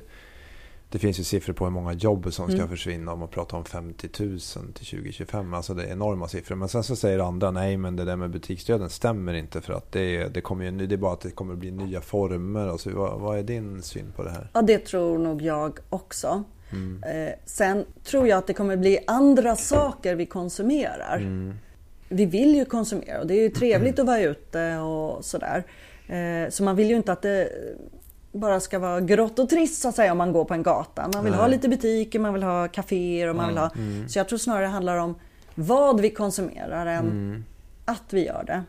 det 0.89 0.99
finns 0.99 1.19
ju 1.19 1.23
siffror 1.23 1.53
på 1.53 1.65
hur 1.65 1.71
många 1.71 1.93
jobb 1.93 2.33
som 2.33 2.47
ska 2.47 2.57
mm. 2.57 2.69
försvinna. 2.69 3.13
Om 3.13 3.19
man 3.19 3.27
pratar 3.27 3.57
om 3.57 3.65
50 3.65 4.09
000 4.19 4.39
till 4.39 4.85
2025. 4.85 5.53
Alltså 5.53 5.73
det 5.73 5.83
är 5.83 5.91
enorma 5.91 6.27
siffror. 6.27 6.55
Men 6.55 6.69
sen 6.69 6.83
så 6.83 6.95
säger 6.95 7.19
andra, 7.19 7.51
nej 7.51 7.77
men 7.77 7.95
det 7.95 8.05
där 8.05 8.15
med 8.15 8.29
butiksdöden 8.29 8.89
stämmer 8.89 9.33
inte. 9.33 9.61
För 9.61 9.73
att 9.73 9.91
det, 9.91 10.27
det, 10.27 10.41
kommer 10.41 10.65
ju, 10.65 10.87
det 10.87 10.95
är 10.95 10.97
bara 10.97 11.13
att 11.13 11.21
det 11.21 11.31
kommer 11.31 11.53
att 11.53 11.59
bli 11.59 11.71
nya 11.71 12.01
former. 12.01 12.67
Alltså, 12.67 12.89
vad, 12.89 13.19
vad 13.19 13.39
är 13.39 13.43
din 13.43 13.81
syn 13.81 14.11
på 14.15 14.23
det 14.23 14.29
här? 14.29 14.49
Ja, 14.53 14.61
det 14.61 14.79
tror 14.79 15.17
nog 15.17 15.41
jag 15.41 15.79
också. 15.89 16.43
Mm. 16.71 17.03
Eh, 17.03 17.33
sen 17.45 17.85
tror 18.03 18.27
jag 18.27 18.37
att 18.37 18.47
det 18.47 18.53
kommer 18.53 18.77
bli 18.77 18.99
andra 19.07 19.55
saker 19.55 20.15
vi 20.15 20.25
konsumerar. 20.25 21.17
Mm. 21.17 21.53
Vi 22.09 22.25
vill 22.25 22.55
ju 22.55 22.65
konsumera 22.65 23.19
och 23.19 23.27
det 23.27 23.33
är 23.33 23.41
ju 23.41 23.49
trevligt 23.49 23.99
att 23.99 24.05
vara 24.05 24.21
ute 24.21 24.77
och 24.77 25.25
sådär. 25.25 25.63
Eh, 26.07 26.49
så 26.49 26.63
man 26.63 26.75
vill 26.75 26.89
ju 26.89 26.95
inte 26.95 27.11
att 27.11 27.21
det 27.21 27.49
bara 28.31 28.59
ska 28.59 28.79
vara 28.79 29.01
grått 29.01 29.39
och 29.39 29.49
trist 29.49 29.81
så 29.81 29.89
att 29.89 29.95
säga 29.95 30.11
om 30.11 30.17
man 30.17 30.33
går 30.33 30.45
på 30.45 30.53
en 30.53 30.63
gata. 30.63 31.09
Man 31.13 31.23
vill 31.23 31.31
Nej. 31.31 31.41
ha 31.41 31.47
lite 31.47 31.69
butiker, 31.69 32.19
man 32.19 32.33
vill 32.33 32.43
ha 32.43 32.67
kaféer 32.67 33.27
och 33.27 33.35
man 33.35 33.47
vill 33.47 33.57
ha... 33.57 33.69
Mm. 33.75 34.09
Så 34.09 34.19
jag 34.19 34.27
tror 34.27 34.39
snarare 34.39 34.61
det 34.61 34.67
handlar 34.67 34.97
om 34.97 35.15
vad 35.55 36.01
vi 36.01 36.09
konsumerar 36.09 36.85
än 36.85 37.05
mm. 37.05 37.45
att 37.85 38.03
vi 38.09 38.25
gör 38.25 38.43
det. 38.43 38.63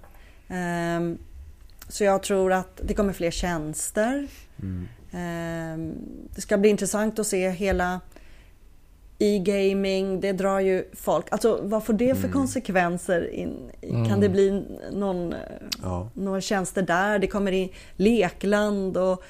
Um, 0.96 1.18
så 1.88 2.04
jag 2.04 2.22
tror 2.22 2.52
att 2.52 2.80
det 2.84 2.94
kommer 2.94 3.12
fler 3.12 3.30
tjänster. 3.30 4.28
Mm. 4.62 4.88
Um, 5.12 5.94
det 6.34 6.40
ska 6.40 6.58
bli 6.58 6.68
intressant 6.70 7.18
att 7.18 7.26
se 7.26 7.50
hela 7.50 8.00
e-gaming, 9.18 10.20
det 10.20 10.32
drar 10.32 10.60
ju 10.60 10.84
folk. 10.92 11.26
Alltså 11.30 11.60
vad 11.62 11.84
får 11.84 11.92
det 11.92 12.14
för 12.14 12.24
mm. 12.24 12.32
konsekvenser? 12.32 13.34
In, 13.34 13.70
mm. 13.82 14.08
Kan 14.08 14.20
det 14.20 14.28
bli 14.28 14.64
någon, 14.92 15.34
ja. 15.82 16.10
några 16.14 16.40
tjänster 16.40 16.82
där? 16.82 17.18
Det 17.18 17.26
kommer 17.26 17.52
in 17.52 17.68
lekland 17.96 18.96
och 18.96 19.24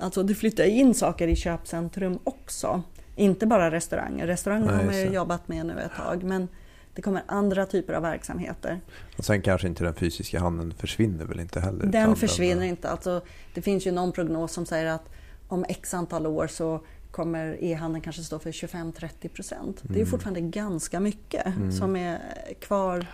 Alltså 0.00 0.22
det 0.22 0.34
flyttar 0.34 0.64
in 0.64 0.94
saker 0.94 1.28
i 1.28 1.36
köpcentrum 1.36 2.18
också. 2.24 2.82
Inte 3.16 3.46
bara 3.46 3.70
restauranger. 3.70 4.26
Restauranger 4.26 4.72
har 4.72 4.84
man 4.84 4.96
ju 4.96 5.04
jobbat 5.04 5.48
med 5.48 5.66
nu 5.66 5.80
ett 5.80 5.96
tag. 5.96 6.22
Men 6.22 6.48
det 6.94 7.02
kommer 7.02 7.22
andra 7.26 7.66
typer 7.66 7.92
av 7.92 8.02
verksamheter. 8.02 8.80
Och 9.18 9.24
sen 9.24 9.42
kanske 9.42 9.66
inte 9.66 9.84
den 9.84 9.94
fysiska 9.94 10.40
handeln 10.40 10.74
försvinner 10.74 11.24
väl 11.24 11.40
inte 11.40 11.60
heller? 11.60 11.86
Den 11.86 12.16
försvinner 12.16 12.60
den... 12.60 12.68
inte. 12.68 12.88
Alltså, 12.88 13.20
det 13.54 13.62
finns 13.62 13.86
ju 13.86 13.92
någon 13.92 14.12
prognos 14.12 14.52
som 14.52 14.66
säger 14.66 14.86
att 14.86 15.08
om 15.50 15.64
x 15.68 15.94
antal 15.94 16.26
år 16.26 16.46
så 16.46 16.80
kommer 17.10 17.64
e-handeln 17.64 18.02
kanske 18.02 18.22
stå 18.22 18.38
för 18.38 18.52
25-30 18.52 19.28
procent. 19.28 19.82
Mm. 19.82 19.92
Det 19.92 19.94
är 19.94 19.96
mm. 19.96 20.06
fortfarande 20.06 20.40
ganska 20.40 21.00
mycket 21.00 21.46
mm. 21.46 21.72
som 21.72 21.96
är 21.96 22.20
kvar. 22.60 23.06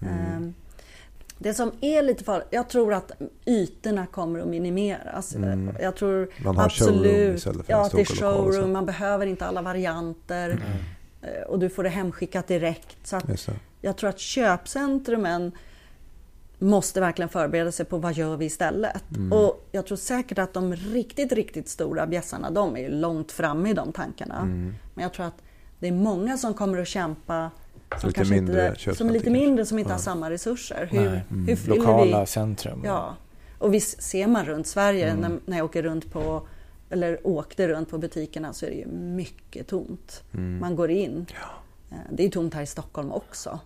Mm. 0.00 0.36
Um, 0.36 0.54
det 1.38 1.54
som 1.54 1.72
är 1.80 2.02
lite 2.02 2.24
farligt, 2.24 2.48
jag 2.50 2.68
tror 2.68 2.94
att 2.94 3.12
ytorna 3.46 4.06
kommer 4.06 4.40
att 4.40 4.48
minimeras. 4.48 5.34
Mm. 5.34 5.70
Jag 5.80 5.96
tror 5.96 6.28
absolut, 6.44 7.42
för 7.42 7.64
ja, 7.66 7.86
att 7.86 7.92
det 7.92 8.00
är 8.00 8.04
showroom, 8.04 8.72
man 8.72 8.86
behöver 8.86 9.26
inte 9.26 9.46
alla 9.46 9.62
varianter. 9.62 10.50
Mm. 10.50 10.62
Eh, 11.22 11.42
och 11.42 11.58
du 11.58 11.68
får 11.68 11.82
det 11.82 11.88
hemskickat 11.88 12.46
direkt. 12.46 13.06
Så 13.06 13.20
jag 13.80 13.96
tror 13.96 14.10
att 14.10 14.18
köpcentrumen 14.18 15.52
måste 16.60 17.00
verkligen 17.00 17.28
förbereda 17.28 17.72
sig 17.72 17.86
på 17.86 17.98
vad 17.98 18.12
gör 18.12 18.36
vi 18.36 18.44
istället. 18.44 19.16
Mm. 19.16 19.32
Och 19.32 19.68
jag 19.72 19.86
tror 19.86 19.96
säkert 19.96 20.38
att 20.38 20.54
de 20.54 20.76
riktigt, 20.76 21.32
riktigt 21.32 21.68
stora 21.68 22.06
bjässarna, 22.06 22.50
de 22.50 22.76
är 22.76 22.90
långt 22.90 23.32
framme 23.32 23.70
i 23.70 23.74
de 23.74 23.92
tankarna. 23.92 24.38
Mm. 24.38 24.74
Men 24.94 25.02
jag 25.02 25.12
tror 25.12 25.26
att 25.26 25.42
det 25.78 25.88
är 25.88 25.92
många 25.92 26.38
som 26.38 26.54
kommer 26.54 26.78
att 26.78 26.88
kämpa 26.88 27.50
som, 28.00 28.08
lite 28.08 28.24
mindre 28.24 28.68
inte, 28.68 28.94
som 28.94 29.08
är 29.08 29.12
lite 29.12 29.30
mindre, 29.30 29.66
som 29.66 29.78
inte 29.78 29.90
ja. 29.90 29.94
har 29.94 30.00
samma 30.00 30.30
resurser. 30.30 30.88
Hur, 30.90 31.06
mm. 31.06 31.46
hur 31.46 31.68
Lokala 31.68 32.20
vi? 32.20 32.26
centrum. 32.26 32.82
Ja. 32.84 33.16
Och 33.58 33.74
visst 33.74 34.02
ser 34.02 34.26
man 34.26 34.44
runt 34.44 34.66
Sverige 34.66 35.10
mm. 35.10 35.20
när, 35.20 35.38
när 35.44 35.56
jag 35.56 35.64
åker 35.64 35.82
runt 35.82 36.12
på 36.12 36.42
eller 36.90 37.26
åkte 37.26 37.68
runt 37.68 37.90
på 37.90 37.98
butikerna 37.98 38.52
så 38.52 38.66
är 38.66 38.70
det 38.70 38.76
ju 38.76 38.86
mycket 38.86 39.66
tomt. 39.66 40.22
Mm. 40.34 40.58
Man 40.58 40.76
går 40.76 40.90
in. 40.90 41.26
Ja. 41.28 41.96
Eh, 41.96 42.02
det 42.12 42.24
är 42.24 42.28
tomt 42.30 42.54
här 42.54 42.62
i 42.62 42.66
Stockholm 42.66 43.12
också. 43.12 43.60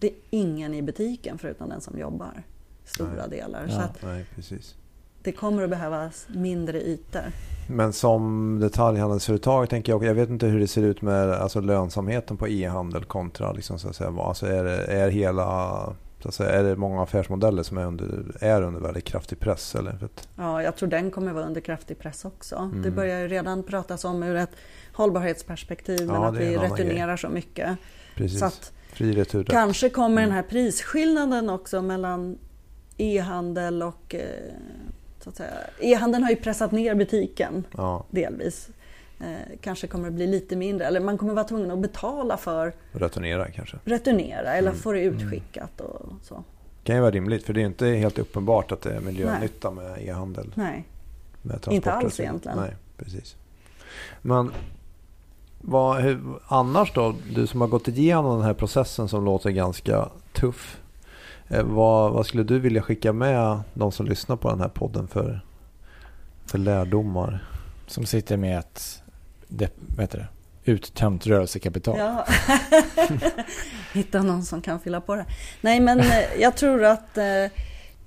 Det 0.00 0.06
är 0.06 0.14
ingen 0.30 0.74
i 0.74 0.82
butiken 0.82 1.38
förutom 1.38 1.68
den 1.68 1.80
som 1.80 1.98
jobbar. 1.98 2.42
Stora 2.84 3.26
Nej. 3.28 3.30
delar. 3.30 3.66
Ja. 3.68 3.74
Så 3.74 3.80
att 3.80 4.02
Nej, 4.02 4.26
precis. 4.34 4.74
Det 5.22 5.32
kommer 5.32 5.62
att 5.62 5.70
behövas 5.70 6.26
mindre 6.28 6.80
ytor. 6.80 7.32
Men 7.68 7.92
som 7.92 8.58
detaljhandelsföretag 8.60 9.70
tänker 9.70 9.92
jag, 9.92 10.04
jag 10.04 10.14
vet 10.14 10.28
inte 10.28 10.46
hur 10.46 10.60
det 10.60 10.68
ser 10.68 10.82
ut 10.82 11.02
med 11.02 11.30
alltså 11.32 11.60
lönsamheten 11.60 12.36
på 12.36 12.48
e-handel 12.48 13.04
kontra 13.04 13.52
liksom, 13.52 13.78
så 13.78 13.88
att 13.88 13.96
säga, 13.96 14.10
alltså 14.10 14.46
är, 14.46 14.64
det, 14.64 14.84
är 14.84 15.10
hela 15.10 15.94
så 16.22 16.28
att 16.28 16.34
säga, 16.34 16.50
är 16.50 16.64
det 16.64 16.76
många 16.76 17.02
affärsmodeller 17.02 17.62
som 17.62 17.78
är 17.78 17.86
under, 17.86 18.24
är 18.40 18.62
under 18.62 18.80
väldigt 18.80 19.04
kraftig 19.04 19.40
press? 19.40 19.74
Eller? 19.74 20.08
Ja, 20.36 20.62
jag 20.62 20.76
tror 20.76 20.88
den 20.88 21.10
kommer 21.10 21.32
vara 21.32 21.44
under 21.44 21.60
kraftig 21.60 21.98
press 21.98 22.24
också. 22.24 22.56
Mm. 22.56 22.82
Det 22.82 22.90
börjar 22.90 23.20
ju 23.20 23.28
redan 23.28 23.62
pratas 23.62 24.04
om 24.04 24.22
ur 24.22 24.36
ett 24.36 24.50
hållbarhetsperspektiv, 24.92 26.00
ja, 26.00 26.12
men 26.12 26.22
att 26.22 26.36
vi 26.36 26.56
returnerar 26.56 27.06
grej. 27.06 27.18
så 27.18 27.28
mycket. 27.28 27.78
Precis. 28.16 28.38
Så 28.38 28.44
att 28.44 28.72
Fri 28.92 29.12
retur. 29.12 29.44
Kanske 29.44 29.88
kommer 29.88 30.22
mm. 30.22 30.24
den 30.24 30.32
här 30.32 30.42
prisskillnaden 30.42 31.50
också 31.50 31.82
mellan 31.82 32.38
e-handel 32.96 33.82
och 33.82 34.14
eh, 34.14 34.20
så 35.20 35.30
att 35.30 35.36
säga. 35.36 35.54
E-handeln 35.80 36.22
har 36.22 36.30
ju 36.30 36.36
pressat 36.36 36.72
ner 36.72 36.94
butiken 36.94 37.64
ja. 37.76 38.06
delvis. 38.10 38.68
Eh, 39.20 39.58
kanske 39.60 39.86
kommer 39.86 40.04
det 40.04 40.10
bli 40.10 40.26
lite 40.26 40.56
mindre, 40.56 40.86
eller 40.86 41.00
man 41.00 41.18
kommer 41.18 41.34
vara 41.34 41.44
tvungen 41.44 41.70
att 41.70 41.78
betala 41.78 42.36
för 42.36 42.72
Returnera 42.92 43.50
kanske? 43.50 43.76
Returnera 43.84 44.54
eller 44.54 44.70
mm. 44.70 44.80
få 44.80 44.92
det 44.92 45.00
utskickat 45.00 45.80
och 45.80 46.12
så. 46.22 46.34
Det 46.34 46.86
kan 46.86 46.94
ju 46.96 47.00
vara 47.00 47.10
rimligt 47.10 47.44
för 47.44 47.52
det 47.52 47.62
är 47.62 47.66
inte 47.66 47.86
helt 47.86 48.18
uppenbart 48.18 48.72
att 48.72 48.82
det 48.82 48.92
är 48.92 49.00
miljönytta 49.00 49.70
Nej. 49.70 49.84
med 49.84 50.08
e-handel. 50.08 50.52
Nej, 50.54 50.88
inte 51.70 51.92
alls 51.92 52.20
egentligen. 52.20 52.58
Nej, 52.58 52.76
precis. 52.96 53.36
Men 54.22 54.52
vad, 55.62 56.02
hur, 56.02 56.20
annars 56.46 56.92
då? 56.92 57.14
Du 57.34 57.46
som 57.46 57.60
har 57.60 57.68
gått 57.68 57.88
igenom 57.88 58.36
den 58.36 58.46
här 58.46 58.54
processen 58.54 59.08
som 59.08 59.24
låter 59.24 59.50
ganska 59.50 60.08
tuff. 60.32 60.80
Eh, 61.48 61.62
vad, 61.62 62.12
vad, 62.12 62.26
skulle 62.26 62.42
du 62.42 62.58
vilja 62.58 62.82
skicka 62.82 63.12
med 63.12 63.60
de 63.74 63.92
som 63.92 64.06
lyssnar 64.06 64.36
på 64.36 64.50
den 64.50 64.60
här 64.60 64.68
podden 64.68 65.08
för, 65.08 65.40
för 66.46 66.58
lärdomar? 66.58 67.44
Som 67.86 68.06
sitter 68.06 68.36
med 68.36 68.58
ett 68.58 69.02
det, 69.48 69.72
vad 69.86 70.00
heter 70.00 70.18
det, 70.18 70.28
uttömt 70.72 71.26
rörelsekapital. 71.26 71.98
Ja. 71.98 72.26
Hitta 73.92 74.22
någon 74.22 74.42
som 74.42 74.62
kan 74.62 74.80
fylla 74.80 75.00
på 75.00 75.14
det. 75.14 75.26
Nej, 75.60 75.80
men 75.80 76.00
eh, 76.00 76.40
jag 76.40 76.56
tror 76.56 76.84
att 76.84 77.18
eh, 77.18 77.24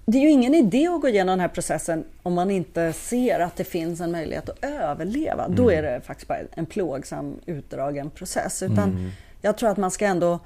det 0.05 0.17
är 0.17 0.21
ju 0.21 0.29
ingen 0.29 0.53
idé 0.53 0.87
att 0.87 1.01
gå 1.01 1.07
igenom 1.09 1.31
den 1.31 1.39
här 1.39 1.47
processen 1.47 2.05
om 2.23 2.33
man 2.33 2.51
inte 2.51 2.93
ser 2.93 3.39
att 3.39 3.55
det 3.55 3.63
finns 3.63 4.01
en 4.01 4.11
möjlighet 4.11 4.49
att 4.49 4.63
överleva. 4.65 5.45
Mm. 5.45 5.55
Då 5.55 5.71
är 5.71 5.81
det 5.81 6.01
faktiskt 6.01 6.27
bara 6.27 6.39
en 6.51 6.65
plågsam, 6.65 7.39
utdragen 7.45 8.09
process. 8.09 8.63
Utan 8.63 8.89
mm. 8.89 9.11
jag 9.41 9.57
tror 9.57 9.69
att 9.69 9.77
man 9.77 9.91
ska 9.91 10.05
ändå 10.05 10.39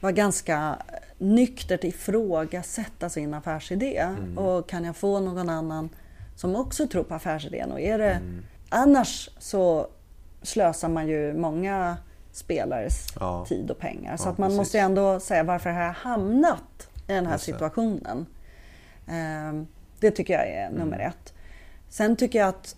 vara 0.00 0.12
ganska 0.12 0.76
nyktert 1.18 1.84
ifrågasätta 1.84 3.08
sin 3.08 3.34
affärsidé. 3.34 3.96
Mm. 3.96 4.38
Och 4.38 4.68
kan 4.68 4.84
jag 4.84 4.96
få 4.96 5.20
någon 5.20 5.48
annan 5.48 5.88
som 6.36 6.56
också 6.56 6.86
tror 6.86 7.04
på 7.04 7.14
affärsidén? 7.14 7.72
Och 7.72 7.80
är 7.80 7.98
det, 7.98 8.10
mm. 8.10 8.42
Annars 8.68 9.30
så 9.38 9.86
slösar 10.42 10.88
man 10.88 11.08
ju 11.08 11.34
många 11.34 11.96
spelares 12.32 13.06
ja. 13.20 13.44
tid 13.48 13.70
och 13.70 13.78
pengar. 13.78 14.16
Så 14.16 14.28
ja, 14.28 14.32
att 14.32 14.38
man 14.38 14.48
precis. 14.48 14.58
måste 14.58 14.78
ändå 14.78 15.20
säga 15.20 15.42
varför 15.42 15.70
har 15.70 15.82
jag 15.82 15.92
hamnat 15.92 16.88
i 17.08 17.12
den 17.12 17.26
här 17.26 17.34
Just 17.34 17.44
situationen? 17.44 18.26
Um, 19.06 19.66
det 20.00 20.10
tycker 20.10 20.34
jag 20.34 20.48
är 20.48 20.66
mm. 20.66 20.78
nummer 20.78 20.98
ett. 20.98 21.34
Sen 21.88 22.16
tycker 22.16 22.38
jag 22.38 22.48
att 22.48 22.76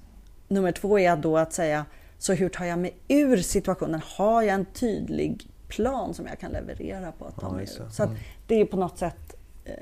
nummer 0.49 0.73
två 0.73 0.99
är 0.99 1.17
då 1.17 1.39
att 1.39 1.53
säga 1.53 1.85
så 2.19 2.33
hur 2.33 2.49
tar 2.49 2.65
jag 2.65 2.79
mig 2.79 2.97
ur 3.09 3.37
situationen? 3.37 4.01
Har 4.05 4.43
jag 4.43 4.55
en 4.55 4.65
tydlig 4.65 5.49
plan 5.69 6.15
som 6.15 6.27
jag 6.27 6.39
kan 6.39 6.53
leverera 6.53 7.13
på 7.13 7.25
att 7.25 7.41
ta 7.41 7.53
mig 7.53 7.65
ur? 7.65 7.91
Så 7.91 8.03
mm. 8.03 8.17
det 8.47 8.55
är 8.61 8.65
på 8.65 8.77
något 8.77 8.99
sätt 8.99 9.37
eh, 9.65 9.75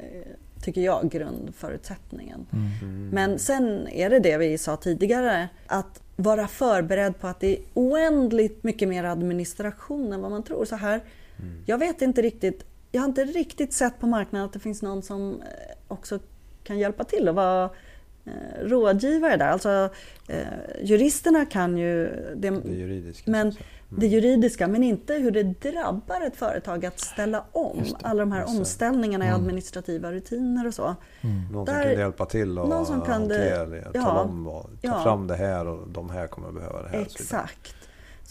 tycker 0.62 0.80
jag, 0.80 1.10
grundförutsättningen. 1.10 2.46
Mm. 2.52 3.08
Men 3.08 3.38
sen 3.38 3.88
är 3.88 4.10
det 4.10 4.18
det 4.18 4.38
vi 4.38 4.58
sa 4.58 4.76
tidigare, 4.76 5.48
att 5.66 6.02
vara 6.16 6.48
förberedd 6.48 7.20
på 7.20 7.26
att 7.26 7.40
det 7.40 7.56
är 7.56 7.62
oändligt 7.74 8.64
mycket 8.64 8.88
mer 8.88 9.04
administration 9.04 10.12
än 10.12 10.22
vad 10.22 10.30
man 10.30 10.42
tror. 10.42 10.64
Så 10.64 10.76
här, 10.76 11.00
mm. 11.38 11.62
Jag 11.66 11.78
vet 11.78 12.02
inte 12.02 12.22
riktigt, 12.22 12.64
jag 12.92 13.00
har 13.00 13.08
inte 13.08 13.24
riktigt 13.24 13.72
sett 13.72 13.98
på 13.98 14.06
marknaden 14.06 14.46
att 14.46 14.52
det 14.52 14.60
finns 14.60 14.82
någon 14.82 15.02
som 15.02 15.42
eh, 15.42 15.48
också 15.88 16.18
kan 16.64 16.78
hjälpa 16.78 17.04
till 17.04 17.28
och 17.28 17.34
vara 17.34 17.64
eh, 18.24 18.32
rådgivare 18.62 19.36
där. 19.36 19.48
Alltså, 19.48 19.88
eh, 20.28 20.36
juristerna 20.82 21.44
kan 21.46 21.76
ju... 21.78 22.04
Det, 22.36 22.50
det 22.50 22.68
juridiska. 22.72 23.30
Men 23.30 23.52
det 23.96 24.06
juridiska 24.06 24.68
men 24.68 24.82
inte 24.82 25.14
hur 25.14 25.30
det 25.30 25.42
drabbar 25.42 26.20
ett 26.26 26.36
företag 26.36 26.86
att 26.86 27.00
ställa 27.00 27.44
om 27.52 27.84
alla 28.02 28.20
de 28.20 28.32
här 28.32 28.40
det. 28.40 28.46
omställningarna 28.46 29.24
i 29.24 29.28
Mm. 29.28 29.40
administrativa 29.40 30.12
rutiner 30.12 30.66
och 30.66 30.74
så. 30.74 30.94
Någon 31.52 31.64
Där- 31.64 31.72
som 31.74 31.82
kunde 31.82 32.00
hjälpa 32.00 32.26
till 32.26 32.58
och 32.58 32.68
någon 32.68 32.86
som 32.86 33.00
kunde- 33.00 33.12
hantera 33.34 33.66
det. 33.66 33.90
ja, 33.94 34.02
Tala 34.02 34.20
om 34.20 34.44
ta 34.44 34.68
ja. 34.80 35.02
fram 35.02 35.26
det 35.26 35.34
här 35.36 35.66
och 35.66 35.88
de 35.88 36.10
här 36.10 36.26
kommer 36.26 36.48
att 36.48 36.54
behöva 36.54 36.82
det 36.82 36.88
här. 36.88 37.00
Exakt. 37.00 37.74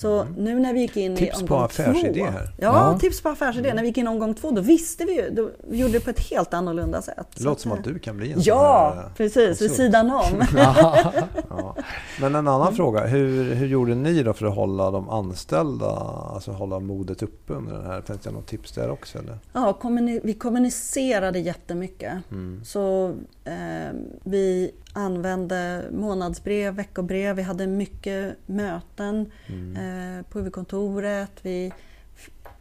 Så 0.01 0.25
nu 0.37 0.59
när 0.59 0.73
vi 0.73 0.79
gick 0.81 0.97
in 0.97 1.05
Mm. 1.11 1.17
Tips 1.17 1.41
i 1.41 1.45
på 1.47 1.53
omgång 1.53 1.65
affärsidé 1.65 2.19
två. 2.19 2.31
här. 2.31 2.49
Ja, 2.57 2.91
Ja. 2.91 2.99
tips 2.99 3.21
på 3.21 3.29
affärsidé. 3.29 3.73
När 3.73 3.81
vi 3.81 3.87
gick 3.87 3.97
in 3.97 4.05
i 4.05 4.09
omgång 4.09 4.33
två 4.33 4.51
då 4.51 4.61
visste 4.61 5.05
vi 5.05 5.13
ju, 5.15 5.29
då 5.29 5.49
gjorde 5.71 5.93
det 5.93 5.99
på 5.99 6.09
ett 6.09 6.19
helt 6.19 6.53
annorlunda 6.53 7.01
sätt. 7.01 7.27
Det 7.37 7.43
låter 7.43 7.61
som 7.61 7.71
eh, 7.71 7.77
att 7.77 7.83
du 7.83 7.99
kan 7.99 8.17
bli 8.17 8.31
en 8.31 8.39
Ja, 8.41 8.89
sån 8.89 8.97
här, 8.97 9.05
eh, 9.07 9.13
precis. 9.17 9.61
Vid 9.61 9.71
sidan 9.71 10.11
om. 10.11 10.45
Ja. 10.57 11.13
Men 12.21 12.35
en 12.35 12.47
annan 12.47 12.75
fråga. 12.75 13.05
Hur, 13.07 13.53
hur 13.53 13.67
gjorde 13.67 13.95
ni 13.95 14.23
då 14.23 14.33
för 14.33 14.45
att 14.45 14.55
hålla 14.55 14.91
de 14.91 15.09
anställda, 15.09 15.89
alltså 16.33 16.51
hålla 16.51 16.79
modet 16.79 17.23
uppe 17.23 17.53
under 17.53 17.73
den 17.73 17.85
här? 17.85 18.01
Finns 18.01 18.21
det 18.21 18.31
något 18.31 18.47
tips 18.47 18.71
där 18.71 18.89
också? 18.91 19.17
Eller? 19.19 19.37
Ja, 19.53 19.77
kommuni- 19.81 20.21
vi 20.23 20.33
kommunicerade 20.33 21.39
jättemycket. 21.39 22.13
Mm. 22.31 22.61
Så 22.65 23.13
eh, 23.45 23.93
vi 24.23 24.71
använde 24.93 25.83
månadsbrev, 25.91 26.73
veckobrev, 26.73 27.35
vi 27.35 27.41
hade 27.41 27.67
mycket 27.67 28.35
möten 28.45 29.31
Mm. 29.47 29.75
eh, 30.17 30.25
på 30.25 30.37
huvudkontoret. 30.39 31.31
Vi, 31.41 31.71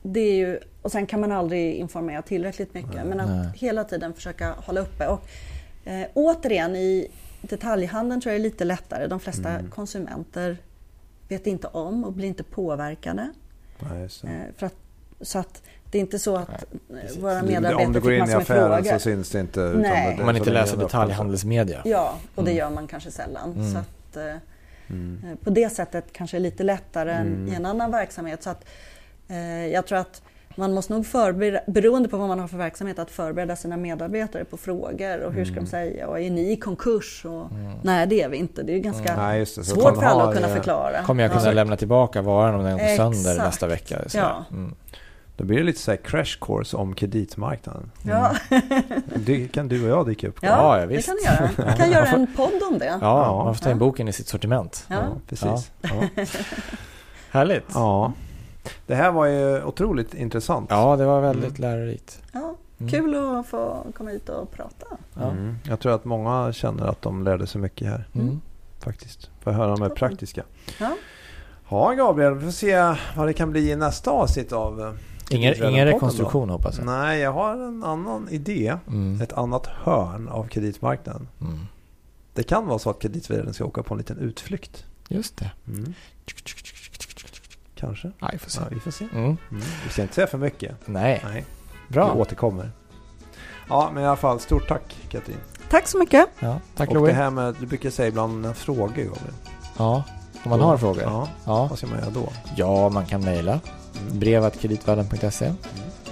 det 0.02 0.20
är 0.20 0.34
ju, 0.36 0.58
och 0.82 0.92
sen 0.92 1.06
kan 1.06 1.20
man 1.20 1.32
aldrig 1.32 1.74
informera 1.74 2.22
tillräckligt 2.22 2.74
mycket. 2.74 3.06
Men 3.06 3.20
att 3.20 3.28
Nej. 3.28 3.48
hela 3.54 3.84
tiden 3.84 4.14
försöka 4.14 4.54
hålla 4.66 4.80
uppe. 4.80 5.06
Och, 5.08 5.20
eh, 5.84 6.06
återigen, 6.14 6.76
i 6.76 7.08
detaljhandeln 7.42 8.20
tror 8.20 8.32
jag 8.32 8.38
är 8.38 8.42
lite 8.42 8.64
lättare. 8.64 9.06
De 9.06 9.20
flesta 9.20 9.48
Mm. 9.48 9.70
konsumenter 9.70 10.56
vet 11.28 11.46
inte 11.46 11.66
om 11.66 12.04
och 12.04 12.12
blir 12.12 12.28
inte 12.28 12.42
påverkade. 12.44 13.30
Nej, 13.78 14.08
det. 14.22 14.28
Eh, 14.28 14.34
för 14.56 14.66
att, 14.66 14.74
så 15.20 15.38
att 15.38 15.62
det 15.90 15.98
är 15.98 16.00
inte 16.00 16.18
så 16.18 16.36
att 16.36 16.50
eh, 16.52 17.20
våra 17.20 17.42
medarbetare 17.42 17.86
Om 17.86 17.92
du 17.92 18.00
går 18.00 18.12
in 18.12 18.30
i 18.30 18.32
affären 18.34 18.84
så 18.84 18.98
syns 18.98 19.30
det 19.30 19.40
inte. 19.40 19.60
utan 19.60 19.80
Nej. 19.82 20.14
det- 20.16 20.20
Om 20.20 20.26
man 20.26 20.34
så 20.34 20.38
inte 20.38 20.50
läser 20.50 20.76
detaljhandelsmedia. 20.76 21.82
Ja, 21.84 22.14
och 22.34 22.44
det 22.44 22.50
Mm. 22.50 22.58
gör 22.58 22.70
man 22.70 22.86
kanske 22.86 23.10
sällan. 23.10 23.52
Mm. 23.52 23.72
Så 23.72 23.78
att, 23.78 24.16
eh, 24.16 24.34
Mm. 24.88 25.22
eh, 25.30 25.36
på 25.44 25.50
det 25.50 25.70
sättet 25.70 26.04
kanske 26.12 26.36
det 26.36 26.38
är 26.38 26.42
lite 26.42 26.62
lättare 26.64 27.12
Mm. 27.12 27.32
än 27.42 27.48
i 27.48 27.54
en 27.54 27.66
annan 27.66 27.90
verksamhet. 27.90 28.42
Så 28.42 28.50
att, 28.50 28.64
eh, 29.28 29.66
jag 29.66 29.86
tror 29.86 29.98
att 29.98 30.22
man 30.56 30.74
måste 30.74 30.92
nog 30.92 31.06
förbereda, 31.06 31.60
beroende 31.66 32.08
på 32.08 32.16
vad 32.16 32.28
man 32.28 32.38
har 32.38 32.48
för 32.48 32.56
verksamhet, 32.56 32.98
att 32.98 33.10
förbereda 33.10 33.56
sina 33.56 33.76
medarbetare 33.76 34.44
på 34.44 34.56
frågor 34.56 35.20
och 35.20 35.32
hur 35.32 35.44
ska 35.44 35.52
Mm. 35.52 35.64
de 35.64 35.70
säga 35.70 36.08
och 36.08 36.20
är 36.20 36.30
ni 36.30 36.52
i 36.52 36.56
konkurs? 36.56 37.24
Och, 37.24 37.46
Nej, 37.82 38.06
det 38.06 38.22
är 38.22 38.28
vi 38.28 38.36
inte. 38.36 38.62
Det 38.62 38.74
är 38.74 38.78
ganska 38.78 39.16
Nej, 39.16 39.40
det. 39.40 39.46
Så 39.46 39.64
svårt 39.64 39.96
för 39.96 40.02
alla 40.02 40.24
att 40.28 40.34
kunna 40.34 40.48
eh, 40.48 40.54
förklara. 40.54 41.02
Kommer 41.02 41.22
jag 41.22 41.32
kunna 41.32 41.44
Ja. 41.44 41.52
lämna 41.52 41.76
tillbaka 41.76 42.22
varan 42.22 42.54
om 42.54 42.64
den 42.64 42.78
går 42.78 42.96
sönder 42.96 43.36
nästa 43.44 43.66
vecka? 43.66 43.98
Så 44.08 44.18
Ja. 44.18 44.44
Mm. 44.50 44.74
Då 45.36 45.44
blir 45.46 45.58
det 45.58 45.64
lite 45.64 45.80
så 45.80 45.90
här 45.90 45.98
crash 45.98 46.38
course 46.40 46.76
om 46.76 46.94
kreditmarknaden. 46.94 47.90
Ja, 48.02 48.32
Det 49.16 49.48
kan 49.52 49.68
du 49.68 49.84
och 49.84 49.90
jag 49.90 50.06
dyka 50.06 50.28
upp 50.28 50.40
på. 50.40 50.46
ja, 50.46 50.50
Ja, 50.52 50.74
ja, 50.80 50.86
det 50.86 50.94
visst. 50.96 51.08
kan 51.08 51.16
ni 51.16 51.22
göra. 51.24 51.50
Vi 51.70 51.76
kan 51.76 51.90
göra 51.90 52.06
en 52.06 52.26
podd 52.36 52.62
om 52.72 52.78
det. 52.78 52.98
Ja, 53.00 53.44
man 53.44 53.54
får 53.54 53.64
ta 53.64 53.70
in 53.70 53.78
boken 53.78 54.08
i 54.08 54.12
sitt 54.12 54.28
sortiment. 54.28 54.86
Ja. 54.88 54.96
precis. 55.28 55.70
Ja. 55.82 55.90
Härligt. 57.30 57.64
ja. 57.74 58.12
Det 58.86 58.94
här 58.94 59.10
var 59.12 59.26
ju 59.26 59.64
otroligt 59.64 60.14
intressant. 60.14 60.66
Ja, 60.70 60.96
det 60.96 61.04
var 61.04 61.20
väldigt 61.20 61.58
lärorikt. 61.58 62.22
Ja, 62.32 62.56
Mm. 62.78 62.90
kul 62.90 63.14
att 63.38 63.46
få 63.46 63.86
komma 63.96 64.10
hit 64.10 64.28
och 64.28 64.52
prata. 64.52 64.86
Ja. 65.14 65.30
Mm. 65.30 65.56
Jag 65.64 65.80
tror 65.80 65.92
att 65.94 66.04
många 66.04 66.52
känner 66.52 66.86
att 66.86 67.02
de 67.02 67.22
lärde 67.24 67.46
sig 67.46 67.60
mycket 67.60 67.88
här 67.88 68.08
Mm. 68.14 68.40
faktiskt. 68.78 69.30
Får 69.40 69.50
höra 69.50 69.66
de 69.70 69.82
här 69.82 69.88
Toppen. 69.88 70.08
praktiska. 70.08 70.42
Ja. 70.80 70.96
Ja, 71.70 71.92
Gabriel, 71.92 72.34
vi 72.34 72.44
får 72.44 72.50
se 72.52 72.94
vad 73.16 73.26
det 73.26 73.32
kan 73.32 73.50
bli 73.50 73.70
i 73.70 73.76
nästa 73.76 74.10
avsnitt 74.10 74.52
av 74.52 74.80
eh, 74.80 74.92
Ingen, 75.30 75.54
ingen 75.64 75.86
då. 75.86 75.92
rekonstruktion 75.94 76.50
hoppas 76.50 76.76
jag. 76.78 76.86
Nej, 76.86 77.20
jag 77.20 77.32
har 77.32 77.52
en 77.52 77.84
annan 77.84 78.28
idé. 78.30 78.76
Mm. 78.86 79.20
Ett 79.20 79.32
annat 79.32 79.66
hörn 79.66 80.28
av 80.28 80.44
kreditmarknaden. 80.48 81.28
Mm. 81.40 81.58
Det 82.34 82.42
kan 82.42 82.66
vara 82.66 82.78
så 82.78 82.90
att 82.90 82.98
kreditvärden 82.98 83.54
ska 83.54 83.64
åka 83.64 83.82
på 83.82 83.94
en 83.94 83.98
liten 83.98 84.18
utflykt. 84.18 84.84
Just 85.08 85.36
det. 85.36 85.50
Mm. 85.68 85.94
Kanske. 87.80 88.10
Ja, 88.18 88.28
vi 88.32 88.38
får 88.38 88.50
se. 88.50 88.60
Ja, 88.60 88.66
vi 88.70 88.80
får 88.80 88.90
se. 88.90 89.04
Mm. 89.12 89.24
Mm. 89.24 89.36
Vi 89.86 89.90
ska 89.92 90.02
inte 90.02 90.14
säga 90.14 90.26
för 90.26 90.38
mycket. 90.38 90.74
Nej, 90.84 91.20
Nej, 91.24 91.44
bra. 91.88 92.14
vi 92.14 92.20
återkommer. 92.20 92.70
Ja, 93.68 93.90
men 93.94 94.02
i 94.02 94.06
alla 94.06 94.16
fall 94.16 94.40
stort 94.40 94.68
tack 94.68 94.96
Katrin. 95.08 95.36
Tack 95.70 95.88
så 95.88 95.98
mycket. 95.98 96.28
Ja, 96.40 96.60
tack 96.76 96.88
Och 96.90 97.06
det 97.06 97.12
här 97.12 97.30
med, 97.30 97.54
du 97.60 97.66
brukar 97.66 97.90
säga 97.90 98.08
ibland 98.08 98.56
frågor 98.56 98.86
Gabriel. 98.88 99.14
Ja, 99.76 100.02
om 100.44 100.50
man 100.50 100.60
har 100.60 100.76
frågor. 100.76 101.02
Ja, 101.02 101.28
Ja, 101.44 101.66
vad 101.66 101.78
ska 101.78 101.86
man 101.86 101.98
göra 101.98 102.10
då? 102.10 102.32
ja 102.56 102.88
man 102.88 103.06
kan 103.06 103.24
mejla. 103.24 103.60
Mm. 104.00 104.18
brevatkreditvallen.se 104.18 105.52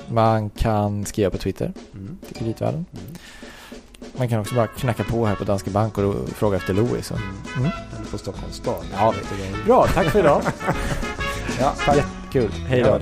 Man 0.09 0.51
kan 0.51 1.05
skriva 1.07 1.31
på 1.31 1.39
Twitter 1.39 1.73
Mm. 1.95 2.19
till 2.27 2.37
Kreditvärlden. 2.37 2.87
Mm. 2.93 3.05
Man 4.17 4.29
kan 4.29 4.41
också 4.41 4.55
bara 4.55 4.67
knacka 4.67 5.05
på 5.05 5.27
här 5.27 5.35
på 5.35 5.45
Danske 5.45 5.71
Bank 5.71 5.99
och 5.99 6.15
fråga 6.29 6.57
efter 6.57 6.75
Louis. 6.75 7.07
Så. 7.07 7.15
Mm. 7.15 7.29
Mm. 7.57 7.71
Eller 7.97 8.11
på 8.11 8.19
Stockholms 8.19 8.57
stad. 8.57 8.85
Ja, 8.93 9.15
Bra, 9.67 9.87
tack 9.87 10.07
för 10.07 10.19
idag. 10.19 10.43
Ja, 11.61 11.73
tack. 11.85 11.97
Jättekul. 11.97 12.51
Hej 12.69 12.83
då. 12.83 12.99